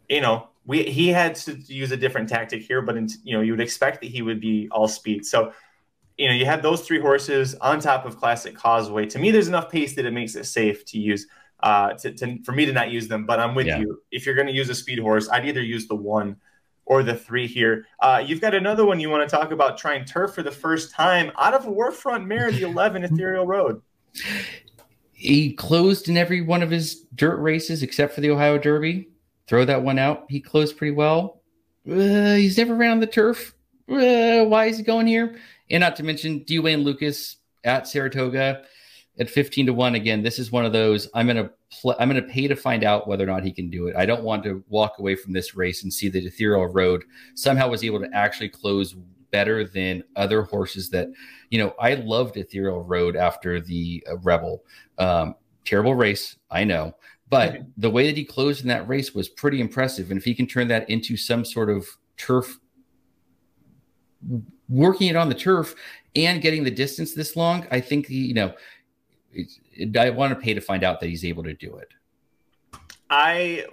You 0.09 0.21
know, 0.21 0.49
we 0.65 0.83
he 0.83 1.07
had 1.09 1.35
to 1.35 1.55
use 1.55 1.91
a 1.91 1.97
different 1.97 2.27
tactic 2.29 2.61
here, 2.61 2.81
but 2.81 2.97
in, 2.97 3.07
you 3.23 3.35
know, 3.35 3.41
you 3.41 3.53
would 3.53 3.61
expect 3.61 4.01
that 4.01 4.07
he 4.07 4.21
would 4.21 4.41
be 4.41 4.67
all 4.71 4.87
speed. 4.87 5.25
So, 5.25 5.53
you 6.17 6.27
know, 6.27 6.33
you 6.33 6.45
had 6.45 6.61
those 6.61 6.81
three 6.81 6.99
horses 6.99 7.55
on 7.55 7.79
top 7.79 8.05
of 8.05 8.17
Classic 8.17 8.55
Causeway. 8.55 9.05
To 9.07 9.19
me, 9.19 9.31
there's 9.31 9.47
enough 9.47 9.69
pace 9.69 9.95
that 9.95 10.05
it 10.05 10.11
makes 10.11 10.35
it 10.35 10.45
safe 10.45 10.85
to 10.85 10.99
use. 10.99 11.27
Uh, 11.59 11.93
to, 11.93 12.11
to 12.11 12.43
for 12.43 12.51
me 12.51 12.65
to 12.65 12.71
not 12.71 12.91
use 12.91 13.07
them, 13.07 13.25
but 13.25 13.39
I'm 13.39 13.55
with 13.55 13.65
yeah. 13.65 13.79
you. 13.79 14.01
If 14.11 14.25
you're 14.25 14.35
going 14.35 14.47
to 14.47 14.53
use 14.53 14.69
a 14.69 14.75
speed 14.75 14.99
horse, 14.99 15.27
I'd 15.29 15.47
either 15.47 15.61
use 15.61 15.87
the 15.87 15.95
one 15.95 16.37
or 16.85 17.03
the 17.03 17.15
three 17.15 17.47
here. 17.47 17.85
Uh, 17.99 18.23
you've 18.25 18.41
got 18.41 18.55
another 18.55 18.85
one 18.85 18.99
you 18.99 19.09
want 19.09 19.27
to 19.27 19.35
talk 19.35 19.51
about 19.51 19.77
trying 19.77 20.05
turf 20.05 20.33
for 20.33 20.43
the 20.43 20.51
first 20.51 20.91
time 20.91 21.31
out 21.37 21.53
of 21.53 21.65
a 21.65 21.71
war 21.71 21.91
front 21.91 22.25
mare, 22.25 22.51
the 22.51 22.61
11 22.63 23.03
Ethereal 23.03 23.45
Road. 23.45 23.81
He 25.13 25.53
closed 25.53 26.09
in 26.09 26.17
every 26.17 26.41
one 26.41 26.63
of 26.63 26.69
his 26.69 27.05
dirt 27.15 27.37
races 27.37 27.83
except 27.83 28.13
for 28.13 28.21
the 28.21 28.29
Ohio 28.29 28.57
Derby. 28.57 29.09
Throw 29.47 29.65
that 29.65 29.83
one 29.83 29.97
out. 29.97 30.25
He 30.29 30.39
closed 30.39 30.77
pretty 30.77 30.93
well. 30.93 31.41
Uh, 31.89 32.35
he's 32.35 32.57
never 32.57 32.75
ran 32.75 32.91
on 32.91 32.99
the 32.99 33.07
turf. 33.07 33.55
Uh, 33.89 34.43
why 34.45 34.65
is 34.65 34.77
he 34.77 34.83
going 34.83 35.07
here? 35.07 35.37
And 35.69 35.81
not 35.81 35.95
to 35.97 36.03
mention 36.03 36.39
D. 36.39 36.59
Lukas 36.59 37.37
at 37.63 37.87
Saratoga 37.87 38.63
at 39.19 39.29
15 39.29 39.67
to 39.67 39.73
1 39.73 39.95
again 39.95 40.21
this 40.21 40.39
is 40.39 40.51
one 40.51 40.65
of 40.65 40.73
those 40.73 41.09
i'm 41.13 41.25
going 41.25 41.37
to 41.37 41.49
pl- 41.71 41.95
i'm 41.99 42.09
going 42.09 42.21
to 42.21 42.29
pay 42.29 42.47
to 42.47 42.55
find 42.55 42.83
out 42.83 43.07
whether 43.07 43.23
or 43.23 43.27
not 43.27 43.43
he 43.43 43.51
can 43.51 43.69
do 43.69 43.87
it 43.87 43.95
i 43.95 44.05
don't 44.05 44.23
want 44.23 44.43
to 44.43 44.63
walk 44.69 44.99
away 44.99 45.15
from 45.15 45.33
this 45.33 45.55
race 45.55 45.83
and 45.83 45.91
see 45.91 46.09
that 46.09 46.23
ethereal 46.23 46.67
road 46.67 47.03
somehow 47.35 47.69
was 47.69 47.83
able 47.83 47.99
to 47.99 48.09
actually 48.13 48.49
close 48.49 48.95
better 49.31 49.65
than 49.65 50.03
other 50.15 50.43
horses 50.43 50.89
that 50.89 51.07
you 51.49 51.57
know 51.57 51.73
i 51.79 51.95
loved 51.95 52.37
ethereal 52.37 52.83
road 52.83 53.15
after 53.15 53.59
the 53.59 54.03
uh, 54.09 54.17
rebel 54.19 54.63
um, 54.99 55.35
terrible 55.65 55.95
race 55.95 56.37
i 56.51 56.63
know 56.63 56.93
but 57.29 57.53
mm-hmm. 57.53 57.63
the 57.77 57.89
way 57.89 58.05
that 58.07 58.15
he 58.15 58.23
closed 58.23 58.61
in 58.61 58.67
that 58.67 58.87
race 58.87 59.13
was 59.13 59.27
pretty 59.27 59.59
impressive 59.59 60.11
and 60.11 60.17
if 60.17 60.23
he 60.23 60.35
can 60.35 60.47
turn 60.47 60.67
that 60.67 60.89
into 60.89 61.17
some 61.17 61.43
sort 61.43 61.69
of 61.69 61.87
turf 62.17 62.59
working 64.69 65.07
it 65.07 65.15
on 65.15 65.29
the 65.29 65.35
turf 65.35 65.75
and 66.15 66.41
getting 66.41 66.63
the 66.63 66.71
distance 66.71 67.13
this 67.13 67.35
long 67.35 67.65
i 67.71 67.79
think 67.79 68.09
you 68.09 68.33
know 68.33 68.53
I 69.97 70.09
want 70.09 70.31
to 70.31 70.35
pay 70.35 70.53
to 70.53 70.61
find 70.61 70.83
out 70.83 70.99
that 70.99 71.07
he's 71.09 71.25
able 71.25 71.43
to 71.43 71.53
do 71.53 71.77
it. 71.77 71.89
I 73.09 73.65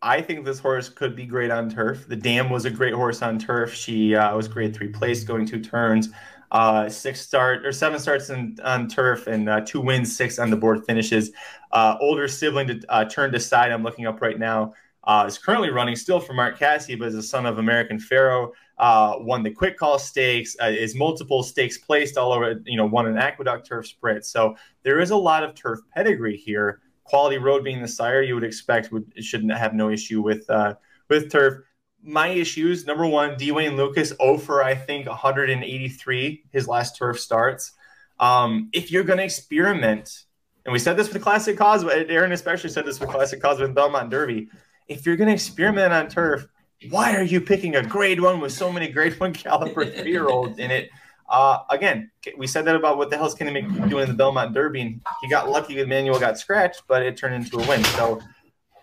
I 0.00 0.20
think 0.20 0.44
this 0.44 0.58
horse 0.58 0.88
could 0.88 1.14
be 1.14 1.26
great 1.26 1.50
on 1.50 1.70
turf. 1.70 2.08
The 2.08 2.16
Dam 2.16 2.50
was 2.50 2.64
a 2.64 2.70
great 2.70 2.94
horse 2.94 3.22
on 3.22 3.38
turf. 3.38 3.72
She 3.72 4.14
uh, 4.14 4.34
was 4.36 4.48
grade 4.48 4.74
three 4.74 4.88
place, 4.88 5.22
going 5.22 5.46
two 5.46 5.60
turns, 5.60 6.08
uh, 6.50 6.88
six 6.88 7.20
start 7.20 7.64
or 7.64 7.72
seven 7.72 7.98
starts 7.98 8.30
in, 8.30 8.58
on 8.64 8.88
turf, 8.88 9.26
and 9.26 9.48
uh, 9.48 9.60
two 9.60 9.80
wins, 9.80 10.14
six 10.14 10.38
on 10.38 10.50
the 10.50 10.56
board 10.56 10.84
finishes. 10.84 11.30
Uh, 11.70 11.96
older 12.00 12.26
sibling 12.28 12.66
to 12.66 12.80
uh, 12.88 13.04
turn 13.04 13.30
decide. 13.30 13.70
I'm 13.70 13.82
looking 13.82 14.06
up 14.06 14.20
right 14.20 14.38
now. 14.38 14.74
Uh, 15.04 15.24
is 15.26 15.38
currently 15.38 15.70
running 15.70 15.96
still 15.96 16.20
for 16.20 16.32
Mark 16.32 16.58
Casse, 16.58 16.94
but 16.96 17.08
is 17.08 17.14
a 17.14 17.22
son 17.22 17.46
of 17.46 17.58
American 17.58 17.98
Pharoah 17.98 18.50
uh, 18.82 19.14
won 19.20 19.44
the 19.44 19.50
quick 19.50 19.78
call 19.78 19.96
stakes, 19.96 20.56
uh, 20.60 20.66
is 20.66 20.96
multiple 20.96 21.44
stakes 21.44 21.78
placed 21.78 22.18
all 22.18 22.32
over, 22.32 22.60
you 22.66 22.76
know, 22.76 22.84
won 22.84 23.06
an 23.06 23.16
aqueduct 23.16 23.64
turf 23.64 23.86
sprint. 23.86 24.24
So 24.24 24.56
there 24.82 24.98
is 24.98 25.12
a 25.12 25.16
lot 25.16 25.44
of 25.44 25.54
turf 25.54 25.78
pedigree 25.94 26.36
here. 26.36 26.80
Quality 27.04 27.38
Road 27.38 27.62
being 27.62 27.80
the 27.80 27.86
sire, 27.86 28.22
you 28.22 28.34
would 28.34 28.42
expect 28.42 28.90
would 28.90 29.04
shouldn't 29.20 29.56
have 29.56 29.72
no 29.72 29.88
issue 29.88 30.20
with 30.20 30.50
uh, 30.50 30.74
with 31.08 31.30
turf. 31.30 31.58
My 32.02 32.26
issues, 32.26 32.84
number 32.84 33.06
one, 33.06 33.36
D. 33.36 33.52
Wayne 33.52 33.76
Lukas 33.76 34.12
oh 34.18 34.36
for 34.36 34.64
I 34.64 34.74
think 34.74 35.06
183 35.06 36.44
his 36.50 36.66
last 36.66 36.96
turf 36.98 37.20
starts. 37.20 37.72
Um, 38.18 38.68
if 38.72 38.90
you're 38.90 39.04
going 39.04 39.18
to 39.18 39.24
experiment, 39.24 40.24
and 40.64 40.72
we 40.72 40.80
said 40.80 40.96
this 40.96 41.08
the 41.08 41.20
Classic 41.20 41.56
Causeway, 41.56 42.08
Aaron 42.08 42.32
especially 42.32 42.70
said 42.70 42.84
this 42.84 42.98
for 42.98 43.06
Classic 43.06 43.40
Causeway 43.40 43.66
and 43.66 43.76
Belmont 43.76 44.10
Derby. 44.10 44.48
If 44.88 45.06
you're 45.06 45.16
going 45.16 45.28
to 45.28 45.34
experiment 45.34 45.92
on 45.92 46.08
turf, 46.08 46.48
why 46.90 47.14
are 47.16 47.22
you 47.22 47.40
picking 47.40 47.76
a 47.76 47.82
grade 47.82 48.20
one 48.20 48.40
with 48.40 48.52
so 48.52 48.72
many 48.72 48.88
grade 48.88 49.18
one 49.18 49.32
caliber 49.32 49.86
three 49.90 50.10
year 50.10 50.28
olds 50.28 50.58
in 50.58 50.70
it? 50.70 50.90
Uh, 51.28 51.60
again, 51.70 52.10
we 52.36 52.46
said 52.46 52.64
that 52.66 52.76
about 52.76 52.98
what 52.98 53.08
the 53.08 53.16
hell's 53.16 53.34
Kenny 53.34 53.62
McPeek 53.62 53.88
doing 53.88 54.02
in 54.02 54.10
the 54.10 54.14
Belmont 54.14 54.52
Derby, 54.52 54.82
and 54.82 55.00
he 55.22 55.28
got 55.30 55.48
lucky 55.48 55.74
that 55.76 55.88
Manuel 55.88 56.20
got 56.20 56.38
scratched, 56.38 56.82
but 56.86 57.02
it 57.02 57.16
turned 57.16 57.34
into 57.34 57.58
a 57.58 57.66
win. 57.66 57.82
So, 57.84 58.20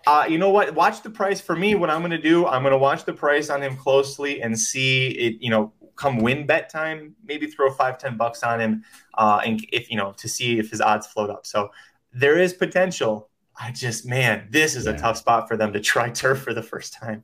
uh, 0.06 0.26
you 0.28 0.36
know 0.36 0.50
what? 0.50 0.74
Watch 0.74 1.02
the 1.02 1.10
price 1.10 1.40
for 1.40 1.54
me. 1.54 1.76
What 1.76 1.90
I'm 1.90 2.00
going 2.00 2.10
to 2.10 2.18
do, 2.18 2.46
I'm 2.46 2.62
going 2.62 2.72
to 2.72 2.78
watch 2.78 3.04
the 3.04 3.12
price 3.12 3.50
on 3.50 3.62
him 3.62 3.76
closely 3.76 4.42
and 4.42 4.58
see 4.58 5.10
it. 5.10 5.36
You 5.40 5.50
know, 5.50 5.72
come 5.94 6.18
win 6.18 6.44
bet 6.44 6.68
time, 6.68 7.14
maybe 7.24 7.46
throw 7.46 7.70
five, 7.70 7.98
ten 7.98 8.16
bucks 8.16 8.42
on 8.42 8.60
him, 8.60 8.84
uh, 9.14 9.42
and 9.44 9.64
if 9.72 9.88
you 9.88 9.96
know 9.96 10.12
to 10.16 10.28
see 10.28 10.58
if 10.58 10.70
his 10.70 10.80
odds 10.80 11.06
float 11.06 11.30
up. 11.30 11.46
So 11.46 11.70
there 12.12 12.38
is 12.38 12.52
potential. 12.52 13.28
I 13.62 13.72
just, 13.72 14.06
man, 14.06 14.48
this 14.50 14.74
is 14.74 14.86
yeah. 14.86 14.92
a 14.92 14.98
tough 14.98 15.18
spot 15.18 15.46
for 15.46 15.56
them 15.56 15.72
to 15.74 15.80
try 15.80 16.08
turf 16.10 16.42
for 16.42 16.54
the 16.54 16.62
first 16.62 16.94
time. 16.94 17.22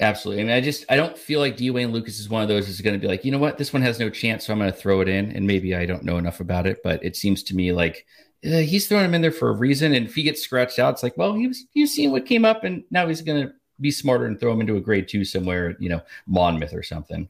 Absolutely. 0.00 0.42
I 0.42 0.46
mean, 0.46 0.54
I 0.54 0.60
just 0.62 0.86
I 0.88 0.96
don't 0.96 1.16
feel 1.16 1.40
like 1.40 1.58
D. 1.58 1.70
Lukas 1.70 2.18
is 2.18 2.30
one 2.30 2.42
of 2.42 2.48
those 2.48 2.66
who's 2.66 2.80
going 2.80 2.94
to 2.94 3.00
be 3.00 3.06
like, 3.06 3.24
you 3.24 3.30
know 3.30 3.38
what, 3.38 3.58
this 3.58 3.72
one 3.72 3.82
has 3.82 4.00
no 4.00 4.08
chance, 4.08 4.46
so 4.46 4.52
I'm 4.52 4.58
going 4.58 4.72
to 4.72 4.76
throw 4.76 5.02
it 5.02 5.08
in. 5.08 5.30
And 5.32 5.46
maybe 5.46 5.74
I 5.74 5.84
don't 5.84 6.04
know 6.04 6.16
enough 6.16 6.40
about 6.40 6.66
it, 6.66 6.82
but 6.82 7.04
it 7.04 7.16
seems 7.16 7.42
to 7.44 7.54
me 7.54 7.72
like 7.72 8.06
uh, 8.44 8.58
he's 8.58 8.88
throwing 8.88 9.04
him 9.04 9.14
in 9.14 9.20
there 9.20 9.30
for 9.30 9.50
a 9.50 9.54
reason. 9.54 9.92
And 9.92 10.06
if 10.06 10.14
he 10.14 10.22
gets 10.22 10.40
scratched 10.40 10.78
out, 10.78 10.94
it's 10.94 11.02
like, 11.02 11.18
well, 11.18 11.34
he 11.34 11.46
was 11.46 11.66
you 11.74 11.86
seen 11.86 12.12
what 12.12 12.24
came 12.24 12.46
up, 12.46 12.64
and 12.64 12.82
now 12.90 13.06
he's 13.08 13.20
going 13.20 13.46
to 13.46 13.52
be 13.78 13.90
smarter 13.90 14.24
and 14.24 14.40
throw 14.40 14.52
him 14.52 14.62
into 14.62 14.76
a 14.76 14.80
grade 14.80 15.06
two 15.06 15.24
somewhere, 15.24 15.76
you 15.78 15.90
know, 15.90 16.00
Monmouth 16.26 16.72
or 16.72 16.82
something. 16.82 17.28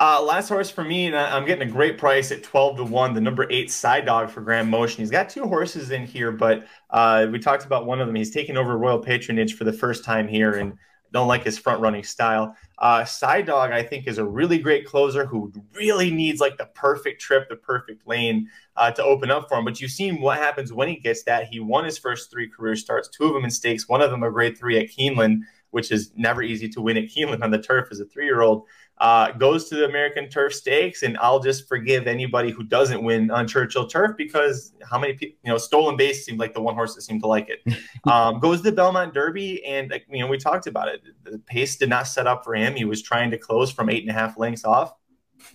Uh, 0.00 0.20
last 0.20 0.48
horse 0.48 0.70
for 0.70 0.82
me, 0.82 1.06
and 1.06 1.16
I'm 1.16 1.46
getting 1.46 1.68
a 1.68 1.70
great 1.70 1.96
price 1.96 2.32
at 2.32 2.42
12 2.42 2.78
to 2.78 2.84
1, 2.84 3.14
the 3.14 3.20
number 3.20 3.46
eight 3.50 3.70
side 3.70 4.04
dog 4.04 4.28
for 4.28 4.40
Graham 4.40 4.68
Motion. 4.68 4.98
He's 4.98 5.10
got 5.10 5.28
two 5.28 5.46
horses 5.46 5.92
in 5.92 6.04
here, 6.04 6.32
but 6.32 6.66
uh, 6.90 7.28
we 7.30 7.38
talked 7.38 7.64
about 7.64 7.86
one 7.86 8.00
of 8.00 8.08
them. 8.08 8.16
He's 8.16 8.32
taking 8.32 8.56
over 8.56 8.76
Royal 8.76 8.98
Patronage 8.98 9.54
for 9.54 9.62
the 9.62 9.72
first 9.72 10.02
time 10.02 10.26
here. 10.26 10.54
And 10.54 10.76
don't 11.14 11.28
like 11.28 11.44
his 11.44 11.56
front 11.56 11.80
running 11.80 12.02
style. 12.02 12.56
Uh, 12.80 13.04
Side 13.04 13.46
Dog, 13.46 13.70
I 13.70 13.84
think, 13.84 14.08
is 14.08 14.18
a 14.18 14.24
really 14.24 14.58
great 14.58 14.84
closer 14.84 15.24
who 15.24 15.52
really 15.72 16.10
needs 16.10 16.40
like 16.40 16.58
the 16.58 16.66
perfect 16.74 17.20
trip, 17.20 17.48
the 17.48 17.54
perfect 17.54 18.06
lane 18.06 18.50
uh, 18.76 18.90
to 18.90 19.02
open 19.04 19.30
up 19.30 19.48
for 19.48 19.56
him. 19.56 19.64
But 19.64 19.80
you've 19.80 19.92
seen 19.92 20.20
what 20.20 20.38
happens 20.38 20.72
when 20.72 20.88
he 20.88 20.96
gets 20.96 21.22
that. 21.22 21.46
He 21.46 21.60
won 21.60 21.84
his 21.84 21.98
first 21.98 22.32
three 22.32 22.48
career 22.48 22.74
starts, 22.74 23.08
two 23.08 23.26
of 23.26 23.32
them 23.32 23.44
in 23.44 23.50
stakes, 23.50 23.88
one 23.88 24.02
of 24.02 24.10
them 24.10 24.24
a 24.24 24.30
grade 24.30 24.58
three 24.58 24.76
at 24.76 24.88
Keeneland, 24.90 25.42
which 25.70 25.92
is 25.92 26.10
never 26.16 26.42
easy 26.42 26.68
to 26.70 26.80
win 26.80 26.96
at 26.96 27.04
Keeneland 27.04 27.44
on 27.44 27.52
the 27.52 27.62
turf 27.62 27.88
as 27.92 28.00
a 28.00 28.04
three 28.06 28.26
year 28.26 28.42
old 28.42 28.64
uh, 28.98 29.32
goes 29.32 29.68
to 29.68 29.74
the 29.74 29.86
American 29.86 30.28
Turf 30.28 30.54
Stakes, 30.54 31.02
and 31.02 31.18
I'll 31.18 31.40
just 31.40 31.68
forgive 31.68 32.06
anybody 32.06 32.50
who 32.50 32.62
doesn't 32.62 33.02
win 33.02 33.30
on 33.30 33.48
Churchill 33.48 33.88
Turf 33.88 34.16
because 34.16 34.72
how 34.88 34.98
many 34.98 35.14
people, 35.14 35.36
you 35.44 35.50
know, 35.50 35.58
Stolen 35.58 35.96
Base 35.96 36.24
seemed 36.24 36.38
like 36.38 36.54
the 36.54 36.62
one 36.62 36.74
horse 36.74 36.94
that 36.94 37.02
seemed 37.02 37.22
to 37.22 37.26
like 37.26 37.48
it. 37.48 37.76
um, 38.10 38.38
goes 38.38 38.58
to 38.58 38.64
the 38.64 38.72
Belmont 38.72 39.12
Derby, 39.12 39.64
and 39.64 39.92
you 40.10 40.20
know, 40.20 40.28
we 40.28 40.38
talked 40.38 40.66
about 40.66 40.88
it. 40.88 41.02
The 41.24 41.38
pace 41.40 41.76
did 41.76 41.88
not 41.88 42.06
set 42.06 42.26
up 42.26 42.44
for 42.44 42.54
him. 42.54 42.74
He 42.74 42.84
was 42.84 43.02
trying 43.02 43.30
to 43.32 43.38
close 43.38 43.70
from 43.70 43.90
eight 43.90 44.02
and 44.02 44.10
a 44.10 44.14
half 44.14 44.38
lengths 44.38 44.64
off. 44.64 44.94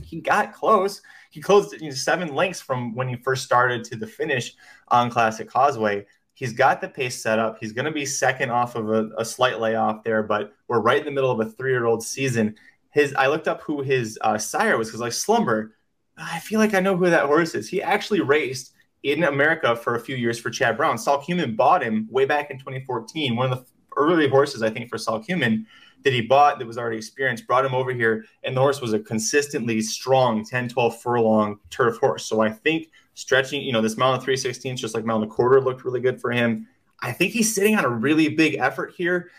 He 0.03 0.19
got 0.19 0.53
close. 0.53 1.01
He 1.31 1.41
closed 1.41 1.73
you 1.79 1.89
know, 1.89 1.95
seven 1.95 2.35
lengths 2.35 2.61
from 2.61 2.93
when 2.93 3.07
he 3.07 3.15
first 3.15 3.45
started 3.45 3.83
to 3.85 3.95
the 3.95 4.07
finish 4.07 4.53
on 4.89 5.09
Classic 5.09 5.49
Causeway. 5.49 6.05
He's 6.33 6.53
got 6.53 6.79
the 6.79 6.87
pace 6.87 7.21
set 7.21 7.37
up. 7.37 7.57
He's 7.59 7.73
going 7.73 7.85
to 7.85 7.91
be 7.91 8.05
second 8.05 8.49
off 8.49 8.75
of 8.75 8.89
a, 8.89 9.09
a 9.17 9.25
slight 9.25 9.59
layoff 9.59 10.03
there, 10.03 10.23
but 10.23 10.53
we're 10.67 10.79
right 10.79 10.99
in 10.99 11.05
the 11.05 11.11
middle 11.11 11.31
of 11.31 11.39
a 11.39 11.49
three 11.51 11.71
year 11.71 11.85
old 11.85 12.01
season 12.01 12.55
his 12.91 13.13
I 13.15 13.27
looked 13.27 13.47
up 13.47 13.61
who 13.61 13.81
his 13.81 14.17
uh, 14.21 14.37
sire 14.37 14.77
was 14.77 14.87
because 14.87 15.01
like 15.01 15.13
Slumber, 15.13 15.75
I 16.17 16.39
feel 16.39 16.59
like 16.59 16.73
I 16.73 16.79
know 16.79 16.97
who 16.97 17.09
that 17.09 17.25
horse 17.25 17.55
is. 17.55 17.69
He 17.69 17.81
actually 17.81 18.21
raced 18.21 18.73
in 19.03 19.23
America 19.23 19.75
for 19.75 19.95
a 19.95 19.99
few 19.99 20.15
years 20.15 20.39
for 20.39 20.49
Chad 20.49 20.75
Brown. 20.75 20.97
Sol 20.97 21.21
Kumin 21.21 21.55
bought 21.55 21.83
him 21.83 22.07
way 22.09 22.25
back 22.25 22.51
in 22.51 22.57
2014. 22.57 23.35
One 23.35 23.51
of 23.51 23.59
the 23.59 23.65
early 23.95 24.27
horses 24.27 24.61
I 24.61 24.69
think 24.69 24.89
for 24.89 24.97
Sol 24.97 25.23
Kumin 25.23 25.65
that 26.03 26.13
he 26.13 26.21
bought 26.21 26.59
that 26.59 26.67
was 26.67 26.77
already 26.77 26.97
experienced 26.97 27.45
brought 27.47 27.65
him 27.65 27.73
over 27.73 27.91
here 27.91 28.25
and 28.43 28.55
the 28.55 28.61
horse 28.61 28.81
was 28.81 28.93
a 28.93 28.99
consistently 28.99 29.81
strong 29.81 30.45
10 30.45 30.69
12 30.69 31.01
furlong 31.01 31.59
turf 31.69 31.97
horse 31.97 32.25
so 32.25 32.41
i 32.41 32.49
think 32.49 32.89
stretching 33.15 33.61
you 33.61 33.73
know 33.73 33.81
this 33.81 33.97
mile 33.97 34.13
and 34.13 34.23
316 34.23 34.77
just 34.77 34.95
like 34.95 35.05
mile 35.05 35.17
and 35.17 35.25
a 35.25 35.27
quarter 35.27 35.59
looked 35.59 35.83
really 35.83 35.99
good 35.99 36.19
for 36.21 36.31
him 36.31 36.67
i 37.01 37.11
think 37.11 37.33
he's 37.33 37.53
sitting 37.53 37.75
on 37.75 37.85
a 37.85 37.89
really 37.89 38.29
big 38.29 38.55
effort 38.55 38.93
here 38.95 39.29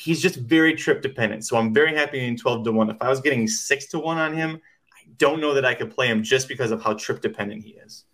he's 0.00 0.20
just 0.20 0.36
very 0.36 0.74
trip 0.74 1.02
dependent. 1.02 1.44
So 1.44 1.56
I'm 1.56 1.74
very 1.74 1.94
happy 1.94 2.26
in 2.26 2.36
12 2.36 2.64
to 2.64 2.72
1. 2.72 2.90
If 2.90 2.96
I 3.00 3.08
was 3.08 3.20
getting 3.20 3.46
6 3.46 3.86
to 3.88 3.98
1 3.98 4.18
on 4.18 4.34
him, 4.34 4.60
I 4.92 5.10
don't 5.18 5.40
know 5.40 5.52
that 5.54 5.64
I 5.64 5.74
could 5.74 5.90
play 5.90 6.06
him 6.06 6.22
just 6.22 6.48
because 6.48 6.70
of 6.70 6.82
how 6.82 6.94
trip 6.94 7.20
dependent 7.20 7.62
he 7.62 7.70
is. 7.70 8.04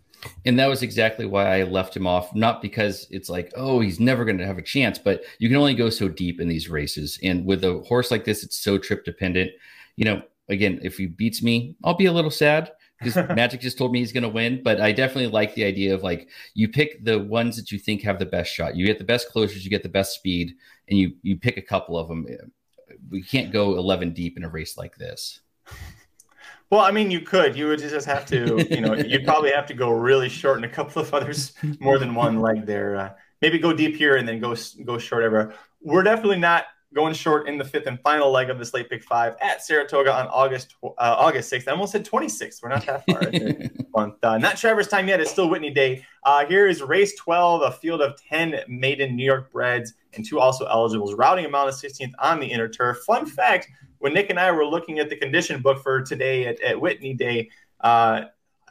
And 0.45 0.59
that 0.59 0.67
was 0.67 0.81
exactly 0.81 1.25
why 1.25 1.59
I 1.59 1.63
left 1.63 1.95
him 1.95 2.05
off, 2.05 2.35
not 2.35 2.61
because 2.61 3.07
it's 3.11 3.29
like, 3.29 3.53
oh, 3.55 3.79
he's 3.79 3.99
never 3.99 4.25
going 4.25 4.39
to 4.39 4.45
have 4.45 4.57
a 4.57 4.63
chance, 4.63 4.97
but 4.97 5.23
you 5.39 5.47
can 5.47 5.57
only 5.57 5.75
go 5.75 5.89
so 5.89 6.09
deep 6.09 6.41
in 6.41 6.49
these 6.49 6.69
races. 6.69 7.19
And 7.23 7.45
with 7.45 7.63
a 7.63 7.79
horse 7.87 8.11
like 8.11 8.25
this, 8.25 8.43
it's 8.43 8.57
so 8.57 8.77
trip 8.77 9.05
dependent. 9.05 9.51
You 9.95 10.05
know, 10.05 10.21
again, 10.49 10.79
if 10.83 10.97
he 10.97 11.05
beats 11.05 11.41
me, 11.41 11.75
I'll 11.83 11.93
be 11.93 12.07
a 12.07 12.11
little 12.11 12.31
sad 12.31 12.71
because 12.99 13.15
Magic 13.35 13.61
just 13.61 13.77
told 13.77 13.91
me 13.91 13.99
he's 13.99 14.11
going 14.11 14.23
to 14.23 14.29
win. 14.29 14.61
But 14.63 14.81
I 14.81 14.91
definitely 14.91 15.27
like 15.27 15.55
the 15.55 15.63
idea 15.63 15.93
of 15.93 16.03
like 16.03 16.29
you 16.53 16.69
pick 16.69 17.03
the 17.03 17.19
ones 17.19 17.55
that 17.57 17.71
you 17.71 17.79
think 17.79 18.01
have 18.03 18.19
the 18.19 18.25
best 18.25 18.53
shot. 18.53 18.75
You 18.75 18.85
get 18.85 18.97
the 18.97 19.03
best 19.03 19.31
closures, 19.33 19.63
you 19.63 19.69
get 19.69 19.83
the 19.83 19.89
best 19.89 20.13
speed, 20.13 20.55
and 20.89 20.97
you 20.97 21.13
you 21.21 21.37
pick 21.37 21.57
a 21.57 21.61
couple 21.61 21.97
of 21.97 22.07
them. 22.07 22.25
We 23.09 23.21
can't 23.21 23.51
go 23.51 23.77
11 23.77 24.13
deep 24.13 24.37
in 24.37 24.43
a 24.43 24.49
race 24.49 24.77
like 24.77 24.97
this. 24.97 25.41
Well, 26.69 26.81
I 26.81 26.91
mean, 26.91 27.09
you 27.09 27.21
could. 27.21 27.55
You 27.55 27.69
would 27.69 27.79
just 27.79 28.05
have 28.07 28.25
to, 28.25 28.67
you 28.69 28.81
know, 28.81 28.93
you'd 28.93 29.23
probably 29.23 29.51
have 29.51 29.67
to 29.67 29.73
go 29.73 29.89
really 29.89 30.27
short 30.27 30.57
in 30.57 30.65
a 30.65 30.69
couple 30.69 31.01
of 31.01 31.13
others, 31.13 31.53
more 31.79 31.97
than 31.97 32.13
one 32.13 32.41
leg 32.41 32.65
there. 32.65 32.97
Uh, 32.97 33.09
maybe 33.41 33.57
go 33.57 33.71
deep 33.71 33.95
here 33.95 34.17
and 34.17 34.27
then 34.27 34.41
go 34.41 34.53
go 34.83 34.97
short 34.97 35.23
everywhere. 35.23 35.53
We're 35.81 36.03
definitely 36.03 36.39
not 36.39 36.65
going 36.93 37.13
short 37.13 37.47
in 37.47 37.57
the 37.57 37.65
fifth 37.65 37.85
and 37.85 37.99
final 38.01 38.31
leg 38.31 38.49
of 38.49 38.59
the 38.59 38.65
slate 38.65 38.89
pick 38.89 39.03
five 39.03 39.35
at 39.41 39.63
Saratoga 39.63 40.13
on 40.13 40.27
August 40.27 40.75
uh, 40.83 40.87
August 40.97 41.51
6th. 41.51 41.67
I 41.67 41.71
almost 41.71 41.91
said 41.91 42.05
26th. 42.05 42.63
We're 42.63 42.69
not 42.69 42.85
that 42.85 43.03
far 43.05 43.21
month. 43.95 44.23
Uh, 44.23 44.37
not 44.37 44.57
Travers 44.57 44.87
time 44.87 45.07
yet. 45.07 45.19
It's 45.19 45.31
still 45.31 45.49
Whitney 45.49 45.71
Day. 45.71 46.05
Uh, 46.23 46.45
here 46.45 46.67
is 46.67 46.81
race 46.81 47.15
12, 47.15 47.61
a 47.61 47.71
field 47.71 48.01
of 48.01 48.17
10 48.21 48.61
maiden 48.67 49.15
New 49.15 49.25
York 49.25 49.51
breds 49.51 49.93
and 50.13 50.25
two 50.25 50.39
also 50.39 50.65
eligibles, 50.65 51.13
routing 51.13 51.45
amount 51.45 51.69
of 51.69 51.75
16th 51.75 52.13
on 52.19 52.39
the 52.39 52.47
inner 52.47 52.69
turf. 52.69 52.99
Fun 53.05 53.25
fact 53.25 53.69
when 53.99 54.13
Nick 54.13 54.29
and 54.29 54.39
I 54.39 54.51
were 54.51 54.65
looking 54.65 54.99
at 54.99 55.09
the 55.09 55.15
condition 55.15 55.61
book 55.61 55.81
for 55.83 56.01
today 56.01 56.47
at, 56.47 56.61
at 56.61 56.79
Whitney 56.79 57.13
Day, 57.13 57.49
uh, 57.81 58.25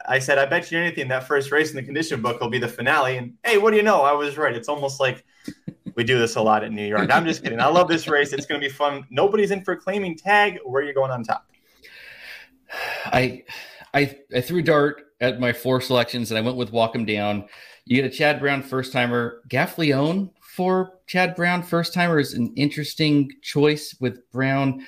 I 0.07 0.19
said, 0.19 0.37
I 0.37 0.45
bet 0.45 0.71
you 0.71 0.79
anything 0.79 1.07
that 1.09 1.27
first 1.27 1.51
race 1.51 1.71
in 1.71 1.75
the 1.75 1.83
condition 1.83 2.21
book 2.21 2.39
will 2.39 2.49
be 2.49 2.59
the 2.59 2.67
finale. 2.67 3.17
And 3.17 3.33
hey, 3.43 3.57
what 3.57 3.71
do 3.71 3.77
you 3.77 3.83
know? 3.83 4.01
I 4.01 4.13
was 4.13 4.37
right. 4.37 4.55
It's 4.55 4.69
almost 4.69 4.99
like 4.99 5.25
we 5.95 6.03
do 6.03 6.17
this 6.17 6.35
a 6.35 6.41
lot 6.41 6.63
at 6.63 6.71
New 6.71 6.85
York. 6.85 7.09
I'm 7.11 7.25
just 7.25 7.43
kidding. 7.43 7.59
I 7.59 7.67
love 7.67 7.87
this 7.87 8.07
race. 8.07 8.31
It's 8.31 8.45
going 8.45 8.61
to 8.61 8.65
be 8.65 8.71
fun. 8.71 9.05
Nobody's 9.09 9.51
in 9.51 9.63
for 9.63 9.75
claiming 9.75 10.15
tag. 10.15 10.59
Where 10.63 10.81
are 10.81 10.85
you 10.85 10.93
going 10.93 11.11
on 11.11 11.23
top? 11.23 11.45
I, 13.05 13.43
I, 13.93 14.17
I 14.33 14.41
threw 14.41 14.61
dart 14.61 15.03
at 15.19 15.39
my 15.39 15.51
four 15.51 15.81
selections 15.81 16.31
and 16.31 16.37
I 16.37 16.41
went 16.41 16.57
with 16.57 16.71
Walk 16.71 16.95
'em 16.95 17.05
Down. 17.05 17.45
You 17.85 18.01
get 18.01 18.05
a 18.05 18.15
Chad 18.15 18.39
Brown 18.39 18.61
first 18.61 18.93
timer. 18.93 19.41
Gaffalione 19.49 20.29
for 20.41 20.99
Chad 21.07 21.35
Brown 21.35 21.63
first 21.63 21.93
timer 21.93 22.19
is 22.19 22.33
an 22.33 22.53
interesting 22.55 23.31
choice 23.41 23.95
with 23.99 24.29
Brown 24.31 24.85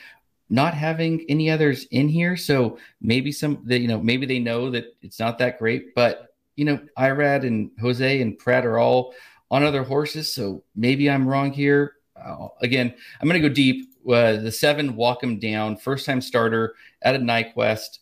not 0.50 0.74
having 0.74 1.26
any 1.30 1.50
others 1.50 1.86
in 1.92 2.10
here. 2.10 2.36
So 2.36 2.80
maybe 3.02 3.32
some 3.32 3.62
that 3.66 3.80
you 3.80 3.88
know 3.88 4.00
maybe 4.00 4.26
they 4.26 4.40
know 4.40 4.70
that 4.72 4.96
it's 5.02 5.20
not 5.20 5.38
that 5.40 5.60
great, 5.60 5.94
but 5.96 6.34
you 6.56 6.66
know 6.66 6.80
Irad 6.98 7.46
and 7.46 7.72
Jose 7.80 8.22
and 8.22 8.38
Prat 8.38 8.66
are 8.66 8.78
all 8.78 9.14
on 9.52 9.64
other 9.64 9.84
horses, 9.84 10.34
so 10.34 10.64
maybe 10.76 11.10
I'm 11.10 11.28
wrong 11.28 11.52
here. 11.52 11.94
Uh, 12.16 12.50
again, 12.62 12.94
I'm 13.20 13.28
going 13.28 13.42
to 13.42 13.48
go 13.48 13.54
deep. 13.54 13.90
Uh, 14.08 14.38
the 14.38 14.52
seven 14.52 14.96
walk 14.96 15.24
him 15.24 15.40
down, 15.40 15.78
first 15.78 16.06
time 16.06 16.22
starter 16.22 16.76
at 17.02 17.16
a 17.16 17.20
Nyquist. 17.20 18.00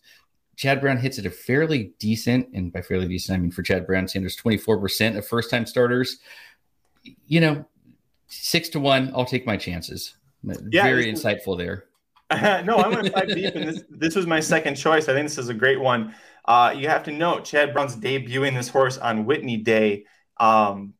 Chad 0.56 0.82
Brown 0.82 0.98
hits 0.98 1.20
it 1.20 1.26
a 1.26 1.30
fairly 1.30 1.94
decent, 2.00 2.50
and 2.54 2.74
by 2.74 2.82
fairly 2.82 3.08
decent, 3.08 3.38
I 3.38 3.42
mean 3.42 3.52
for 3.52 3.62
Chad 3.62 3.86
Brown, 3.86 4.08
Sanders 4.08 4.36
24% 4.36 5.18
of 5.18 5.28
first 5.28 5.52
time 5.52 5.66
starters. 5.66 6.18
You 7.28 7.42
know, 7.42 7.66
six 8.28 8.70
to 8.70 8.80
one, 8.80 9.12
I'll 9.16 9.26
take 9.26 9.46
my 9.46 9.58
chances. 9.58 10.16
Yeah, 10.44 10.84
Very 10.84 11.06
insightful 11.06 11.58
there. 11.58 11.86
no, 12.66 12.76
I 12.76 12.88
went 12.90 13.14
five 13.14 13.28
deep, 13.30 13.56
and 13.56 13.70
this 13.70 13.84
this 13.90 14.16
was 14.16 14.28
my 14.28 14.42
second 14.42 14.76
choice. 14.76 15.08
I 15.08 15.14
think 15.14 15.26
this 15.26 15.38
is 15.38 15.48
a 15.48 15.54
great 15.54 15.80
one. 15.80 16.14
Uh, 16.44 16.74
you 16.76 16.90
have 16.90 17.04
to 17.04 17.12
note 17.12 17.46
Chad 17.46 17.74
Brown's 17.74 17.96
debuting 17.96 18.54
this 18.54 18.68
horse 18.68 18.98
on 18.98 19.26
Whitney 19.26 19.58
Day. 19.58 20.06
Um, 20.38 20.94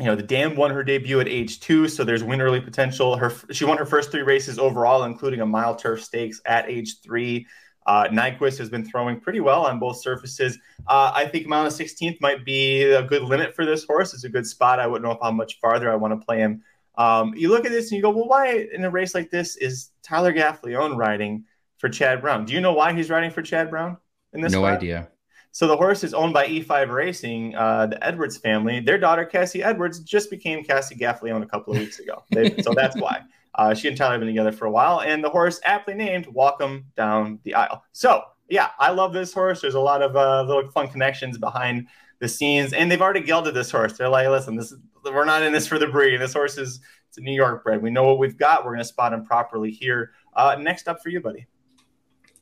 you 0.00 0.06
know, 0.06 0.16
the 0.16 0.24
Dam 0.24 0.56
won 0.56 0.72
her 0.72 0.82
debut 0.82 1.20
at 1.20 1.28
age 1.28 1.60
two, 1.60 1.86
so 1.86 2.02
there's 2.02 2.24
win 2.24 2.40
early 2.40 2.60
potential. 2.60 3.16
Her 3.16 3.32
she 3.52 3.64
won 3.64 3.78
her 3.78 3.86
first 3.86 4.10
three 4.10 4.22
races 4.22 4.58
overall, 4.58 5.04
including 5.04 5.40
a 5.40 5.46
mile 5.46 5.76
turf 5.76 6.02
stakes 6.02 6.40
at 6.44 6.68
age 6.68 7.00
three. 7.02 7.46
Uh, 7.86 8.08
Nyquist 8.08 8.58
has 8.58 8.70
been 8.70 8.84
throwing 8.84 9.20
pretty 9.20 9.40
well 9.40 9.66
on 9.66 9.78
both 9.78 10.00
surfaces. 10.00 10.58
Uh, 10.86 11.12
I 11.14 11.26
think 11.26 11.46
mile 11.46 11.66
16th 11.66 12.18
might 12.20 12.44
be 12.44 12.82
a 12.82 13.02
good 13.02 13.22
limit 13.22 13.54
for 13.54 13.66
this 13.66 13.84
horse. 13.84 14.14
It's 14.14 14.24
a 14.24 14.28
good 14.28 14.46
spot. 14.46 14.80
I 14.80 14.86
wouldn't 14.86 15.08
know 15.08 15.18
how 15.22 15.30
much 15.30 15.58
farther 15.60 15.92
I 15.92 15.96
want 15.96 16.18
to 16.18 16.24
play 16.24 16.38
him. 16.38 16.62
Um, 16.96 17.34
you 17.34 17.50
look 17.50 17.64
at 17.64 17.72
this 17.72 17.90
and 17.90 17.96
you 17.96 18.02
go, 18.02 18.10
well, 18.10 18.28
why 18.28 18.66
in 18.72 18.84
a 18.84 18.90
race 18.90 19.14
like 19.14 19.30
this 19.30 19.56
is 19.56 19.90
Tyler 20.02 20.32
Gaffalione 20.32 20.96
riding 20.96 21.44
for 21.78 21.88
Chad 21.88 22.20
Brown? 22.20 22.44
Do 22.44 22.52
you 22.52 22.60
know 22.60 22.72
why 22.72 22.92
he's 22.92 23.10
riding 23.10 23.30
for 23.30 23.42
Chad 23.42 23.70
Brown 23.70 23.96
in 24.32 24.40
this? 24.40 24.52
No 24.52 24.60
spot? 24.60 24.76
idea. 24.76 25.08
So 25.52 25.68
the 25.68 25.76
horse 25.76 26.02
is 26.02 26.14
owned 26.14 26.32
by 26.34 26.48
E5 26.48 26.90
Racing, 26.90 27.54
uh, 27.54 27.86
the 27.86 28.04
Edwards 28.04 28.36
family. 28.36 28.80
Their 28.80 28.98
daughter 28.98 29.24
Cassie 29.24 29.62
Edwards 29.62 30.00
just 30.00 30.28
became 30.28 30.64
Cassie 30.64 30.96
Gaffalione 30.96 31.42
a 31.42 31.46
couple 31.46 31.72
of 31.72 31.78
weeks 31.78 32.00
ago, 32.00 32.24
they, 32.30 32.60
so 32.62 32.72
that's 32.74 32.96
why. 32.96 33.22
Uh, 33.56 33.72
she 33.72 33.86
and 33.86 33.96
Tyler 33.96 34.14
have 34.14 34.20
been 34.20 34.26
together 34.26 34.50
for 34.50 34.66
a 34.66 34.70
while, 34.72 35.02
and 35.02 35.22
the 35.22 35.30
horse 35.30 35.60
aptly 35.64 35.94
named 35.94 36.26
Walk 36.26 36.60
'em 36.60 36.86
Down 36.96 37.38
the 37.44 37.54
Aisle. 37.54 37.84
So 37.92 38.24
yeah, 38.48 38.70
I 38.78 38.90
love 38.90 39.12
this 39.12 39.32
horse. 39.32 39.60
There's 39.60 39.74
a 39.74 39.80
lot 39.80 40.02
of 40.02 40.16
uh, 40.16 40.42
little 40.42 40.68
fun 40.70 40.88
connections 40.88 41.38
behind 41.38 41.86
the 42.24 42.28
scenes, 42.28 42.72
and 42.72 42.90
they've 42.90 43.02
already 43.02 43.20
gelded 43.20 43.52
this 43.52 43.70
horse. 43.70 43.92
They're 43.92 44.08
like, 44.08 44.26
listen, 44.28 44.56
this 44.56 44.72
is 44.72 44.78
we're 45.04 45.26
not 45.26 45.42
in 45.42 45.52
this 45.52 45.66
for 45.66 45.78
the 45.78 45.86
breed. 45.86 46.16
This 46.16 46.32
horse 46.32 46.56
is 46.56 46.80
it's 47.08 47.18
a 47.18 47.20
New 47.20 47.34
York 47.34 47.62
bred. 47.62 47.82
We 47.82 47.90
know 47.90 48.04
what 48.04 48.18
we've 48.18 48.38
got. 48.38 48.64
We're 48.64 48.70
going 48.70 48.78
to 48.78 48.84
spot 48.86 49.12
him 49.12 49.24
properly 49.24 49.70
here. 49.70 50.12
Uh, 50.32 50.56
next 50.58 50.88
up 50.88 51.02
for 51.02 51.10
you, 51.10 51.20
buddy. 51.20 51.46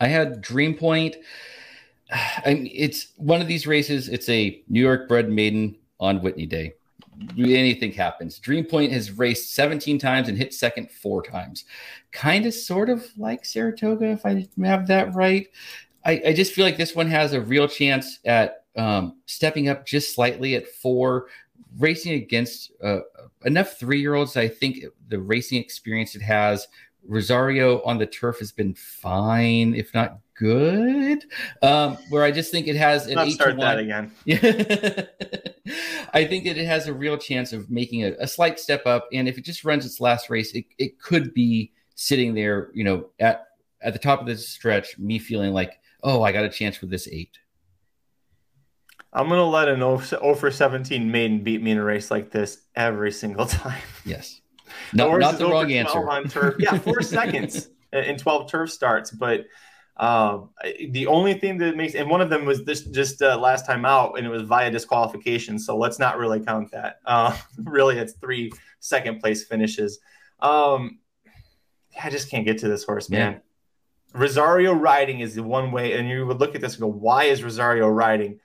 I 0.01 0.07
had 0.07 0.41
Dream 0.41 0.75
Point. 0.75 1.17
I 2.47 2.55
mean, 2.55 2.71
it's 2.73 3.09
one 3.17 3.41
of 3.41 3.49
these 3.49 3.67
races. 3.67 4.09
It's 4.09 4.29
a 4.29 4.63
New 4.69 4.81
York 4.81 5.09
bred 5.09 5.29
maiden 5.29 5.77
on 5.99 6.23
Whitney 6.23 6.47
Day. 6.47 6.75
Anything 7.37 7.93
happens. 7.93 8.39
Dream 8.39 8.65
Point 8.65 8.93
has 8.93 9.11
raced 9.11 9.55
17 9.55 9.99
times 9.99 10.29
and 10.29 10.39
hit 10.39 10.55
second 10.55 10.91
four 10.91 11.23
times. 11.23 11.65
Kind 12.13 12.47
of, 12.47 12.55
sort 12.55 12.89
of 12.89 13.07
like 13.17 13.45
Saratoga, 13.45 14.07
if 14.07 14.25
I 14.25 14.47
have 14.65 14.87
that 14.87 15.13
right. 15.13 15.49
I, 16.05 16.23
I 16.29 16.33
just 16.33 16.53
feel 16.53 16.65
like 16.65 16.77
this 16.77 16.95
one 16.95 17.09
has 17.09 17.33
a 17.33 17.41
real 17.41 17.69
chance 17.69 18.21
at 18.25 18.62
um, 18.77 19.21
stepping 19.27 19.69
up 19.69 19.87
just 19.87 20.15
slightly 20.15 20.55
at 20.55 20.67
four 20.69 21.27
racing 21.79 22.15
against 22.15 22.73
uh, 22.83 23.01
enough 23.45 23.79
three 23.79 24.01
year 24.01 24.15
olds. 24.15 24.37
I 24.37 24.49
think 24.49 24.85
the 25.09 25.19
racing 25.19 25.59
experience 25.61 26.15
it 26.15 26.23
has. 26.23 26.69
Rosario 27.05 27.83
on 27.83 27.99
the 27.99 28.07
turf 28.07 28.39
has 28.39 28.53
been 28.53 28.75
fine, 28.75 29.75
if 29.75 29.93
not 29.93 30.21
good. 30.35 31.25
Um, 31.61 31.97
where 32.11 32.23
I 32.23 32.31
just 32.31 32.53
think 32.53 32.69
it 32.69 32.77
has 32.77 33.07
an 33.07 33.17
Let's 33.17 33.35
start 33.35 33.59
that 33.59 33.79
again. 33.79 34.13
I 36.15 36.25
think 36.25 36.45
that 36.45 36.57
it 36.57 36.67
has 36.67 36.87
a 36.87 36.93
real 36.93 37.17
chance 37.17 37.53
of 37.53 37.71
making 37.71 38.05
a, 38.05 38.13
a, 38.21 38.29
slight 38.29 38.61
step 38.61 38.87
up, 38.87 39.09
and 39.13 39.29
if 39.29 39.37
it 39.37 39.45
just 39.45 39.65
runs 39.65 39.85
its 39.85 40.01
last 40.01 40.31
race, 40.31 40.55
it, 40.55 40.65
it 40.79 41.01
could 41.01 41.35
be 41.35 41.73
sitting 41.95 42.35
there, 42.35 42.71
you 42.73 42.85
know, 42.85 43.11
at 43.19 43.47
at 43.81 43.93
the 43.93 43.99
top 43.99 44.21
of 44.21 44.27
this 44.27 44.49
stretch, 44.49 44.97
me 44.99 45.19
feeling 45.19 45.53
like, 45.53 45.81
oh, 46.05 46.23
I 46.23 46.31
got 46.31 46.45
a 46.45 46.49
chance 46.49 46.81
with 46.81 46.91
this 46.91 47.09
eight. 47.09 47.39
I'm 49.13 49.29
gonna 49.29 49.49
let 49.49 49.69
an 49.69 49.81
0 49.81 50.35
for 50.35 50.51
17 50.51 51.11
maiden 51.11 51.43
beat 51.43 51.63
me 51.63 51.73
in 51.73 51.79
a 51.79 51.85
race 51.85 52.11
like 52.11 52.31
this 52.31 52.63
every 52.75 53.13
single 53.13 53.47
time. 53.63 53.83
Yes. 54.05 54.41
No, 54.93 55.17
not 55.17 55.39
the 55.39 55.47
wrong 55.47 55.71
answer. 55.71 56.09
On 56.09 56.29
turf. 56.29 56.57
Yeah, 56.59 56.79
four 56.79 57.03
seconds 57.03 57.69
in 57.93 58.17
12 58.17 58.51
turf 58.51 58.71
starts. 58.71 59.11
But 59.11 59.47
um, 59.97 60.51
the 60.91 61.07
only 61.07 61.35
thing 61.35 61.59
that 61.59 61.77
makes 61.77 61.95
and 61.95 62.09
one 62.09 62.21
of 62.21 62.31
them 62.31 62.45
was 62.45 62.65
this 62.65 62.83
just 62.85 63.21
uh, 63.21 63.39
last 63.39 63.67
time 63.67 63.85
out, 63.85 64.17
and 64.17 64.27
it 64.27 64.31
was 64.31 64.43
via 64.43 64.71
disqualification. 64.71 65.59
So 65.59 65.77
let's 65.77 65.99
not 65.99 66.19
really 66.19 66.41
count 66.41 66.71
that. 66.73 67.01
Uh, 67.05 67.37
really, 67.59 67.99
it's 67.99 68.15
three 68.15 68.51
second 68.81 69.21
place 69.21 69.45
finishes. 69.45 70.01
Um, 70.41 70.99
I 72.03 72.09
just 72.09 72.31
can't 72.31 72.47
get 72.47 72.59
to 72.59 72.69
this 72.69 72.85
horse, 72.85 73.11
man. 73.11 73.33
Yeah. 73.33 73.39
Rosario 74.15 74.73
riding 74.75 75.21
is 75.21 75.35
the 75.35 75.43
one 75.43 75.73
way, 75.73 75.93
and 75.93 76.09
you 76.09 76.27
would 76.27 76.41
look 76.41 76.55
at 76.55 76.61
this 76.61 76.75
and 76.75 76.81
go, 76.81 76.89
"Why 76.89 77.25
is 77.25 77.45
Rosario 77.45 77.89
riding?" 77.89 78.41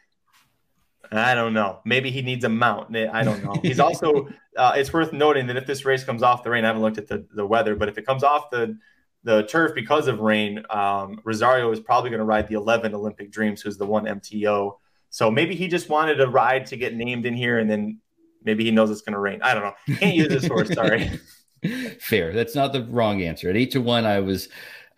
I 1.11 1.35
don't 1.35 1.53
know. 1.53 1.79
Maybe 1.85 2.11
he 2.11 2.21
needs 2.21 2.43
a 2.43 2.49
mount. 2.49 2.95
I 2.95 3.23
don't 3.23 3.43
know. 3.43 3.55
He's 3.61 3.79
also. 3.79 4.27
Uh, 4.55 4.73
it's 4.75 4.91
worth 4.91 5.13
noting 5.13 5.47
that 5.47 5.57
if 5.57 5.67
this 5.67 5.85
race 5.85 6.03
comes 6.03 6.23
off 6.23 6.43
the 6.43 6.49
rain, 6.49 6.63
I 6.63 6.67
haven't 6.67 6.81
looked 6.81 6.97
at 6.97 7.07
the, 7.07 7.25
the 7.33 7.45
weather, 7.45 7.75
but 7.75 7.89
if 7.89 7.97
it 7.97 8.05
comes 8.05 8.23
off 8.23 8.49
the 8.49 8.77
the 9.23 9.43
turf 9.43 9.73
because 9.75 10.07
of 10.07 10.19
rain, 10.19 10.63
um, 10.69 11.19
Rosario 11.23 11.69
is 11.71 11.79
probably 11.79 12.09
going 12.09 12.19
to 12.19 12.25
ride 12.25 12.47
the 12.47 12.55
11 12.55 12.93
Olympic 12.95 13.29
Dreams, 13.29 13.61
who's 13.61 13.77
the 13.77 13.85
one 13.85 14.05
MTO. 14.05 14.77
So 15.09 15.29
maybe 15.29 15.53
he 15.55 15.67
just 15.67 15.89
wanted 15.89 16.21
a 16.21 16.27
ride 16.27 16.65
to 16.67 16.77
get 16.77 16.95
named 16.95 17.25
in 17.25 17.33
here, 17.33 17.59
and 17.59 17.69
then 17.69 17.99
maybe 18.43 18.63
he 18.63 18.71
knows 18.71 18.89
it's 18.89 19.01
going 19.01 19.13
to 19.13 19.19
rain. 19.19 19.41
I 19.41 19.53
don't 19.53 19.63
know. 19.63 19.95
Can't 19.97 20.15
use 20.15 20.29
this 20.29 20.47
horse. 20.47 20.73
Sorry. 20.73 21.19
Fair. 21.99 22.33
That's 22.33 22.55
not 22.55 22.71
the 22.71 22.83
wrong 22.83 23.21
answer. 23.21 23.49
At 23.49 23.57
eight 23.57 23.71
to 23.71 23.81
one, 23.81 24.05
I 24.05 24.19
was 24.19 24.47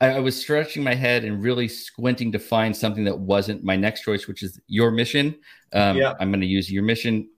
I, 0.01 0.07
I, 0.11 0.19
was 0.19 0.39
stretching 0.39 0.83
my 0.83 0.95
head 0.95 1.23
and 1.23 1.43
really 1.43 1.67
squinting 1.67 2.31
to 2.31 2.39
find 2.39 2.75
something 2.75 3.03
that 3.05 3.17
wasn't 3.17 3.63
my 3.63 3.75
next 3.75 4.01
choice, 4.01 4.27
which 4.27 4.43
is 4.43 4.59
your 4.67 4.91
mission. 4.91 5.35
Um, 5.73 5.97
yeah. 5.97 6.13
I'm 6.19 6.31
going 6.31 6.41
to 6.41 6.47
use 6.47 6.71
your 6.71 6.83
mission. 6.83 7.29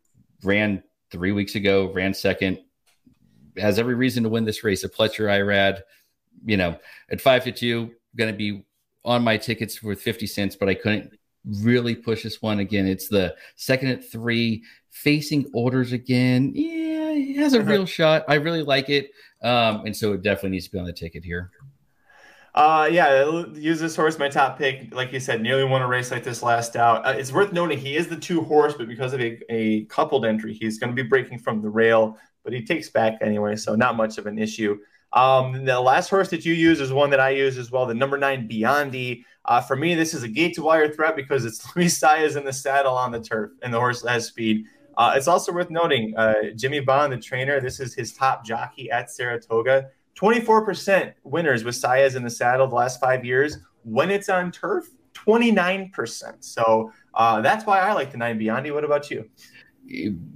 Ran 0.44 0.84
three 1.12 1.32
weeks 1.32 1.56
ago, 1.56 1.92
ran 1.94 2.14
second, 2.14 2.60
has 3.58 3.80
every 3.80 3.96
reason 3.96 4.24
to 4.24 4.30
win 4.30 4.46
this 4.46 4.64
race. 4.64 4.84
A 4.84 4.90
Pletcher 4.90 5.28
Irad, 5.28 5.82
you 6.46 6.58
know, 6.58 6.78
at 7.12 7.22
five 7.22 7.44
to 7.44 7.52
two, 7.52 7.92
going 8.16 8.32
to 8.32 8.38
be 8.38 8.66
on 9.04 9.24
my 9.24 9.38
tickets 9.38 9.82
worth 9.84 10.02
50 10.02 10.28
cents, 10.28 10.56
but 10.56 10.70
I 10.70 10.74
couldn't 10.74 11.18
really 11.62 11.96
push 11.96 12.24
this 12.24 12.42
one 12.42 12.60
again. 12.60 12.88
It's 12.88 13.08
the 13.08 13.36
second 13.56 13.90
at 13.90 14.10
three, 14.10 14.64
facing 14.90 15.50
orders 15.54 15.92
again. 15.92 16.52
Yeah, 16.54 17.12
it 17.12 17.38
has 17.38 17.54
a 17.54 17.60
uh-huh. 17.60 17.70
real 17.70 17.86
shot. 17.86 18.24
I 18.28 18.36
really 18.36 18.64
like 18.64 18.90
it. 18.90 19.12
Um, 19.44 19.86
and 19.86 19.96
so 19.96 20.14
it 20.14 20.22
definitely 20.22 20.52
needs 20.52 20.66
to 20.66 20.72
be 20.72 20.80
on 20.80 20.86
the 20.86 20.94
ticket 20.94 21.24
here. 21.24 21.52
Uh, 22.54 22.90
yeah, 22.92 23.46
use 23.54 23.80
this 23.80 23.96
horse, 23.96 24.20
my 24.20 24.28
top 24.28 24.58
pick. 24.58 24.94
Like 24.94 25.14
you 25.14 25.20
said, 25.22 25.42
nearly 25.42 25.64
won 25.64 25.82
a 25.82 25.88
race 25.88 26.12
like 26.12 26.24
this 26.24 26.44
last 26.44 26.76
out. 26.76 27.06
Uh, 27.06 27.12
it's 27.12 27.32
worth 27.32 27.54
noting 27.54 27.78
he 27.78 27.96
is 27.96 28.08
the 28.08 28.18
two 28.18 28.42
horse, 28.42 28.74
but 28.74 28.88
because 28.88 29.14
of 29.14 29.22
a, 29.22 29.40
a 29.50 29.86
coupled 29.86 30.26
entry, 30.26 30.54
he's 30.54 30.78
going 30.78 30.94
to 30.94 31.04
be 31.04 31.08
breaking 31.08 31.40
from 31.40 31.62
the 31.62 31.70
rail, 31.70 32.18
but 32.44 32.52
he 32.52 32.66
takes 32.66 32.90
back 32.90 33.20
anyway, 33.22 33.56
so 33.56 33.76
not 33.76 33.96
much 33.96 34.18
of 34.18 34.26
an 34.28 34.38
issue. 34.38 34.78
Um, 35.14 35.66
the 35.66 35.80
last 35.80 36.10
horse 36.10 36.30
that 36.30 36.46
you 36.46 36.54
use 36.54 36.82
is 36.82 36.92
one 36.92 37.10
that 37.12 37.20
I 37.20 37.30
use 37.30 37.58
as 37.58 37.72
well, 37.72 37.86
the 37.86 37.94
number 37.94 38.18
nine 38.18 38.50
Biondi. 38.50 39.24
Uh, 39.46 39.62
for 39.62 39.76
me, 39.76 39.96
this 39.96 40.14
is 40.14 40.24
a 40.24 40.28
gate 40.28 40.54
to 40.56 40.62
wire 40.62 40.92
threat 40.92 41.16
because 41.16 41.46
it's 41.46 41.66
Luis 41.76 42.00
Saez 42.00 42.36
in 42.36 42.44
the 42.44 42.54
saddle 42.54 42.96
on 42.96 43.12
the 43.12 43.20
turf, 43.22 43.52
and 43.62 43.74
the 43.74 43.80
horse 43.80 44.06
has 44.06 44.28
speed. 44.28 44.66
Uh, 44.98 45.14
it's 45.16 45.28
also 45.28 45.54
worth 45.54 45.70
noting 45.70 46.14
uh, 46.18 46.34
Jimmy 46.56 46.82
Bond, 46.82 47.14
the 47.14 47.18
trainer, 47.18 47.62
this 47.62 47.80
is 47.80 47.94
his 47.94 48.14
top 48.14 48.46
jockey 48.46 48.92
at 48.92 49.10
Saratoga. 49.10 49.90
24% 50.16 51.14
winners 51.24 51.64
with 51.64 51.76
Saez 51.76 52.16
in 52.16 52.24
the 52.24 52.30
saddle 52.30 52.68
the 52.68 52.76
last 52.76 53.00
five 53.00 53.26
years. 53.26 53.58
When 53.84 54.12
it's 54.12 54.30
on 54.30 54.52
turf, 54.52 54.88
29%. 55.14 56.44
So 56.44 56.92
uh, 57.14 57.42
that's 57.42 57.66
why 57.66 57.80
I 57.80 57.94
like 57.94 58.12
the 58.12 58.18
nine 58.18 58.40
Biondi. 58.40 58.74
What 58.74 58.84
about 58.84 59.10
you? 59.10 59.30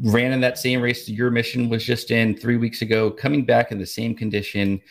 ran 0.01 0.31
in 0.31 0.41
that 0.41 0.57
same 0.57 0.81
race 0.81 1.07
your 1.07 1.31
mission 1.31 1.69
was 1.69 1.85
just 1.85 2.11
in 2.11 2.35
three 2.35 2.57
weeks 2.57 2.81
ago, 2.81 3.11
coming 3.11 3.45
back 3.45 3.71
in 3.71 3.77
the 3.77 3.85
same 3.85 4.15
condition. 4.15 4.81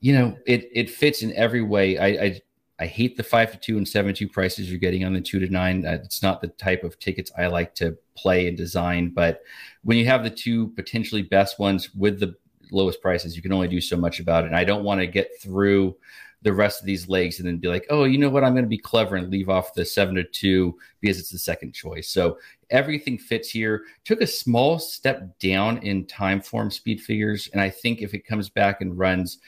You 0.00 0.14
know, 0.14 0.36
it 0.46 0.68
it 0.72 0.90
fits 0.90 1.22
in 1.22 1.32
every 1.34 1.62
way. 1.62 1.98
I 1.98 2.06
I, 2.06 2.40
I 2.78 2.86
hate 2.86 3.16
the 3.16 3.22
five 3.22 3.50
to 3.52 3.58
two 3.58 3.76
and 3.76 3.86
seven 3.86 4.14
to 4.14 4.18
two 4.18 4.28
prices 4.28 4.70
you're 4.70 4.78
getting 4.78 5.04
on 5.04 5.12
the 5.12 5.20
two 5.20 5.38
to 5.40 5.48
nine. 5.48 5.84
It's 5.84 6.22
not 6.22 6.40
the 6.40 6.48
type 6.48 6.84
of 6.84 6.98
tickets 6.98 7.32
I 7.36 7.46
like 7.46 7.74
to 7.76 7.96
play 8.16 8.48
and 8.48 8.56
design. 8.56 9.10
But 9.10 9.40
when 9.82 9.98
you 9.98 10.06
have 10.06 10.22
the 10.22 10.30
two 10.30 10.68
potentially 10.68 11.22
best 11.22 11.58
ones 11.58 11.94
with 11.94 12.20
the 12.20 12.34
lowest 12.70 13.00
prices, 13.00 13.36
you 13.36 13.42
can 13.42 13.52
only 13.52 13.68
do 13.68 13.80
so 13.80 13.96
much 13.96 14.20
about 14.20 14.44
it. 14.44 14.48
And 14.48 14.56
I 14.56 14.64
don't 14.64 14.84
want 14.84 15.00
to 15.00 15.06
get 15.06 15.30
through 15.40 15.96
the 16.42 16.52
rest 16.52 16.80
of 16.80 16.86
these 16.86 17.08
legs 17.08 17.38
and 17.38 17.48
then 17.48 17.56
be 17.56 17.68
like, 17.68 17.86
oh, 17.90 18.04
you 18.04 18.18
know 18.18 18.28
what? 18.28 18.44
I'm 18.44 18.52
going 18.52 18.64
to 18.64 18.68
be 18.68 18.78
clever 18.78 19.16
and 19.16 19.30
leave 19.30 19.48
off 19.48 19.74
the 19.74 19.84
seven 19.84 20.14
to 20.14 20.24
two 20.24 20.78
because 21.00 21.18
it's 21.18 21.30
the 21.30 21.38
second 21.38 21.72
choice. 21.72 22.08
So 22.08 22.38
everything 22.70 23.18
fits 23.18 23.50
here. 23.50 23.84
Took 24.04 24.20
a 24.20 24.26
small 24.26 24.78
step 24.78 25.38
down 25.38 25.78
in 25.78 26.04
Timeform 26.04 26.72
speed 26.72 27.00
figures. 27.00 27.48
And 27.52 27.60
I 27.60 27.70
think 27.70 28.00
if 28.00 28.14
it 28.14 28.26
comes 28.26 28.48
back 28.48 28.80
and 28.80 28.96
runs, 28.96 29.38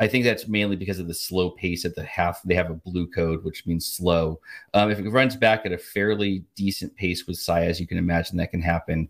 I 0.00 0.08
think 0.08 0.24
that's 0.24 0.48
mainly 0.48 0.76
because 0.76 0.98
of 0.98 1.08
the 1.08 1.14
slow 1.14 1.50
pace 1.50 1.84
at 1.84 1.94
the 1.94 2.04
half. 2.04 2.40
They 2.42 2.54
have 2.54 2.70
a 2.70 2.74
blue 2.74 3.08
code, 3.08 3.44
which 3.44 3.66
means 3.66 3.86
slow. 3.86 4.40
Um, 4.74 4.90
if 4.90 4.98
it 4.98 5.08
runs 5.10 5.36
back 5.36 5.66
at 5.66 5.72
a 5.72 5.78
fairly 5.78 6.44
decent 6.54 6.94
pace 6.96 7.26
with 7.26 7.36
Saez, 7.36 7.80
you 7.80 7.86
can 7.86 7.98
imagine 7.98 8.36
that 8.36 8.52
can 8.52 8.62
happen. 8.62 9.08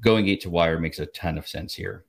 Going 0.00 0.28
eight 0.28 0.40
to 0.42 0.50
wire 0.50 0.78
makes 0.78 0.98
a 0.98 1.06
ton 1.06 1.36
of 1.36 1.46
sense 1.46 1.74
here. 1.74 2.04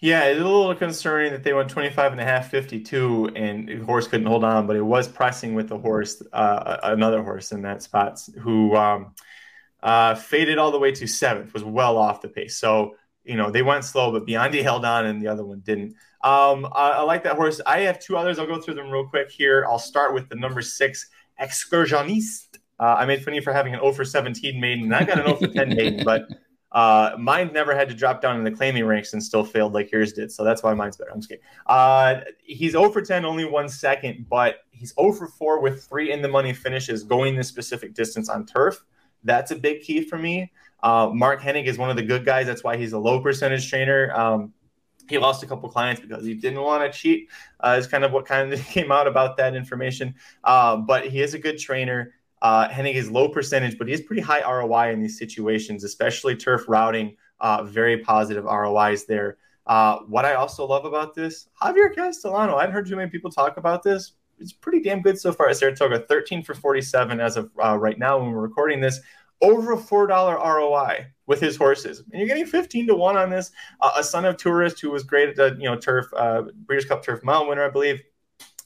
Yeah, 0.00 0.24
it's 0.26 0.40
a 0.40 0.44
little 0.44 0.74
concerning 0.76 1.32
that 1.32 1.42
they 1.42 1.52
went 1.52 1.70
25 1.70 2.12
and 2.12 2.20
a 2.20 2.24
half, 2.24 2.50
52, 2.50 3.32
and 3.34 3.68
the 3.68 3.78
horse 3.78 4.06
couldn't 4.06 4.28
hold 4.28 4.44
on, 4.44 4.68
but 4.68 4.76
it 4.76 4.82
was 4.82 5.08
pressing 5.08 5.54
with 5.54 5.68
the 5.68 5.78
horse, 5.78 6.22
uh, 6.32 6.76
another 6.84 7.20
horse 7.22 7.50
in 7.50 7.62
that 7.62 7.82
spot 7.82 8.20
who 8.38 8.76
um, 8.76 9.12
uh, 9.82 10.14
faded 10.14 10.56
all 10.56 10.70
the 10.70 10.78
way 10.78 10.92
to 10.92 11.06
seventh, 11.08 11.52
was 11.52 11.64
well 11.64 11.96
off 11.96 12.20
the 12.20 12.28
pace. 12.28 12.56
So, 12.56 12.94
you 13.24 13.36
know, 13.36 13.50
they 13.50 13.62
went 13.62 13.84
slow, 13.84 14.12
but 14.12 14.24
Biondi 14.24 14.62
held 14.62 14.84
on 14.84 15.06
and 15.06 15.20
the 15.20 15.26
other 15.26 15.44
one 15.44 15.60
didn't. 15.60 15.96
Um, 16.22 16.66
I, 16.72 16.90
I, 16.90 17.00
like 17.02 17.24
that 17.24 17.34
horse. 17.34 17.60
I 17.66 17.80
have 17.80 17.98
two 17.98 18.16
others. 18.16 18.38
I'll 18.38 18.46
go 18.46 18.60
through 18.60 18.74
them 18.74 18.90
real 18.90 19.06
quick 19.06 19.32
here. 19.32 19.66
I'll 19.68 19.80
start 19.80 20.14
with 20.14 20.28
the 20.28 20.36
number 20.36 20.62
six, 20.62 21.10
Excursioniste. 21.40 22.58
Uh, 22.80 22.94
I 22.98 23.04
made 23.04 23.24
fun 23.24 23.32
of 23.32 23.36
you 23.36 23.42
for 23.42 23.52
having 23.52 23.74
an 23.74 23.80
0 23.80 23.92
for 23.92 24.04
17 24.04 24.60
maiden. 24.60 24.84
And 24.84 24.94
I 24.94 25.02
got 25.02 25.18
an 25.18 25.26
0 25.26 25.36
for 25.36 25.48
10 25.48 25.68
maiden, 25.70 26.04
but 26.04 26.28
uh, 26.72 27.12
mine 27.18 27.50
never 27.52 27.74
had 27.74 27.88
to 27.88 27.94
drop 27.94 28.20
down 28.20 28.36
in 28.36 28.44
the 28.44 28.50
claiming 28.50 28.84
ranks 28.84 29.12
and 29.12 29.22
still 29.22 29.44
failed 29.44 29.72
like 29.72 29.90
yours 29.90 30.12
did. 30.12 30.30
So 30.30 30.44
that's 30.44 30.62
why 30.62 30.74
mine's 30.74 30.96
better. 30.96 31.10
I'm 31.10 31.18
just 31.18 31.30
kidding. 31.30 31.44
Uh, 31.66 32.20
he's 32.44 32.72
0 32.72 32.90
for 32.90 33.00
10, 33.00 33.24
only 33.24 33.44
one 33.44 33.68
second, 33.68 34.26
but 34.28 34.58
he's 34.70 34.94
0 34.94 35.12
for 35.12 35.28
4 35.28 35.60
with 35.60 35.84
three 35.84 36.12
in 36.12 36.20
the 36.20 36.28
money 36.28 36.52
finishes 36.52 37.04
going 37.04 37.36
this 37.36 37.48
specific 37.48 37.94
distance 37.94 38.28
on 38.28 38.44
turf. 38.44 38.84
That's 39.24 39.50
a 39.50 39.56
big 39.56 39.82
key 39.82 40.02
for 40.02 40.18
me. 40.18 40.52
Uh, 40.82 41.10
Mark 41.12 41.40
Hennig 41.40 41.64
is 41.64 41.78
one 41.78 41.90
of 41.90 41.96
the 41.96 42.02
good 42.02 42.24
guys. 42.24 42.46
That's 42.46 42.62
why 42.62 42.76
he's 42.76 42.92
a 42.92 42.98
low 42.98 43.20
percentage 43.20 43.68
trainer. 43.68 44.12
Um, 44.14 44.52
he 45.08 45.16
lost 45.18 45.42
a 45.42 45.46
couple 45.46 45.68
clients 45.70 46.00
because 46.00 46.24
he 46.24 46.34
didn't 46.34 46.60
want 46.60 46.90
to 46.90 46.96
cheat. 46.96 47.28
Uh, 47.60 47.76
is 47.78 47.86
kind 47.86 48.04
of 48.04 48.12
what 48.12 48.26
kind 48.26 48.52
of 48.52 48.60
came 48.66 48.92
out 48.92 49.06
about 49.06 49.36
that 49.38 49.56
information. 49.56 50.14
Uh, 50.44 50.76
but 50.76 51.06
he 51.06 51.22
is 51.22 51.34
a 51.34 51.38
good 51.38 51.58
trainer. 51.58 52.14
Uh, 52.42 52.68
Hennig 52.68 52.94
is 52.94 53.10
low 53.10 53.28
percentage, 53.28 53.78
but 53.78 53.86
he 53.86 53.92
has 53.92 54.00
pretty 54.00 54.22
high 54.22 54.42
ROI 54.42 54.92
in 54.92 55.00
these 55.00 55.18
situations, 55.18 55.84
especially 55.84 56.36
turf 56.36 56.64
routing. 56.68 57.16
Uh, 57.40 57.62
very 57.62 57.98
positive 57.98 58.44
ROIs 58.44 59.04
there. 59.04 59.38
Uh, 59.66 59.98
what 60.08 60.24
I 60.24 60.34
also 60.34 60.66
love 60.66 60.86
about 60.86 61.14
this, 61.14 61.48
Javier 61.62 61.94
Castellano, 61.94 62.56
I 62.56 62.62
haven't 62.62 62.74
heard 62.74 62.88
too 62.88 62.96
many 62.96 63.10
people 63.10 63.30
talk 63.30 63.58
about 63.58 63.82
this. 63.82 64.12
It's 64.40 64.52
pretty 64.52 64.80
damn 64.80 65.02
good 65.02 65.18
so 65.18 65.32
far 65.32 65.48
at 65.48 65.56
Saratoga. 65.56 66.00
13 66.00 66.42
for 66.42 66.54
47 66.54 67.20
as 67.20 67.36
of 67.36 67.50
uh, 67.62 67.76
right 67.76 67.98
now 67.98 68.18
when 68.18 68.32
we're 68.32 68.40
recording 68.40 68.80
this. 68.80 69.00
Over 69.40 69.72
a 69.72 69.76
$4 69.76 70.08
ROI 70.08 71.06
with 71.26 71.40
his 71.40 71.56
horses. 71.56 72.02
And 72.10 72.18
you're 72.18 72.26
getting 72.26 72.46
15 72.46 72.88
to 72.88 72.94
1 72.96 73.16
on 73.16 73.30
this. 73.30 73.52
Uh, 73.80 73.92
a 73.96 74.02
son 74.02 74.24
of 74.24 74.36
tourist 74.36 74.80
who 74.80 74.90
was 74.90 75.04
great 75.04 75.28
at 75.28 75.36
the 75.36 75.56
you 75.60 75.68
know 75.68 75.76
turf, 75.76 76.06
uh, 76.16 76.42
Breeders' 76.66 76.86
Cup 76.86 77.04
Turf 77.04 77.22
Mountain 77.22 77.48
winner, 77.48 77.64
I 77.64 77.70
believe, 77.70 78.02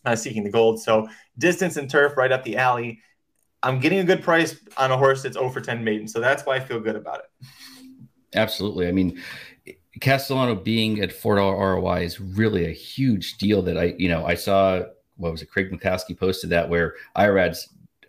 uh, 0.06 0.16
seeking 0.16 0.44
the 0.44 0.50
gold. 0.50 0.80
So 0.80 1.08
distance 1.36 1.76
and 1.76 1.90
turf 1.90 2.16
right 2.16 2.32
up 2.32 2.44
the 2.44 2.56
alley. 2.56 3.00
I'm 3.62 3.78
getting 3.80 4.00
a 4.00 4.04
good 4.04 4.22
price 4.22 4.56
on 4.76 4.90
a 4.90 4.96
horse 4.96 5.22
that's 5.22 5.36
over 5.36 5.60
10 5.60 5.84
maiden. 5.84 6.08
So 6.08 6.20
that's 6.20 6.44
why 6.44 6.56
I 6.56 6.60
feel 6.60 6.80
good 6.80 6.96
about 6.96 7.20
it. 7.20 7.46
Absolutely. 8.34 8.88
I 8.88 8.92
mean, 8.92 9.20
Castellano 10.00 10.54
being 10.54 11.00
at 11.00 11.10
$4 11.10 11.36
ROI 11.36 12.02
is 12.02 12.20
really 12.20 12.66
a 12.66 12.72
huge 12.72 13.38
deal 13.38 13.62
that 13.62 13.76
I, 13.76 13.94
you 13.98 14.08
know, 14.08 14.26
I 14.26 14.34
saw, 14.34 14.82
what 15.16 15.32
was 15.32 15.42
it? 15.42 15.50
Craig 15.50 15.70
McCaskey 15.70 16.18
posted 16.18 16.50
that 16.50 16.68
where 16.68 16.94
IRAD's 17.14 17.68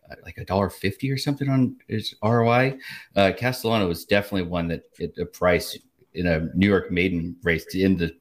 uh, 0.09 0.15
like 0.23 0.37
a 0.37 0.45
dollar 0.45 0.69
fifty 0.69 1.09
or 1.11 1.17
something 1.17 1.49
on 1.49 1.75
his 1.87 2.13
ROI. 2.23 2.77
Uh, 3.15 3.31
Castellano 3.37 3.89
is 3.89 4.05
definitely 4.05 4.49
one 4.49 4.67
that 4.67 4.83
at 5.01 5.17
a 5.17 5.25
price 5.25 5.77
in 6.13 6.27
a 6.27 6.49
New 6.55 6.67
York 6.67 6.91
maiden 6.91 7.35
race 7.43 7.65
in 7.73 7.97
the 7.97 8.15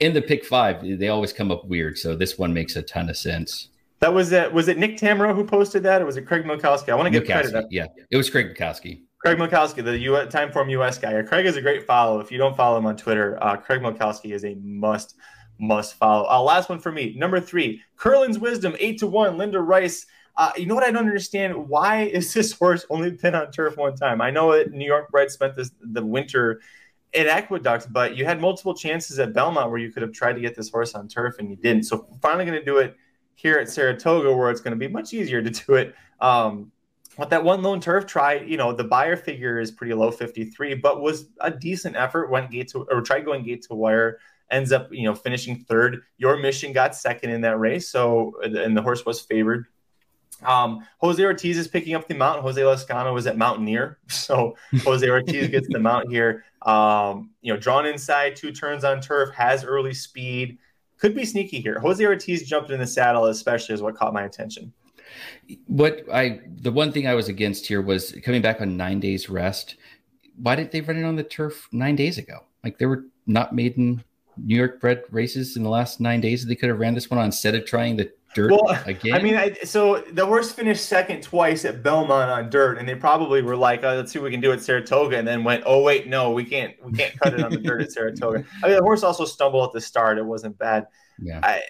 in 0.00 0.14
the 0.14 0.22
pick 0.22 0.44
five, 0.44 0.82
they 0.98 1.08
always 1.08 1.32
come 1.32 1.50
up 1.50 1.64
weird. 1.66 1.98
So 1.98 2.16
this 2.16 2.38
one 2.38 2.52
makes 2.52 2.76
a 2.76 2.82
ton 2.82 3.08
of 3.08 3.16
sense. 3.16 3.68
That 4.00 4.14
was 4.14 4.30
it. 4.32 4.52
Was 4.52 4.68
it 4.68 4.78
Nick 4.78 4.96
Tamro 4.96 5.34
who 5.34 5.44
posted 5.44 5.82
that, 5.82 6.00
or 6.00 6.06
was 6.06 6.16
it 6.16 6.22
Craig 6.22 6.44
Milkowski? 6.44 6.90
I 6.90 6.94
want 6.94 7.12
to 7.12 7.20
get 7.20 7.26
credit. 7.26 7.66
Yeah, 7.70 7.86
it 8.10 8.16
was 8.16 8.30
Craig 8.30 8.54
Milkowski. 8.54 9.02
Craig 9.18 9.36
Milkowski, 9.36 9.84
the 9.84 9.98
U- 9.98 10.12
Timeform 10.12 10.70
US 10.70 10.98
guy. 10.98 11.20
Craig 11.22 11.46
is 11.46 11.56
a 11.56 11.62
great 11.62 11.84
follow. 11.84 12.20
If 12.20 12.30
you 12.30 12.38
don't 12.38 12.56
follow 12.56 12.78
him 12.78 12.86
on 12.86 12.96
Twitter, 12.96 13.42
uh, 13.42 13.56
Craig 13.56 13.80
Milkowski 13.80 14.32
is 14.32 14.44
a 14.44 14.54
must 14.62 15.16
must 15.58 15.94
follow. 15.94 16.28
Uh, 16.28 16.40
last 16.40 16.68
one 16.68 16.78
for 16.78 16.92
me, 16.92 17.14
number 17.16 17.40
three, 17.40 17.82
Curlin's 17.96 18.38
Wisdom, 18.38 18.76
eight 18.78 18.98
to 19.00 19.08
one. 19.08 19.36
Linda 19.36 19.60
Rice. 19.60 20.06
Uh, 20.36 20.52
you 20.56 20.66
know 20.66 20.76
what 20.76 20.84
I 20.84 20.92
don't 20.92 21.04
understand? 21.04 21.68
Why 21.68 22.02
is 22.02 22.32
this 22.32 22.52
horse 22.52 22.86
only 22.90 23.10
been 23.10 23.34
on 23.34 23.50
turf 23.50 23.76
one 23.76 23.96
time? 23.96 24.20
I 24.20 24.30
know 24.30 24.52
that 24.52 24.70
New 24.70 24.86
York 24.86 25.10
Bred 25.10 25.32
spent 25.32 25.56
this 25.56 25.72
the 25.80 26.04
winter 26.04 26.60
at 27.12 27.26
Aqueduct, 27.26 27.92
but 27.92 28.16
you 28.16 28.24
had 28.24 28.40
multiple 28.40 28.74
chances 28.74 29.18
at 29.18 29.32
Belmont 29.32 29.70
where 29.70 29.80
you 29.80 29.90
could 29.90 30.02
have 30.02 30.12
tried 30.12 30.34
to 30.34 30.40
get 30.40 30.54
this 30.54 30.70
horse 30.70 30.94
on 30.94 31.08
turf 31.08 31.40
and 31.40 31.50
you 31.50 31.56
didn't. 31.56 31.84
So 31.84 32.06
finally 32.22 32.44
going 32.44 32.58
to 32.58 32.64
do 32.64 32.78
it 32.78 32.96
here 33.38 33.56
at 33.56 33.70
Saratoga, 33.70 34.34
where 34.34 34.50
it's 34.50 34.60
going 34.60 34.72
to 34.72 34.76
be 34.76 34.88
much 34.88 35.14
easier 35.14 35.40
to 35.40 35.50
do 35.66 35.74
it. 35.74 35.94
Um, 36.20 36.72
with 37.16 37.30
that 37.30 37.42
one 37.42 37.62
lone 37.62 37.80
turf 37.80 38.04
try, 38.04 38.34
you 38.34 38.56
know, 38.56 38.72
the 38.72 38.82
Beyer 38.82 39.16
figure 39.16 39.60
is 39.60 39.70
pretty 39.70 39.94
low, 39.94 40.10
53, 40.10 40.74
but 40.74 41.00
was 41.00 41.26
a 41.40 41.50
decent 41.50 41.94
effort. 41.94 42.30
Went 42.30 42.50
gate 42.50 42.68
to 42.68 42.86
or 42.90 43.00
tried 43.00 43.24
going 43.24 43.44
gate 43.44 43.62
to 43.68 43.74
wire, 43.74 44.18
ends 44.50 44.72
up, 44.72 44.88
you 44.90 45.04
know, 45.04 45.14
finishing 45.14 45.64
third. 45.68 46.02
Your 46.16 46.36
mission 46.36 46.72
got 46.72 46.96
second 46.96 47.30
in 47.30 47.40
that 47.42 47.58
race, 47.58 47.88
so 47.88 48.34
and 48.42 48.76
the 48.76 48.82
horse 48.82 49.06
was 49.06 49.20
favored. 49.20 49.66
Um, 50.44 50.86
Jose 50.98 51.22
Ortiz 51.22 51.58
is 51.58 51.66
picking 51.66 51.94
up 51.94 52.06
the 52.06 52.14
mount. 52.14 52.42
Jose 52.42 52.60
Lezcano 52.60 53.14
was 53.14 53.26
at 53.26 53.36
Mountaineer, 53.36 53.98
so 54.08 54.56
Jose 54.84 55.08
Ortiz 55.08 55.48
gets 55.48 55.68
the 55.68 55.78
mount 55.80 56.10
here. 56.10 56.44
Um, 56.62 57.30
you 57.40 57.52
know, 57.52 57.58
drawn 57.58 57.86
inside, 57.86 58.34
two 58.34 58.50
turns 58.50 58.82
on 58.82 59.00
turf, 59.00 59.32
has 59.34 59.64
early 59.64 59.94
speed 59.94 60.58
could 60.98 61.14
be 61.14 61.24
sneaky 61.24 61.60
here. 61.60 61.78
Jose 61.80 62.04
Ortiz 62.04 62.46
jumped 62.46 62.70
in 62.70 62.80
the 62.80 62.86
saddle, 62.86 63.26
especially 63.26 63.74
is 63.74 63.82
what 63.82 63.96
caught 63.96 64.12
my 64.12 64.24
attention. 64.24 64.72
What 65.66 66.04
I 66.12 66.40
the 66.60 66.72
one 66.72 66.92
thing 66.92 67.06
I 67.06 67.14
was 67.14 67.28
against 67.28 67.66
here 67.66 67.80
was 67.80 68.12
coming 68.22 68.42
back 68.42 68.60
on 68.60 68.76
nine 68.76 69.00
days 69.00 69.28
rest. 69.30 69.76
Why 70.36 70.54
didn't 70.54 70.72
they 70.72 70.80
run 70.80 70.98
it 70.98 71.04
on 71.04 71.16
the 71.16 71.22
turf 71.22 71.68
nine 71.72 71.96
days 71.96 72.18
ago? 72.18 72.40
Like 72.62 72.78
they 72.78 72.86
were 72.86 73.04
not 73.26 73.54
maiden 73.54 74.04
New 74.36 74.56
York 74.56 74.80
bred 74.80 75.02
races 75.10 75.56
in 75.56 75.62
the 75.62 75.70
last 75.70 76.00
nine 76.00 76.20
days. 76.20 76.44
They 76.44 76.54
could 76.54 76.68
have 76.68 76.78
ran 76.78 76.94
this 76.94 77.10
one 77.10 77.18
on 77.18 77.26
instead 77.26 77.54
of 77.54 77.64
trying 77.64 77.96
the 77.96 78.12
dirt 78.34 78.50
well, 78.50 78.82
again. 78.86 79.14
I 79.14 79.22
mean, 79.22 79.36
I, 79.36 79.52
so 79.64 80.00
the 80.12 80.24
horse 80.24 80.52
finished 80.52 80.84
second 80.86 81.22
twice 81.22 81.64
at 81.64 81.82
Belmont 81.82 82.30
on 82.30 82.50
dirt, 82.50 82.78
and 82.78 82.88
they 82.88 82.94
probably 82.94 83.42
were 83.42 83.56
like, 83.56 83.84
oh, 83.84 83.94
"Let's 83.94 84.12
see 84.12 84.18
what 84.18 84.26
we 84.26 84.30
can 84.30 84.40
do 84.40 84.52
at 84.52 84.62
Saratoga," 84.62 85.18
and 85.18 85.26
then 85.26 85.44
went, 85.44 85.62
"Oh 85.66 85.82
wait, 85.82 86.06
no, 86.06 86.30
we 86.30 86.44
can't, 86.44 86.74
we 86.84 86.92
can't 86.92 87.18
cut 87.18 87.34
it 87.34 87.42
on 87.42 87.50
the 87.50 87.58
dirt 87.58 87.82
at 87.82 87.92
Saratoga." 87.92 88.44
I 88.62 88.68
mean, 88.68 88.76
the 88.76 88.82
horse 88.82 89.02
also 89.02 89.24
stumbled 89.24 89.68
at 89.68 89.72
the 89.72 89.80
start; 89.80 90.18
it 90.18 90.24
wasn't 90.24 90.58
bad. 90.58 90.86
Yeah. 91.20 91.40
I, 91.42 91.62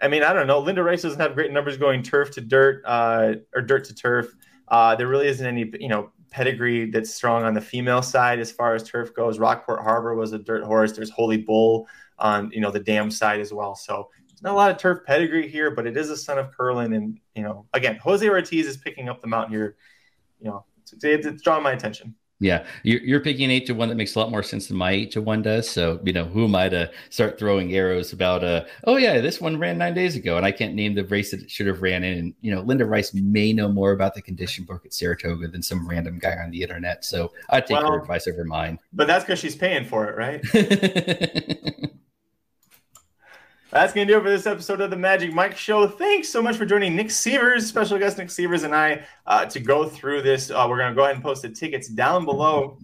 I 0.00 0.08
mean, 0.08 0.22
I 0.22 0.32
don't 0.32 0.46
know. 0.46 0.58
Linda 0.58 0.82
Rice 0.82 1.02
doesn't 1.02 1.20
have 1.20 1.34
great 1.34 1.52
numbers 1.52 1.76
going 1.76 2.02
turf 2.02 2.30
to 2.32 2.40
dirt 2.40 2.82
uh, 2.86 3.34
or 3.54 3.62
dirt 3.62 3.84
to 3.86 3.94
turf. 3.94 4.34
Uh, 4.68 4.94
there 4.94 5.08
really 5.08 5.26
isn't 5.26 5.46
any, 5.46 5.70
you 5.80 5.88
know, 5.88 6.10
pedigree 6.30 6.90
that's 6.90 7.14
strong 7.14 7.42
on 7.42 7.54
the 7.54 7.60
female 7.60 8.02
side 8.02 8.38
as 8.38 8.52
far 8.52 8.74
as 8.74 8.82
turf 8.82 9.14
goes. 9.14 9.38
Rockport 9.38 9.80
Harbor 9.80 10.14
was 10.14 10.32
a 10.32 10.38
dirt 10.38 10.62
horse. 10.62 10.92
There's 10.92 11.10
Holy 11.10 11.38
Bull 11.38 11.88
on, 12.18 12.50
you 12.52 12.60
know, 12.60 12.70
the 12.70 12.80
dam 12.80 13.10
side 13.10 13.40
as 13.40 13.52
well. 13.52 13.74
So 13.74 14.10
not 14.42 14.52
a 14.52 14.56
lot 14.56 14.70
of 14.70 14.78
turf 14.78 15.04
pedigree 15.06 15.48
here, 15.48 15.70
but 15.70 15.86
it 15.86 15.96
is 15.96 16.10
a 16.10 16.16
son 16.16 16.38
of 16.38 16.50
Curlin. 16.56 16.92
And, 16.92 17.18
you 17.34 17.42
know, 17.42 17.66
again, 17.72 17.96
Jose 17.96 18.28
Ortiz 18.28 18.66
is 18.66 18.76
picking 18.76 19.08
up 19.08 19.20
the 19.20 19.26
mount 19.26 19.50
here. 19.50 19.76
You 20.40 20.48
know, 20.48 20.64
it's, 20.92 21.04
it's 21.04 21.42
drawing 21.42 21.62
my 21.62 21.72
attention. 21.72 22.14
Yeah, 22.40 22.66
you're, 22.84 23.00
you're 23.00 23.20
picking 23.20 23.46
an 23.46 23.50
eight 23.50 23.66
to 23.66 23.72
one 23.72 23.88
that 23.88 23.96
makes 23.96 24.14
a 24.14 24.18
lot 24.20 24.30
more 24.30 24.44
sense 24.44 24.68
than 24.68 24.76
my 24.76 24.92
eight 24.92 25.10
to 25.12 25.20
one 25.20 25.42
does. 25.42 25.68
So 25.68 26.00
you 26.04 26.12
know, 26.12 26.24
who 26.24 26.44
am 26.44 26.54
I 26.54 26.68
to 26.68 26.90
start 27.10 27.36
throwing 27.36 27.74
arrows 27.74 28.12
about? 28.12 28.44
Uh, 28.44 28.64
oh 28.84 28.96
yeah, 28.96 29.20
this 29.20 29.40
one 29.40 29.58
ran 29.58 29.76
nine 29.76 29.94
days 29.94 30.14
ago, 30.14 30.36
and 30.36 30.46
I 30.46 30.52
can't 30.52 30.74
name 30.74 30.94
the 30.94 31.04
race 31.04 31.32
that 31.32 31.42
it 31.42 31.50
should 31.50 31.66
have 31.66 31.82
ran 31.82 32.04
in. 32.04 32.18
And 32.18 32.34
you 32.40 32.54
know, 32.54 32.60
Linda 32.60 32.86
Rice 32.86 33.12
may 33.12 33.52
know 33.52 33.68
more 33.68 33.90
about 33.90 34.14
the 34.14 34.22
condition 34.22 34.64
book 34.64 34.86
at 34.86 34.94
Saratoga 34.94 35.48
than 35.48 35.62
some 35.62 35.88
random 35.88 36.18
guy 36.20 36.36
on 36.36 36.52
the 36.52 36.62
internet. 36.62 37.04
So 37.04 37.32
I 37.50 37.60
take 37.60 37.78
well, 37.78 37.90
her 37.90 38.00
advice 38.00 38.28
over 38.28 38.44
mine. 38.44 38.78
But 38.92 39.08
that's 39.08 39.24
because 39.24 39.40
she's 39.40 39.56
paying 39.56 39.84
for 39.84 40.08
it, 40.08 40.16
right? 40.16 41.84
That's 43.70 43.92
going 43.92 44.06
to 44.06 44.14
do 44.14 44.18
it 44.18 44.22
for 44.22 44.30
this 44.30 44.46
episode 44.46 44.80
of 44.80 44.88
the 44.88 44.96
Magic 44.96 45.34
Mike 45.34 45.54
Show. 45.54 45.86
Thanks 45.86 46.30
so 46.30 46.40
much 46.40 46.56
for 46.56 46.64
joining 46.64 46.96
Nick 46.96 47.10
Sievers, 47.10 47.66
special 47.66 47.98
guest 47.98 48.16
Nick 48.16 48.30
Sievers, 48.30 48.62
and 48.62 48.74
I 48.74 49.04
uh, 49.26 49.44
to 49.44 49.60
go 49.60 49.86
through 49.86 50.22
this. 50.22 50.50
Uh, 50.50 50.66
we're 50.66 50.78
going 50.78 50.90
to 50.90 50.96
go 50.96 51.02
ahead 51.02 51.16
and 51.16 51.22
post 51.22 51.42
the 51.42 51.50
tickets 51.50 51.86
down 51.88 52.24
below. 52.24 52.78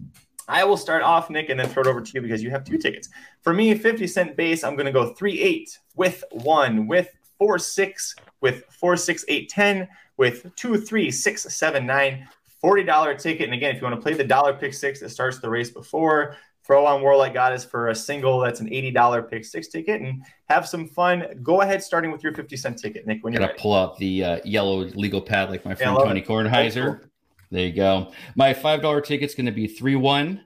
I 0.47 0.63
will 0.63 0.77
start 0.77 1.01
off, 1.01 1.31
Nick, 1.31 1.49
and 1.49 1.59
then 1.59 1.67
throw 1.67 1.81
it 1.81 1.87
over 1.87 2.01
to 2.01 2.11
you 2.13 2.21
because 2.21 2.43
you 2.43 2.51
have 2.51 2.63
two 2.63 2.77
tickets. 2.77 3.09
For 3.41 3.51
me, 3.51 3.73
50 3.73 4.05
cent 4.05 4.37
base, 4.37 4.63
I'm 4.63 4.75
going 4.75 4.85
to 4.85 4.91
go 4.91 5.11
3 5.15 5.41
8 5.41 5.79
with 5.95 6.23
1, 6.29 6.85
with 6.85 7.09
4 7.39 7.57
6, 7.57 8.15
with 8.41 8.63
4 8.69 8.95
6 8.95 9.25
8 9.27 9.49
10, 9.49 9.87
with 10.17 10.55
2 10.55 10.77
3 10.77 11.09
6 11.09 11.41
7 11.41 11.85
9. 11.85 12.27
$40 12.63 13.19
ticket. 13.19 13.45
And 13.45 13.53
again, 13.53 13.75
if 13.75 13.81
you 13.81 13.87
want 13.87 13.95
to 13.95 14.01
play 14.01 14.13
the 14.13 14.23
dollar 14.23 14.53
pick 14.53 14.73
six 14.73 14.99
that 15.01 15.09
starts 15.09 15.37
the 15.37 15.49
race 15.49 15.69
before, 15.69 16.35
throw 16.65 16.85
on 16.85 17.01
Warlike 17.01 17.33
Goddess 17.33 17.63
for 17.63 17.89
a 17.89 17.95
single. 17.95 18.39
That's 18.39 18.59
an 18.59 18.67
$80 18.69 19.29
pick 19.29 19.45
six 19.45 19.67
ticket 19.67 20.01
and 20.01 20.23
have 20.49 20.67
some 20.67 20.87
fun. 20.87 21.39
Go 21.43 21.61
ahead, 21.61 21.83
starting 21.83 22.11
with 22.11 22.23
your 22.23 22.33
50 22.33 22.57
cent 22.57 22.79
ticket, 22.79 23.05
Nick. 23.05 23.23
When 23.23 23.33
you're 23.33 23.41
going 23.41 23.55
to 23.55 23.61
pull 23.61 23.75
out 23.75 23.97
the 23.97 24.23
uh, 24.23 24.39
yellow 24.43 24.79
legal 24.79 25.21
pad 25.21 25.49
like 25.49 25.63
my 25.63 25.75
friend 25.75 25.95
Tony 25.97 26.21
Kornheiser. 26.21 26.99
Cool. 26.99 27.09
There 27.51 27.67
you 27.67 27.73
go. 27.73 28.11
My 28.35 28.53
$5 28.53 29.03
ticket's 29.03 29.35
going 29.35 29.45
to 29.45 29.51
be 29.51 29.67
3 29.67 29.95
1 29.95 30.43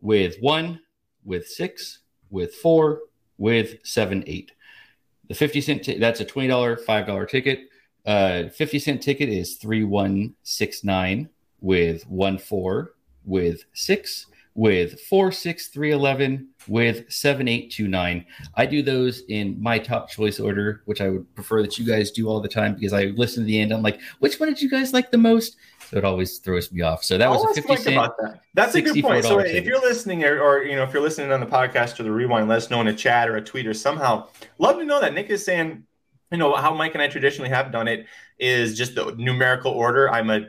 with 0.00 0.36
1, 0.40 0.80
with 1.24 1.46
6, 1.46 1.98
with 2.30 2.54
4, 2.54 3.00
with 3.38 3.78
7, 3.84 4.24
8. 4.26 4.52
The 5.28 5.34
50 5.34 5.60
cent, 5.60 5.84
t- 5.84 5.98
that's 5.98 6.20
a 6.20 6.24
$20, 6.24 6.84
$5 6.84 7.28
ticket. 7.28 7.60
Uh, 8.04 8.48
50 8.48 8.78
cent 8.80 9.02
ticket 9.02 9.28
is 9.28 9.56
3169 9.56 11.28
with 11.60 12.02
1 12.08 12.38
4 12.38 12.94
with 13.24 13.64
6 13.74 14.26
with 14.54 15.00
46311 15.02 16.48
with 16.68 17.10
7829. 17.10 18.26
I 18.56 18.66
do 18.66 18.82
those 18.82 19.22
in 19.28 19.60
my 19.62 19.78
top 19.78 20.10
choice 20.10 20.40
order, 20.40 20.82
which 20.86 21.00
I 21.00 21.08
would 21.08 21.34
prefer 21.34 21.62
that 21.62 21.78
you 21.78 21.86
guys 21.86 22.10
do 22.10 22.28
all 22.28 22.40
the 22.40 22.48
time 22.48 22.74
because 22.74 22.92
I 22.92 23.06
listen 23.16 23.44
to 23.44 23.46
the 23.46 23.60
end. 23.60 23.72
I'm 23.72 23.82
like, 23.82 24.00
which 24.18 24.40
one 24.40 24.48
did 24.48 24.60
you 24.60 24.68
guys 24.68 24.92
like 24.92 25.10
the 25.10 25.18
most? 25.18 25.56
So 25.90 25.96
it 25.98 26.04
always 26.04 26.38
throws 26.38 26.70
me 26.70 26.82
off. 26.82 27.02
So 27.02 27.18
that 27.18 27.28
was 27.28 27.44
a 27.44 27.62
50 27.62 27.76
cent. 27.76 27.96
About 27.96 28.16
that. 28.18 28.40
That's 28.54 28.74
a 28.74 28.82
good 28.82 29.02
point. 29.02 29.24
So 29.24 29.40
if 29.40 29.64
you're 29.64 29.80
listening 29.80 30.24
or, 30.24 30.40
or, 30.40 30.62
you 30.62 30.76
know, 30.76 30.84
if 30.84 30.92
you're 30.92 31.02
listening 31.02 31.32
on 31.32 31.40
the 31.40 31.46
podcast 31.46 31.98
or 31.98 32.04
the 32.04 32.12
rewind, 32.12 32.48
let 32.48 32.58
us 32.58 32.70
know 32.70 32.80
in 32.80 32.88
a 32.88 32.94
chat 32.94 33.28
or 33.28 33.36
a 33.36 33.42
tweet 33.42 33.66
or 33.66 33.74
somehow. 33.74 34.28
Love 34.58 34.78
to 34.78 34.84
know 34.84 35.00
that 35.00 35.14
Nick 35.14 35.30
is 35.30 35.44
saying, 35.44 35.84
you 36.30 36.38
know, 36.38 36.54
how 36.54 36.72
Mike 36.74 36.94
and 36.94 37.02
I 37.02 37.08
traditionally 37.08 37.50
have 37.50 37.72
done 37.72 37.88
it 37.88 38.06
is 38.38 38.76
just 38.78 38.94
the 38.94 39.14
numerical 39.16 39.72
order. 39.72 40.10
I'm 40.10 40.30
a 40.30 40.46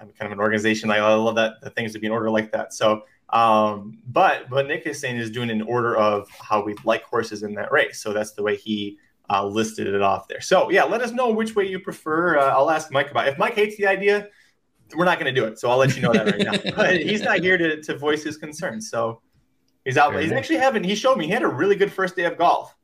I'm 0.00 0.10
kind 0.10 0.26
of 0.26 0.32
an 0.32 0.40
organization. 0.40 0.90
I 0.90 1.00
love 1.14 1.36
that 1.36 1.60
the 1.62 1.70
things 1.70 1.92
to 1.92 1.98
be 1.98 2.06
in 2.06 2.12
order 2.12 2.30
like 2.30 2.52
that. 2.52 2.74
So 2.74 3.04
um, 3.34 3.98
but 4.06 4.48
what 4.48 4.68
Nick 4.68 4.86
is 4.86 5.00
saying 5.00 5.16
is 5.16 5.28
doing 5.28 5.50
an 5.50 5.60
order 5.62 5.96
of 5.96 6.30
how 6.30 6.64
we 6.64 6.76
like 6.84 7.02
horses 7.02 7.42
in 7.42 7.52
that 7.54 7.72
race. 7.72 8.00
So 8.00 8.12
that's 8.12 8.32
the 8.32 8.44
way 8.44 8.56
he 8.56 8.96
uh, 9.28 9.44
listed 9.44 9.88
it 9.88 10.00
off 10.00 10.28
there. 10.28 10.40
So 10.40 10.70
yeah, 10.70 10.84
let 10.84 11.00
us 11.00 11.10
know 11.10 11.30
which 11.30 11.56
way 11.56 11.66
you 11.66 11.80
prefer. 11.80 12.38
Uh, 12.38 12.50
I'll 12.50 12.70
ask 12.70 12.92
Mike 12.92 13.10
about. 13.10 13.26
It. 13.26 13.32
If 13.32 13.38
Mike 13.38 13.54
hates 13.54 13.76
the 13.76 13.88
idea, 13.88 14.28
we're 14.94 15.04
not 15.04 15.18
going 15.18 15.34
to 15.34 15.40
do 15.40 15.46
it. 15.46 15.58
So 15.58 15.68
I'll 15.68 15.78
let 15.78 15.96
you 15.96 16.02
know 16.02 16.12
that 16.12 16.26
right 16.26 16.64
now. 16.64 16.72
but 16.76 17.00
he's 17.00 17.22
not 17.22 17.40
here 17.40 17.58
to, 17.58 17.82
to 17.82 17.98
voice 17.98 18.22
his 18.22 18.36
concerns. 18.36 18.88
So 18.88 19.20
he's 19.84 19.96
out. 19.96 20.14
he's 20.20 20.30
actually 20.30 20.58
having. 20.58 20.84
He 20.84 20.94
showed 20.94 21.18
me 21.18 21.26
he 21.26 21.32
had 21.32 21.42
a 21.42 21.48
really 21.48 21.74
good 21.74 21.92
first 21.92 22.14
day 22.14 22.26
of 22.26 22.38
golf, 22.38 22.76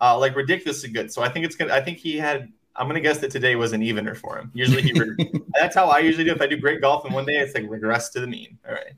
uh, 0.00 0.16
like 0.16 0.36
ridiculously 0.36 0.90
good. 0.90 1.12
So 1.12 1.22
I 1.22 1.28
think 1.28 1.44
it's 1.44 1.56
gonna. 1.56 1.74
I 1.74 1.80
think 1.80 1.98
he 1.98 2.16
had. 2.16 2.52
I'm 2.76 2.86
gonna 2.86 3.00
guess 3.00 3.18
that 3.18 3.32
today 3.32 3.56
was 3.56 3.72
an 3.72 3.82
evener 3.82 4.14
for 4.14 4.38
him. 4.38 4.52
Usually 4.54 4.82
he. 4.82 4.92
that's 5.58 5.74
how 5.74 5.88
I 5.88 5.98
usually 5.98 6.22
do. 6.22 6.30
If 6.30 6.40
I 6.40 6.46
do 6.46 6.58
great 6.58 6.80
golf 6.80 7.04
in 7.06 7.12
one 7.12 7.24
day, 7.24 7.38
it's 7.38 7.54
like 7.54 7.64
regress 7.68 8.10
to 8.10 8.20
the 8.20 8.28
mean. 8.28 8.56
All 8.68 8.74
right. 8.74 8.92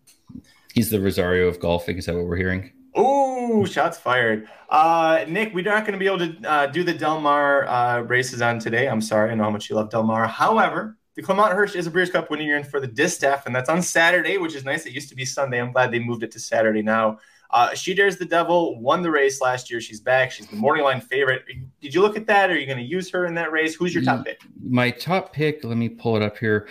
He's 0.75 0.91
the 0.91 1.01
Rosario 1.01 1.49
of 1.49 1.61
golfing. 1.61 1.99
Is 1.99 2.07
that 2.07 2.15
what 2.15 2.27
we're 2.27 2.37
hearing? 2.37 2.73
Oh, 2.95 3.65
shots 3.65 3.99
fired. 3.99 4.49
Uh, 4.69 5.25
Nick, 5.29 5.55
we're 5.55 5.65
not 5.65 5.87
going 5.87 5.93
to 5.93 5.99
be 5.99 6.07
able 6.07 6.19
to 6.19 6.51
uh, 6.51 6.67
do 6.67 6.83
the 6.83 6.93
Del 6.93 7.21
Mar 7.21 7.67
uh, 7.67 8.01
races 8.01 8.43
on 8.43 8.59
today. 8.59 8.89
I'm 8.89 9.01
sorry. 9.01 9.31
I 9.31 9.35
know 9.35 9.45
how 9.45 9.51
much 9.51 9.71
you 9.71 9.77
love 9.77 9.91
Del 9.91 10.03
Mar. 10.03 10.27
However, 10.27 10.99
the 11.15 11.23
Clement 11.23 11.53
Hirsch 11.53 11.75
is 11.75 11.87
a 11.87 11.91
Breeders' 11.91 12.11
Cup 12.11 12.31
winning 12.31 12.47
year 12.47 12.57
in 12.57 12.65
for 12.65 12.79
the 12.79 12.87
Distaff, 12.87 13.47
and 13.47 13.55
that's 13.55 13.69
on 13.69 13.83
Saturday, 13.83 14.39
which 14.39 14.55
is 14.55 14.65
nice. 14.65 14.87
It 14.87 14.93
used 14.93 15.09
to 15.09 15.17
be 15.17 15.25
Sunday. 15.25 15.61
I'm 15.61 15.73
glad 15.73 15.91
they 15.91 15.99
moved 15.99 16.23
it 16.23 16.31
to 16.33 16.41
Saturday 16.41 16.83
now. 16.83 17.19
Uh, 17.51 17.75
she 17.75 17.95
Dares 17.95 18.19
the 18.19 18.25
Devil 18.25 18.81
won 18.81 19.03
the 19.03 19.11
race 19.11 19.41
last 19.41 19.71
year. 19.71 19.81
She's 19.81 20.01
back. 20.01 20.31
She's 20.31 20.47
the 20.47 20.57
morning 20.57 20.85
line 20.85 21.01
favorite. 21.01 21.43
Did 21.81 21.95
you 21.95 22.03
look 22.03 22.17
at 22.17 22.27
that? 22.27 22.51
Are 22.51 22.59
you 22.59 22.67
going 22.67 22.79
to 22.79 22.85
use 22.85 23.11
her 23.11 23.27
in 23.27 23.35
that 23.35 23.51
race? 23.51 23.75
Who's 23.75 23.95
your 23.95 24.05
top 24.05 24.27
pick? 24.27 24.41
My 24.63 24.91
top 24.91 25.33
pick, 25.33 25.65
let 25.65 25.77
me 25.77 25.89
pull 25.89 26.15
it 26.17 26.23
up 26.23 26.37
here. 26.37 26.69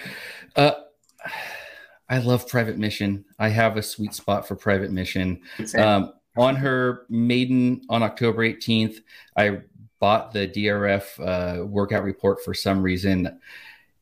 Uh, 0.55 0.71
I 2.09 2.19
love 2.19 2.47
Private 2.47 2.77
Mission. 2.77 3.25
I 3.39 3.49
have 3.49 3.77
a 3.77 3.83
sweet 3.83 4.13
spot 4.13 4.47
for 4.47 4.55
Private 4.55 4.91
Mission. 4.91 5.41
Um, 5.77 6.13
on 6.37 6.55
her 6.55 7.05
maiden 7.09 7.81
on 7.89 8.03
October 8.03 8.47
18th, 8.47 9.01
I 9.35 9.61
bought 9.99 10.31
the 10.31 10.47
DRF 10.47 11.19
uh, 11.19 11.65
workout 11.65 12.03
report 12.03 12.43
for 12.43 12.53
some 12.53 12.81
reason. 12.81 13.39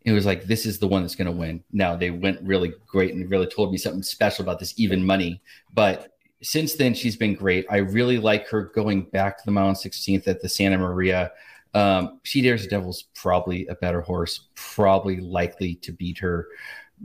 It 0.03 0.11
was 0.11 0.25
like, 0.25 0.43
this 0.43 0.65
is 0.65 0.77
the 0.77 0.87
one 0.87 1.01
that's 1.01 1.15
going 1.15 1.31
to 1.31 1.31
win. 1.31 1.63
Now, 1.71 1.95
they 1.95 2.11
went 2.11 2.39
really 2.43 2.73
great 2.85 3.15
and 3.15 3.29
really 3.29 3.47
told 3.47 3.71
me 3.71 3.77
something 3.77 4.03
special 4.03 4.43
about 4.43 4.59
this 4.59 4.73
even 4.77 5.03
money. 5.03 5.41
But 5.73 6.11
since 6.43 6.75
then, 6.75 6.93
she's 6.93 7.15
been 7.15 7.33
great. 7.33 7.65
I 7.71 7.77
really 7.77 8.19
like 8.19 8.47
her 8.49 8.65
going 8.65 9.03
back 9.03 9.37
to 9.39 9.45
the 9.45 9.51
mile 9.51 9.67
on 9.67 9.73
16th 9.73 10.27
at 10.27 10.41
the 10.41 10.49
Santa 10.49 10.77
Maria. 10.77 11.31
Um, 11.73 12.19
she 12.23 12.41
Dares 12.41 12.63
the 12.63 12.69
Devil's 12.69 13.03
probably 13.15 13.65
a 13.67 13.75
better 13.75 14.01
horse, 14.01 14.47
probably 14.53 15.19
likely 15.19 15.75
to 15.75 15.91
beat 15.91 16.19
her 16.19 16.47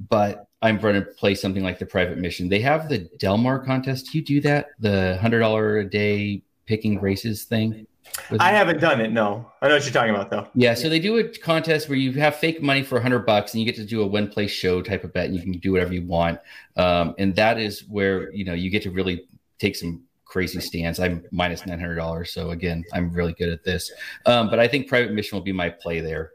but 0.09 0.47
I'm 0.63 0.79
going 0.79 0.95
to 0.95 1.03
play 1.03 1.35
something 1.35 1.63
like 1.63 1.79
the 1.79 1.87
private 1.87 2.19
mission. 2.19 2.49
They 2.49 2.61
have 2.61 2.89
the 2.89 2.99
Del 3.19 3.39
Mar 3.39 3.59
contest. 3.59 4.13
Do 4.13 4.19
you 4.19 4.25
do 4.25 4.41
that? 4.43 4.71
The 4.79 5.19
hundred 5.21 5.41
dollar 5.41 5.79
a 5.79 5.85
day 5.89 6.43
picking 6.67 7.01
races 7.01 7.45
thing. 7.45 7.87
I 8.39 8.51
haven't 8.51 8.81
done 8.81 9.01
it. 9.01 9.13
No, 9.13 9.51
I 9.63 9.69
know 9.69 9.75
what 9.75 9.85
you're 9.85 9.93
talking 9.93 10.15
about 10.15 10.31
though. 10.31 10.47
Yeah, 10.55 10.75
so 10.75 10.89
they 10.89 10.99
do 10.99 11.19
a 11.19 11.25
contest 11.25 11.89
where 11.89 11.99
you 11.99 12.13
have 12.15 12.37
fake 12.37 12.63
money 12.63 12.83
for 12.83 12.99
a 12.99 13.03
hundred 13.03 13.21
bucks, 13.21 13.53
and 13.53 13.61
you 13.61 13.67
get 13.67 13.77
to 13.77 13.85
do 13.85 14.03
a 14.03 14.07
one 14.07 14.29
place 14.29 14.51
show 14.51 14.83
type 14.83 15.05
of 15.05 15.13
bet, 15.13 15.27
and 15.27 15.35
you 15.35 15.43
can 15.43 15.53
do 15.53 15.73
whatever 15.73 15.93
you 15.93 16.03
want. 16.07 16.39
Um, 16.77 17.15
and 17.19 17.35
that 17.37 17.59
is 17.59 17.85
where 17.89 18.33
you 18.33 18.45
know 18.45 18.55
you 18.55 18.71
get 18.71 18.83
to 18.83 18.91
really 18.91 19.27
take 19.59 19.77
some 19.77 20.03
crazy 20.25 20.61
stands. 20.61 21.01
I'm 21.01 21.25
minus 21.31 21.67
nine 21.67 21.79
hundred 21.79 21.97
dollars, 21.97 22.33
so 22.33 22.51
again, 22.51 22.85
I'm 22.93 23.13
really 23.13 23.33
good 23.33 23.49
at 23.49 23.65
this. 23.65 23.93
Um, 24.27 24.51
but 24.51 24.59
I 24.59 24.69
think 24.69 24.89
private 24.89 25.13
mission 25.13 25.37
will 25.37 25.45
be 25.45 25.53
my 25.53 25.71
play 25.71 26.01
there. 26.01 26.33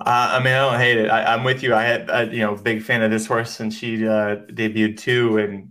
Uh, 0.00 0.30
I 0.32 0.38
mean, 0.38 0.52
I 0.52 0.58
don't 0.58 0.80
hate 0.80 0.98
it. 0.98 1.08
I, 1.08 1.34
am 1.34 1.44
with 1.44 1.62
you. 1.62 1.74
I 1.74 1.82
had, 1.82 2.10
uh, 2.10 2.26
you 2.30 2.40
know, 2.40 2.56
big 2.56 2.82
fan 2.82 3.02
of 3.02 3.12
this 3.12 3.26
horse 3.26 3.52
since 3.52 3.78
she 3.78 4.06
uh, 4.06 4.36
debuted 4.50 4.98
too, 4.98 5.38
and 5.38 5.70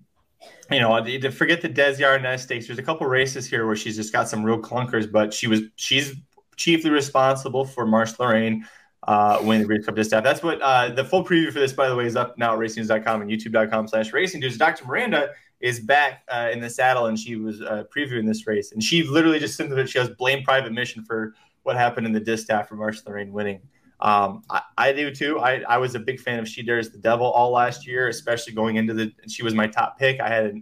you 0.72 0.80
know, 0.80 1.04
to 1.04 1.30
forget 1.30 1.62
the 1.62 1.68
Des 1.68 1.98
Yarness 1.98 2.44
Stakes. 2.44 2.68
There's 2.68 2.80
a 2.80 2.84
couple 2.84 3.06
races 3.06 3.46
here 3.46 3.68
where 3.68 3.76
she's 3.76 3.98
just 3.98 4.14
got 4.14 4.30
some 4.30 4.44
real 4.44 4.60
clunkers, 4.60 5.12
but 5.12 5.34
she 5.34 5.48
was 5.48 5.62
she's 5.76 6.16
chiefly 6.56 6.90
responsible 6.90 7.66
for 7.66 7.86
Marche 7.86 8.18
Lorraine 8.18 8.66
uh, 9.08 9.40
winning 9.42 9.64
the 9.64 9.68
Breeders' 9.68 9.86
Cup 9.86 9.96
Distaff. 9.96 10.24
That's 10.24 10.42
what 10.42 10.62
uh, 10.62 10.90
the 10.90 11.04
full 11.04 11.26
preview 11.26 11.52
for 11.52 11.60
this, 11.60 11.74
by 11.74 11.90
the 11.90 11.96
way, 11.96 12.06
is 12.06 12.16
up 12.16 12.38
now 12.38 12.54
at 12.54 12.60
racingnews.com 12.60 13.22
and 13.22 13.30
youtube.com/slash 13.30 14.14
racing 14.14 14.40
news. 14.40 14.58
Dr. 14.58 14.86
Miranda 14.86 15.32
is 15.60 15.80
back 15.80 16.24
uh, 16.30 16.50
in 16.52 16.60
the 16.60 16.70
saddle, 16.70 17.08
and 17.08 17.20
she 17.20 17.36
was 17.36 17.62
uh, 17.62 17.84
previewing 17.96 18.26
this 18.26 18.48
race, 18.48 18.72
and 18.72 18.82
she 18.82 19.04
literally 19.04 19.40
just 19.40 19.56
said 19.56 19.70
that 19.70 19.90
she 19.90 20.00
has 20.00 20.10
blame 20.10 20.44
private 20.44 20.72
mission 20.72 21.04
for 21.04 21.34
what 21.64 21.76
happened 21.76 22.06
in 22.06 22.14
the 22.14 22.20
Distaff 22.20 22.68
for 22.68 22.76
Marche 22.76 23.06
Lorraine 23.06 23.32
winning. 23.32 23.62
Um, 24.04 24.44
I, 24.50 24.62
I, 24.78 24.92
do 24.92 25.16
too. 25.16 25.40
I, 25.40 25.62
I 25.62 25.78
was 25.78 25.96
a 25.96 26.00
big 26.00 26.20
fan 26.20 26.38
of 26.38 26.48
She 26.48 26.62
Dares 26.62 26.90
the 26.90 26.98
Devil 26.98 27.26
all 27.26 27.52
last 27.52 27.88
year, 27.88 28.10
especially 28.10 28.52
going 28.52 28.76
into 28.76 28.94
the. 28.94 29.14
She 29.30 29.44
was 29.44 29.54
my 29.54 29.66
top 29.66 29.98
pick. 29.98 30.20
I 30.20 30.28
had 30.28 30.46
a 30.46 30.54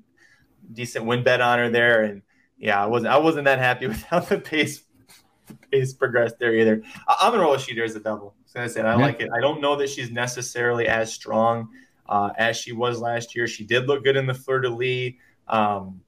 decent 0.74 1.06
win 1.06 1.24
bet 1.24 1.42
on 1.42 1.58
her 1.58 1.68
there, 1.68 2.04
and 2.04 2.22
yeah, 2.60 2.82
I 2.82 2.86
wasn't 2.86 3.12
I 3.12 3.18
wasn't 3.18 3.46
that 3.46 3.58
happy 3.58 3.88
with 3.88 4.04
how 4.04 4.20
the 4.20 4.38
pace 4.38 4.84
the 5.48 5.56
pace 5.72 5.92
progressed 5.92 6.38
there 6.39 6.54
either. 6.56 6.84
I, 7.08 7.26
am 7.26 7.32
gonna 7.32 7.42
roll 7.42 7.54
with 7.54 7.62
She 7.62 7.74
Dares 7.74 7.96
the 7.96 8.00
Devil. 8.00 8.36
As 8.54 8.72
I 8.72 8.74
said, 8.74 8.86
I 8.86 8.96
yeah. 8.96 9.06
like 9.06 9.20
it. 9.20 9.30
I 9.36 9.42
don't 9.42 9.60
know 9.60 9.76
that 9.76 9.89
she's 9.89 10.12
necessarily 10.12 10.88
as 10.88 11.12
strong 11.12 11.70
uh, 12.08 12.30
as 12.38 12.58
she 12.58 12.74
was 12.74 13.00
last 13.00 13.36
year. 13.36 13.48
She 13.48 13.66
did 13.66 13.88
look 13.88 14.04
good 14.04 14.18
in 14.18 14.28
the 14.28 14.36
Fleur 14.36 14.60
de 14.60 14.70
Lis. 14.70 15.14
Um, 15.48 16.00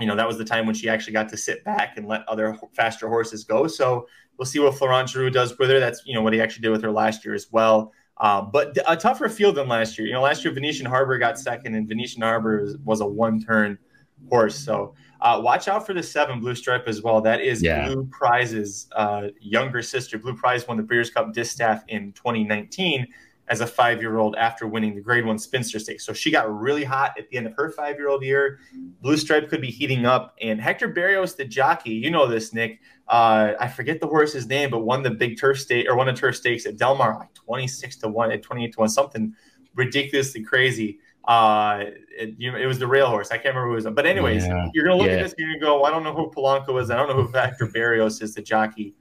you 0.00 0.06
know, 0.06 0.16
that 0.16 0.26
was 0.26 0.38
the 0.38 0.44
time 0.44 0.66
when 0.66 0.74
she 0.74 0.88
actually 0.88 1.12
got 1.12 1.28
to 1.28 1.36
sit 1.36 1.62
back 1.62 1.98
and 1.98 2.08
let 2.08 2.28
other 2.28 2.58
faster 2.72 3.08
horses 3.08 3.44
go. 3.44 3.68
So 3.68 4.08
We'll 4.44 4.50
see 4.50 4.58
what 4.58 4.76
Florent 4.76 5.08
Geroux 5.08 5.32
does 5.32 5.58
with 5.58 5.70
her. 5.70 5.80
That's 5.80 6.02
you 6.04 6.12
know 6.12 6.20
what 6.20 6.34
he 6.34 6.40
actually 6.42 6.60
did 6.60 6.68
with 6.68 6.82
her 6.82 6.90
last 6.90 7.24
year 7.24 7.32
as 7.32 7.50
well. 7.50 7.94
Uh, 8.18 8.42
but 8.42 8.76
a 8.86 8.94
tougher 8.94 9.30
field 9.30 9.54
than 9.54 9.68
last 9.68 9.96
year. 9.96 10.06
You 10.06 10.12
know, 10.12 10.20
last 10.20 10.44
year 10.44 10.52
Venetian 10.52 10.84
Harbor 10.84 11.16
got 11.16 11.38
second, 11.38 11.74
and 11.74 11.88
Venetian 11.88 12.20
Harbor 12.20 12.60
was, 12.60 12.76
was 12.84 13.00
a 13.00 13.06
one-turn 13.06 13.78
horse. 14.28 14.54
So 14.54 14.94
uh, 15.22 15.40
watch 15.42 15.66
out 15.66 15.86
for 15.86 15.94
the 15.94 16.02
seven 16.02 16.40
Blue 16.40 16.54
Stripe 16.54 16.86
as 16.88 17.00
well. 17.00 17.22
That 17.22 17.40
is 17.40 17.62
yeah. 17.62 17.86
Blue 17.86 18.06
Prize's 18.10 18.86
uh, 18.94 19.28
younger 19.40 19.80
sister. 19.80 20.18
Blue 20.18 20.36
Prize 20.36 20.68
won 20.68 20.76
the 20.76 20.82
Breeders' 20.82 21.08
Cup 21.08 21.32
Distaff 21.32 21.82
in 21.88 22.12
2019. 22.12 23.06
As 23.48 23.60
a 23.60 23.66
five 23.66 24.00
year 24.00 24.16
old 24.16 24.36
after 24.36 24.66
winning 24.66 24.94
the 24.94 25.02
grade 25.02 25.26
one 25.26 25.38
spinster 25.38 25.78
stakes. 25.78 26.06
So 26.06 26.14
she 26.14 26.30
got 26.30 26.50
really 26.50 26.82
hot 26.82 27.12
at 27.18 27.28
the 27.28 27.36
end 27.36 27.46
of 27.46 27.52
her 27.56 27.70
five 27.70 27.96
year 27.96 28.08
old 28.08 28.22
year. 28.22 28.58
Blue 29.02 29.18
Stripe 29.18 29.50
could 29.50 29.60
be 29.60 29.70
heating 29.70 30.06
up. 30.06 30.34
And 30.40 30.58
Hector 30.58 30.88
Berrios, 30.88 31.36
the 31.36 31.44
jockey, 31.44 31.90
you 31.90 32.10
know 32.10 32.26
this, 32.26 32.54
Nick. 32.54 32.80
Uh, 33.06 33.52
I 33.60 33.68
forget 33.68 34.00
the 34.00 34.06
horse's 34.06 34.46
name, 34.46 34.70
but 34.70 34.80
won 34.80 35.02
the 35.02 35.10
big 35.10 35.38
turf 35.38 35.60
stake 35.60 35.86
or 35.88 35.94
won 35.94 36.08
a 36.08 36.16
turf 36.16 36.36
stakes 36.36 36.64
at 36.64 36.78
Del 36.78 36.94
Mar, 36.94 37.18
like 37.18 37.34
26 37.34 37.96
to 37.96 38.08
1, 38.08 38.32
at 38.32 38.42
28 38.42 38.72
to 38.72 38.80
1, 38.80 38.88
something 38.88 39.34
ridiculously 39.74 40.42
crazy. 40.42 40.98
Uh, 41.26 41.84
it, 42.10 42.34
you 42.38 42.52
know, 42.52 42.58
it 42.58 42.66
was 42.66 42.78
the 42.78 42.86
rail 42.86 43.06
horse. 43.06 43.30
I 43.30 43.36
can't 43.36 43.54
remember 43.54 43.68
who 43.68 43.72
it 43.72 43.84
was. 43.84 43.86
But 43.94 44.06
anyways, 44.06 44.46
yeah. 44.46 44.68
you're 44.74 44.84
gonna 44.84 44.96
look 44.96 45.06
yeah. 45.06 45.14
at 45.14 45.22
this. 45.22 45.34
You're 45.38 45.48
gonna 45.48 45.60
go. 45.60 45.84
I 45.84 45.90
don't 45.90 46.04
know 46.04 46.14
who 46.14 46.30
Polanco 46.30 46.80
is. 46.80 46.90
I 46.90 46.96
don't 46.96 47.08
know 47.08 47.22
who 47.22 47.32
Hector 47.32 47.66
Berrios 47.66 48.22
is. 48.22 48.34
The 48.34 48.42
jockey. 48.42 48.94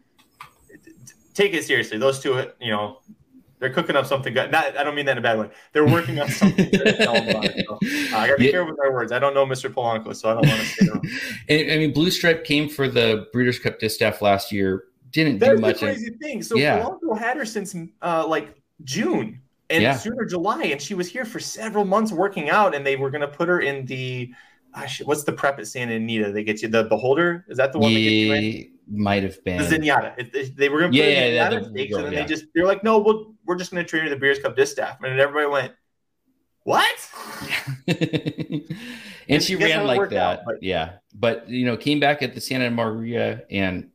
Take 1.34 1.54
it 1.54 1.66
seriously. 1.66 1.98
Those 1.98 2.20
two, 2.20 2.48
you 2.62 2.72
know, 2.72 3.00
they're 3.64 3.72
cooking 3.72 3.96
up 3.96 4.06
something 4.06 4.34
good. 4.34 4.52
Not, 4.52 4.78
I 4.78 4.84
don't 4.84 4.94
mean 4.94 5.06
that 5.06 5.14
in 5.14 5.20
a 5.20 5.22
bad 5.22 5.40
way. 5.40 5.50
They're 5.72 5.86
working 5.86 6.20
on 6.20 6.28
something 6.28 6.70
good. 6.70 6.98
so, 6.98 7.14
uh, 7.14 7.48
I 8.14 8.28
got 8.28 8.34
to 8.34 8.36
be 8.38 8.46
yeah. 8.48 8.52
careful 8.52 8.74
with 8.74 8.80
my 8.84 8.90
words. 8.90 9.14
I 9.14 9.20
don't 9.20 9.34
know 9.34 9.46
Mr. 9.46 9.74
Polanco, 9.74 10.14
so 10.14 10.30
I 10.30 10.34
don't 10.34 10.46
want 10.46 10.60
to 10.60 10.66
say 10.66 10.88
and, 11.62 11.72
I 11.72 11.78
mean, 11.78 11.94
Blue 11.94 12.12
Stripe 12.12 12.44
came 12.44 12.68
for 12.68 12.90
the 12.90 13.30
Breeders' 13.32 13.60
Cup 13.60 13.80
Distaff 13.80 14.22
last 14.22 14.52
year. 14.52 14.84
Didn't 15.12 15.40
That's 15.40 15.56
do 15.56 15.62
much. 15.62 15.80
the 15.80 15.86
crazy 15.86 16.08
in, 16.08 16.18
thing. 16.18 16.44
So 16.44 16.58
yeah. 16.58 16.82
Polanco 16.84 17.18
had 17.18 17.38
her 17.38 17.46
since 17.46 17.74
uh, 18.02 18.28
like 18.28 18.54
June 18.84 19.40
and 19.70 19.82
yeah. 19.82 19.96
sooner 19.96 20.26
July, 20.26 20.64
and 20.64 20.82
she 20.82 20.94
was 20.94 21.08
here 21.10 21.24
for 21.24 21.40
several 21.40 21.86
months 21.86 22.12
working 22.12 22.50
out, 22.50 22.76
and 22.76 22.86
they 22.86 22.98
were 22.98 23.10
going 23.10 23.22
to 23.22 23.30
put 23.30 23.48
her 23.48 23.62
in 23.62 23.86
the. 23.86 24.34
Gosh, 24.76 25.02
what's 25.06 25.24
the 25.24 25.32
prep 25.32 25.58
at 25.60 25.68
Santa 25.68 25.94
Anita? 25.94 26.34
They 26.34 26.44
get 26.44 26.62
you 26.62 26.68
the 26.68 26.84
beholder. 26.84 27.46
Is 27.48 27.58
that 27.58 27.72
the 27.72 27.80
one? 27.80 27.92
Yeah, 27.92 27.98
they 27.98 28.04
get 28.04 28.12
you 28.12 28.34
in? 28.34 28.74
might 28.88 29.24
have 29.24 29.44
been 29.44 29.58
the 29.58 29.64
Zenyatta. 29.64 30.56
They 30.56 30.70
were 30.70 30.80
going 30.80 30.92
to 30.92 30.98
put 30.98 31.06
yeah, 31.08 31.28
yeah, 31.28 31.50
the, 31.50 31.70
stakes, 31.70 31.96
and 31.96 32.06
then 32.06 32.14
yeah. 32.14 32.22
they 32.22 32.26
just 32.26 32.46
they're 32.54 32.66
like, 32.66 32.84
no, 32.84 33.00
we'll, 33.00 33.33
we're 33.46 33.58
just 33.58 33.72
going 33.72 33.84
to 33.84 33.90
train 33.90 34.04
her 34.04 34.10
the 34.10 34.16
Beers 34.16 34.40
Cup 34.40 34.56
Distaff, 34.56 35.02
and 35.04 35.20
everybody 35.20 35.52
went, 35.52 35.74
what? 36.64 37.10
and 39.28 39.44
she 39.44 39.56
ran 39.56 39.86
like 39.86 40.10
that, 40.10 40.40
out, 40.40 40.40
but... 40.46 40.64
yeah. 40.64 40.94
But 41.14 41.50
you 41.50 41.66
know, 41.66 41.78
came 41.78 42.00
back 42.00 42.22
at 42.22 42.34
the 42.34 42.42
Santa 42.42 42.70
Maria 42.70 43.44
and 43.52 43.90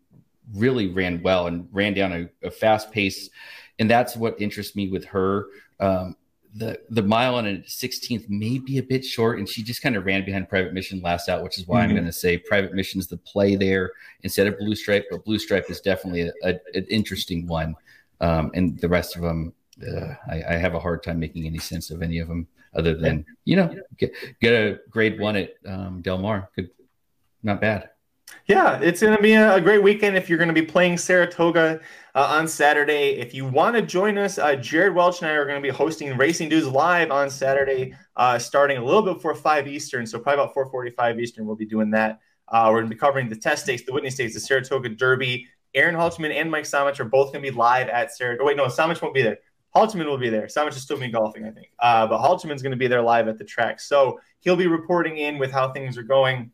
really 0.54 0.88
ran 0.88 1.22
well 1.22 1.46
and 1.46 1.68
ran 1.72 1.94
down 1.94 2.12
a, 2.12 2.46
a 2.46 2.50
fast 2.50 2.92
pace, 2.92 3.30
and 3.78 3.90
that's 3.90 4.16
what 4.16 4.40
interests 4.40 4.76
me 4.76 4.88
with 4.88 5.04
her. 5.06 5.46
Um, 5.80 6.16
the 6.54 6.80
the 6.90 7.02
mile 7.02 7.34
on 7.34 7.46
a 7.46 7.58
16th 7.58 8.28
may 8.28 8.58
be 8.58 8.78
a 8.78 8.82
bit 8.82 9.04
short, 9.04 9.38
and 9.38 9.48
she 9.48 9.62
just 9.62 9.82
kind 9.82 9.96
of 9.96 10.04
ran 10.04 10.24
behind 10.24 10.48
Private 10.48 10.72
Mission 10.72 11.00
last 11.00 11.28
out, 11.28 11.42
which 11.42 11.58
is 11.58 11.66
why 11.66 11.80
mm-hmm. 11.80 11.90
I'm 11.90 11.96
going 11.96 12.06
to 12.06 12.12
say 12.12 12.38
Private 12.38 12.74
Mission's 12.74 13.06
the 13.06 13.16
play 13.16 13.56
there 13.56 13.92
instead 14.22 14.46
of 14.46 14.58
Blue 14.58 14.74
Stripe. 14.74 15.06
But 15.10 15.24
Blue 15.24 15.38
Stripe 15.38 15.70
is 15.70 15.80
definitely 15.80 16.22
a, 16.22 16.32
a, 16.42 16.48
an 16.74 16.86
interesting 16.90 17.46
one, 17.46 17.74
um, 18.20 18.50
and 18.54 18.78
the 18.80 18.88
rest 18.88 19.16
of 19.16 19.22
them, 19.22 19.52
uh, 19.86 20.14
I, 20.30 20.42
I, 20.50 20.52
have 20.54 20.74
a 20.74 20.80
hard 20.80 21.02
time 21.02 21.20
making 21.20 21.46
any 21.46 21.58
sense 21.58 21.90
of 21.90 22.02
any 22.02 22.18
of 22.18 22.26
them 22.26 22.48
other 22.74 22.94
than 22.94 23.24
you 23.44 23.54
know 23.54 23.72
get, 23.96 24.12
get 24.40 24.52
a 24.52 24.80
grade 24.90 25.20
one 25.20 25.36
at 25.36 25.50
um, 25.66 26.02
Del 26.02 26.18
Mar. 26.18 26.50
Good, 26.56 26.70
not 27.42 27.60
bad. 27.60 27.90
Yeah, 28.46 28.78
it's 28.80 29.00
going 29.00 29.16
to 29.16 29.22
be 29.22 29.34
a, 29.34 29.60
great 29.60 29.82
weekend 29.82 30.16
if 30.16 30.28
you're 30.28 30.38
going 30.38 30.48
to 30.48 30.54
be 30.54 30.62
playing 30.62 30.96
Saratoga 30.96 31.80
uh, 32.14 32.26
on 32.30 32.48
Saturday. 32.48 33.10
If 33.16 33.34
you 33.34 33.46
want 33.46 33.76
to 33.76 33.82
join 33.82 34.16
us, 34.16 34.38
uh, 34.38 34.56
Jared 34.56 34.94
Welch 34.94 35.20
and 35.20 35.30
I 35.30 35.34
are 35.34 35.44
going 35.44 35.62
to 35.62 35.66
be 35.66 35.74
hosting 35.74 36.16
Racing 36.16 36.48
Dudes 36.48 36.66
live 36.66 37.10
on 37.10 37.30
Saturday, 37.30 37.94
uh, 38.16 38.38
starting 38.38 38.78
a 38.78 38.84
little 38.84 39.02
bit 39.02 39.14
before 39.14 39.34
five 39.34 39.68
Eastern, 39.68 40.06
so 40.06 40.18
probably 40.18 40.44
about 40.44 40.54
4:45 40.54 41.20
Eastern. 41.20 41.46
We'll 41.46 41.56
be 41.56 41.66
doing 41.66 41.90
that. 41.90 42.20
Uh, 42.48 42.68
we're 42.70 42.80
going 42.80 42.90
to 42.90 42.94
be 42.94 42.98
covering 42.98 43.28
the 43.28 43.36
Test 43.36 43.64
Stakes, 43.64 43.82
the 43.82 43.92
Whitney 43.92 44.10
Stakes, 44.10 44.34
the 44.34 44.40
Saratoga 44.40 44.88
Derby. 44.88 45.46
Aaron 45.78 45.94
Halterman 45.94 46.34
and 46.34 46.50
Mike 46.50 46.64
Somich 46.64 47.00
are 47.00 47.04
both 47.04 47.32
going 47.32 47.44
to 47.44 47.50
be 47.50 47.56
live 47.56 47.88
at 47.88 48.14
Saratoga. 48.14 48.42
Oh, 48.42 48.46
wait, 48.46 48.56
no, 48.56 48.66
Somich 48.66 49.00
won't 49.00 49.14
be 49.14 49.22
there. 49.22 49.38
Halterman 49.74 50.06
will 50.06 50.18
be 50.18 50.30
there. 50.30 50.46
Somich 50.46 50.70
is 50.70 50.82
still 50.82 50.98
be 50.98 51.08
golfing, 51.08 51.44
I 51.44 51.50
think. 51.50 51.68
Uh, 51.78 52.06
but 52.06 52.20
Halterman's 52.20 52.62
going 52.62 52.72
to 52.72 52.78
be 52.78 52.88
there 52.88 53.02
live 53.02 53.28
at 53.28 53.38
the 53.38 53.44
track, 53.44 53.80
so 53.80 54.18
he'll 54.40 54.56
be 54.56 54.66
reporting 54.66 55.18
in 55.18 55.38
with 55.38 55.52
how 55.52 55.72
things 55.72 55.96
are 55.96 56.02
going 56.02 56.50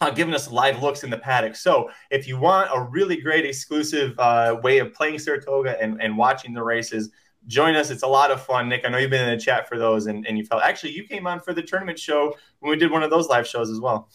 uh, 0.00 0.10
giving 0.10 0.34
us 0.34 0.50
live 0.50 0.82
looks 0.82 1.04
in 1.04 1.10
the 1.10 1.18
paddock. 1.18 1.54
So 1.54 1.90
if 2.10 2.26
you 2.26 2.38
want 2.38 2.70
a 2.74 2.80
really 2.80 3.20
great 3.20 3.44
exclusive 3.44 4.18
uh, 4.18 4.58
way 4.62 4.78
of 4.78 4.94
playing 4.94 5.18
Saratoga 5.18 5.80
and, 5.80 6.00
and 6.00 6.16
watching 6.16 6.54
the 6.54 6.62
races, 6.62 7.10
join 7.46 7.74
us. 7.74 7.90
It's 7.90 8.02
a 8.02 8.06
lot 8.08 8.30
of 8.30 8.40
fun. 8.42 8.68
Nick, 8.68 8.84
I 8.84 8.88
know 8.88 8.98
you've 8.98 9.10
been 9.10 9.28
in 9.28 9.36
the 9.36 9.42
chat 9.42 9.68
for 9.68 9.78
those 9.78 10.06
and, 10.06 10.26
and 10.26 10.38
you 10.38 10.44
felt 10.44 10.62
actually 10.62 10.92
you 10.92 11.04
came 11.04 11.26
on 11.26 11.40
for 11.40 11.52
the 11.52 11.62
tournament 11.62 11.98
show 11.98 12.34
when 12.60 12.70
we 12.70 12.76
did 12.76 12.90
one 12.90 13.02
of 13.02 13.10
those 13.10 13.28
live 13.28 13.46
shows 13.46 13.70
as 13.70 13.80
well. 13.80 14.08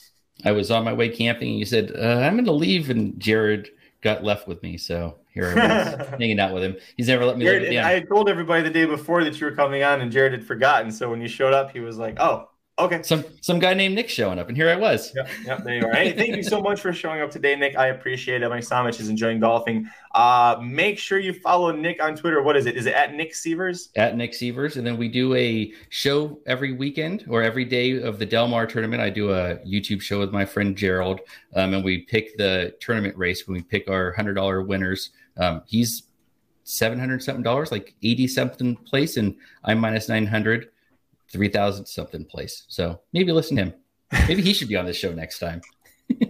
I 0.44 0.52
was 0.52 0.70
on 0.70 0.84
my 0.84 0.94
way 0.94 1.10
camping 1.10 1.52
and 1.52 1.60
you 1.60 1.66
said, 1.66 1.92
uh, 1.96 2.20
I'm 2.20 2.34
going 2.34 2.46
to 2.46 2.52
leave. 2.52 2.90
And 2.90 3.20
Jared 3.20 3.70
got 4.06 4.24
left 4.24 4.48
with 4.48 4.62
me. 4.64 4.78
So 4.78 5.16
here 5.34 5.50
I 5.58 5.96
was 6.00 6.10
hanging 6.20 6.40
out 6.40 6.54
with 6.54 6.64
him. 6.64 6.78
He's 6.96 7.08
never 7.08 7.26
let 7.26 7.38
me 7.38 7.44
Jared, 7.44 7.76
I 7.76 7.92
had 7.92 8.08
told 8.08 8.30
everybody 8.30 8.62
the 8.62 8.70
day 8.70 8.86
before 8.86 9.24
that 9.26 9.42
you 9.42 9.48
were 9.48 9.52
coming 9.52 9.84
on 9.84 10.00
and 10.00 10.12
Jared 10.12 10.32
had 10.32 10.46
forgotten. 10.46 10.92
So 10.92 11.10
when 11.10 11.20
you 11.20 11.28
showed 11.28 11.54
up, 11.54 11.72
he 11.72 11.80
was 11.80 11.98
like, 11.98 12.16
oh, 12.20 12.48
Okay. 12.78 13.02
Some 13.04 13.24
some 13.40 13.60
guy 13.60 13.74
named 13.74 13.96
Nick 13.96 14.10
showing 14.10 14.38
up, 14.38 14.50
and 14.50 14.58
here 14.58 14.70
I 14.70 14.76
was. 14.76 15.16
Yep, 15.16 15.30
yep 15.46 15.64
there 15.64 15.76
you 15.76 15.86
are. 15.86 15.94
Hey, 15.94 16.12
thank 16.12 16.36
you 16.36 16.44
so 16.44 16.62
much 16.62 16.82
for 16.82 16.92
showing 16.92 17.22
up 17.22 17.32
today, 17.32 17.56
Nick. 17.56 17.78
I 17.78 17.88
appreciate 17.88 18.44
it. 18.44 18.50
My 18.50 18.58
Somich 18.58 19.00
is 19.00 19.08
enjoying 19.08 19.40
golfing. 19.40 19.90
Uh, 20.14 20.60
make 20.62 21.00
sure 21.00 21.18
you 21.18 21.32
follow 21.32 21.72
Nick 21.72 22.04
on 22.04 22.18
Twitter. 22.18 22.44
What 22.44 22.58
is 22.58 22.66
it? 22.66 22.76
Is 22.76 22.86
it 22.86 22.94
at 22.94 23.14
Nick 23.14 23.34
Sievers? 23.34 23.92
At 23.96 24.18
Nick 24.18 24.34
Sievers, 24.34 24.76
and 24.76 24.86
then 24.86 24.98
we 24.98 25.08
do 25.08 25.34
a 25.36 25.72
show 25.88 26.38
every 26.48 26.74
weekend 26.74 27.24
or 27.30 27.42
every 27.42 27.64
day 27.64 28.02
of 28.02 28.20
the 28.20 28.26
Del 28.26 28.50
Mar 28.50 28.68
tournament. 28.68 29.02
I 29.02 29.10
do 29.10 29.32
a 29.32 29.56
YouTube 29.60 30.02
show 30.02 30.20
with 30.20 30.34
my 30.34 30.44
friend 30.44 30.76
Gerald, 30.76 31.22
um, 31.56 31.74
and 31.76 31.84
we 31.84 32.00
pick 32.00 32.36
the 32.36 32.76
tournament 32.82 33.16
race 33.16 33.48
when 33.48 33.56
we 33.56 33.64
pick 33.64 33.90
our 33.90 34.12
hundred 34.12 34.34
dollar 34.34 34.62
winners. 34.62 35.12
Um, 35.38 35.62
he's 35.66 36.04
seven 36.66 37.00
hundred 37.00 37.24
something 37.24 37.44
dollars, 37.44 37.72
like 37.72 37.96
eighty 38.04 38.28
something 38.28 38.76
place, 38.76 39.16
and 39.16 39.34
I'm 39.64 39.80
minus 39.80 40.10
nine 40.10 40.26
hundred 40.26 40.72
three 41.36 41.50
thousand 41.50 41.86
something 41.86 42.24
place. 42.24 42.64
So 42.70 43.02
maybe 43.12 43.34
listen 43.34 43.58
to 43.58 43.64
him. 43.64 43.74
Maybe 44.28 44.42
he 44.42 44.54
should 44.54 44.70
be 44.70 44.78
on 44.78 44.86
this 44.86 44.96
show 44.96 45.12
next 45.12 45.40
time. 45.40 45.62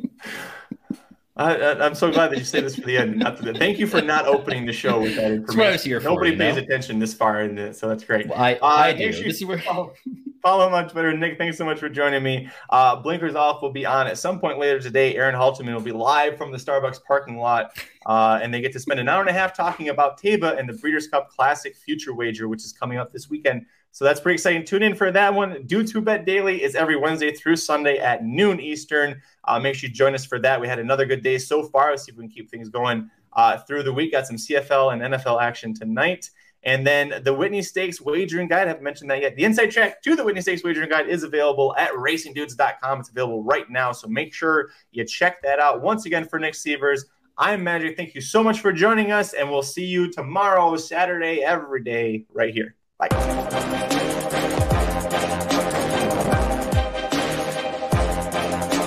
I, 1.37 1.85
am 1.85 1.95
so 1.95 2.11
glad 2.11 2.31
that 2.31 2.39
you 2.39 2.45
say 2.45 2.61
this 2.61 2.75
for 2.75 2.85
the 2.85 2.97
end. 2.97 3.21
The, 3.21 3.53
thank 3.53 3.77
you 3.77 3.87
for 3.87 4.01
not 4.01 4.25
opening 4.25 4.65
the 4.65 4.71
show 4.71 5.01
with 5.01 5.17
that 5.17 5.31
information. 5.31 5.45
That's 5.45 5.57
what 5.57 5.67
I 5.67 5.71
was 5.73 5.83
here 5.83 5.99
for, 5.99 6.09
Nobody 6.09 6.35
pays 6.35 6.55
know? 6.55 6.61
attention 6.61 6.97
this 6.97 7.13
far 7.13 7.41
in 7.41 7.57
it, 7.57 7.75
so 7.75 7.89
that's 7.89 8.05
great. 8.05 8.29
Well, 8.29 8.39
I, 8.39 8.55
uh, 8.55 8.65
I 8.65 8.93
do. 8.93 9.11
This 9.11 9.41
is 9.41 9.45
where... 9.45 9.59
follow, 9.59 9.93
follow 10.41 10.65
him 10.65 10.73
on 10.73 10.87
Twitter. 10.87 11.15
Nick, 11.15 11.37
thanks 11.37 11.57
so 11.57 11.65
much 11.65 11.77
for 11.77 11.89
joining 11.89 12.23
me. 12.23 12.49
Uh, 12.69 12.95
Blinkers 12.95 13.35
Off 13.35 13.61
will 13.61 13.73
be 13.73 13.85
on 13.85 14.07
at 14.07 14.17
some 14.17 14.39
point 14.39 14.59
later 14.59 14.79
today. 14.79 15.17
Aaron 15.17 15.35
Halterman 15.35 15.73
will 15.73 15.81
be 15.81 15.91
live 15.91 16.37
from 16.37 16.53
the 16.53 16.57
Starbucks 16.57 17.03
parking 17.03 17.37
lot, 17.37 17.77
uh, 18.05 18.39
and 18.41 18.53
they 18.53 18.61
get 18.61 18.71
to 18.71 18.79
spend 18.79 19.01
an 19.01 19.09
hour 19.09 19.19
and 19.19 19.29
a 19.29 19.33
half 19.33 19.53
talking 19.53 19.89
about 19.89 20.21
Taiba 20.21 20.57
and 20.57 20.69
the 20.69 20.73
Breeders' 20.73 21.09
Cup 21.09 21.29
Classic 21.29 21.75
Future 21.75 22.13
Wager, 22.13 22.47
which 22.47 22.63
is 22.63 22.71
coming 22.71 22.97
up 22.97 23.11
this 23.11 23.29
weekend. 23.29 23.65
So 23.95 24.03
that's 24.03 24.19
pretty 24.19 24.33
exciting. 24.33 24.65
Tune 24.65 24.83
in 24.83 24.93
for 24.93 25.09
that 25.09 25.33
one. 25.33 25.63
Do 25.67 25.81
Two 25.81 26.01
Bet 26.01 26.25
Daily 26.25 26.61
is 26.61 26.75
every 26.75 26.97
Wednesday 26.97 27.31
through 27.31 27.55
Sunday 27.55 27.97
at 27.97 28.25
noon 28.25 28.59
Eastern. 28.59 29.21
Uh, 29.45 29.57
make 29.57 29.75
sure 29.75 29.87
you 29.87 29.95
join 29.95 30.13
us 30.13 30.25
for 30.25 30.37
that. 30.39 30.59
We 30.59 30.67
had 30.67 30.79
another 30.79 31.05
good 31.05 31.23
day 31.23 31.37
so 31.37 31.63
far. 31.63 31.91
Let's 31.91 32.03
see 32.03 32.11
if 32.11 32.17
we 32.17 32.25
can 32.25 32.29
keep 32.29 32.51
things 32.51 32.67
going 32.67 33.09
uh, 33.31 33.59
through 33.59 33.83
the 33.83 33.93
week. 33.93 34.11
Got 34.11 34.27
some 34.27 34.35
CFL 34.35 34.91
and 34.91 35.13
NFL 35.13 35.41
action 35.41 35.73
tonight. 35.73 36.29
And 36.63 36.85
then 36.85 37.21
the 37.23 37.33
Whitney 37.33 37.61
Stakes 37.61 38.01
wagering 38.01 38.49
guide, 38.49 38.65
I 38.65 38.67
haven't 38.67 38.83
mentioned 38.83 39.09
that 39.11 39.21
yet. 39.21 39.37
The 39.37 39.45
inside 39.45 39.67
track 39.67 40.01
to 40.01 40.17
the 40.17 40.25
Whitney 40.25 40.41
Stakes 40.41 40.65
wagering 40.65 40.89
guide 40.89 41.07
is 41.07 41.23
available 41.23 41.73
at 41.77 41.91
racingdudes.com. 41.91 42.99
It's 42.99 43.09
available 43.09 43.43
right 43.43 43.69
now. 43.69 43.93
So 43.93 44.09
make 44.09 44.33
sure 44.33 44.71
you 44.91 45.05
check 45.05 45.41
that 45.43 45.59
out. 45.59 45.81
Once 45.81 46.05
again, 46.05 46.27
for 46.27 46.37
Nick 46.37 46.55
Sievers, 46.55 47.05
I'm 47.37 47.63
Magic. 47.63 47.95
Thank 47.95 48.13
you 48.13 48.19
so 48.19 48.43
much 48.43 48.59
for 48.59 48.73
joining 48.73 49.13
us. 49.13 49.31
And 49.31 49.49
we'll 49.49 49.63
see 49.63 49.85
you 49.85 50.11
tomorrow, 50.11 50.75
Saturday, 50.75 51.43
every 51.43 51.81
day, 51.81 52.25
right 52.33 52.53
here. 52.53 52.75
Bye. 52.97 53.09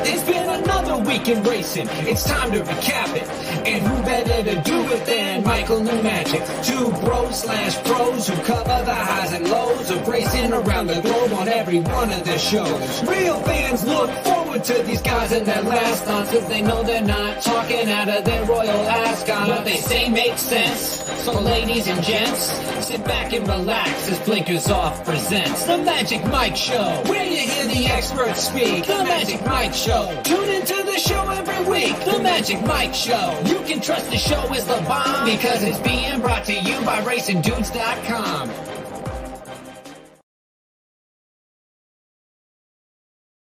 It's 0.04 0.22
been 0.22 0.48
another 0.48 0.96
week 1.04 1.28
in 1.28 1.42
racing. 1.42 1.88
It's 1.90 2.24
time 2.24 2.50
to 2.52 2.60
recap 2.60 3.14
it. 3.14 3.47
And 3.70 3.86
who 3.86 4.02
better 4.02 4.42
to 4.44 4.62
do 4.62 4.80
it 4.92 5.04
than 5.04 5.44
Michael 5.44 5.80
New 5.80 6.02
Magic? 6.02 6.42
Two 6.64 6.90
bros 7.04 7.42
slash 7.42 7.76
pros 7.84 8.26
who 8.26 8.36
cover 8.44 8.84
the 8.84 8.94
highs 8.94 9.32
and 9.34 9.46
lows 9.48 9.90
of 9.90 10.08
racing 10.08 10.52
around 10.52 10.86
the 10.86 11.00
globe 11.02 11.32
on 11.34 11.48
every 11.48 11.80
one 11.80 12.10
of 12.10 12.24
their 12.24 12.38
shows. 12.38 13.02
Real 13.04 13.38
fans 13.42 13.84
look 13.84 14.10
forward 14.24 14.64
to 14.64 14.82
these 14.84 15.02
guys 15.02 15.32
and 15.32 15.44
their 15.44 15.62
last 15.62 16.06
dance 16.06 16.30
cause 16.30 16.48
they 16.48 16.62
know 16.62 16.82
they're 16.82 17.02
not 17.02 17.42
talking 17.42 17.90
out 17.90 18.08
of 18.08 18.24
their 18.24 18.44
royal 18.46 18.88
ascot. 18.88 19.48
What 19.48 19.64
they 19.66 19.76
say 19.76 20.08
makes 20.08 20.40
sense. 20.40 21.04
So 21.24 21.38
ladies 21.40 21.86
and 21.88 22.02
gents, 22.02 22.44
sit 22.86 23.04
back 23.04 23.34
and 23.34 23.46
relax 23.46 24.10
as 24.10 24.18
Blinkers 24.20 24.70
Off 24.70 25.04
presents 25.04 25.64
The 25.66 25.76
Magic 25.76 26.24
Mike 26.26 26.56
Show, 26.56 27.02
where 27.06 27.24
you 27.24 27.36
hear 27.36 27.66
the 27.66 27.86
experts 27.86 28.44
speak. 28.48 28.86
The 28.86 29.04
Magic 29.04 29.44
Mike 29.44 29.74
Show. 29.74 30.18
Tune 30.24 30.48
into 30.48 30.82
the 30.84 30.98
show 30.98 31.28
every 31.28 31.70
week. 31.70 31.94
The 32.06 32.18
Magic 32.22 32.62
Mike 32.62 32.94
Show. 32.94 33.57
You 33.58 33.64
can 33.64 33.80
trust 33.80 34.08
the 34.10 34.16
show 34.16 34.54
is 34.54 34.64
the 34.66 34.80
bomb 34.88 35.24
because 35.24 35.64
it's 35.64 35.78
being 35.80 36.20
brought 36.20 36.44
to 36.44 36.54
you 36.54 36.80
by 36.82 37.02
RacingDudes.com. 37.02 38.77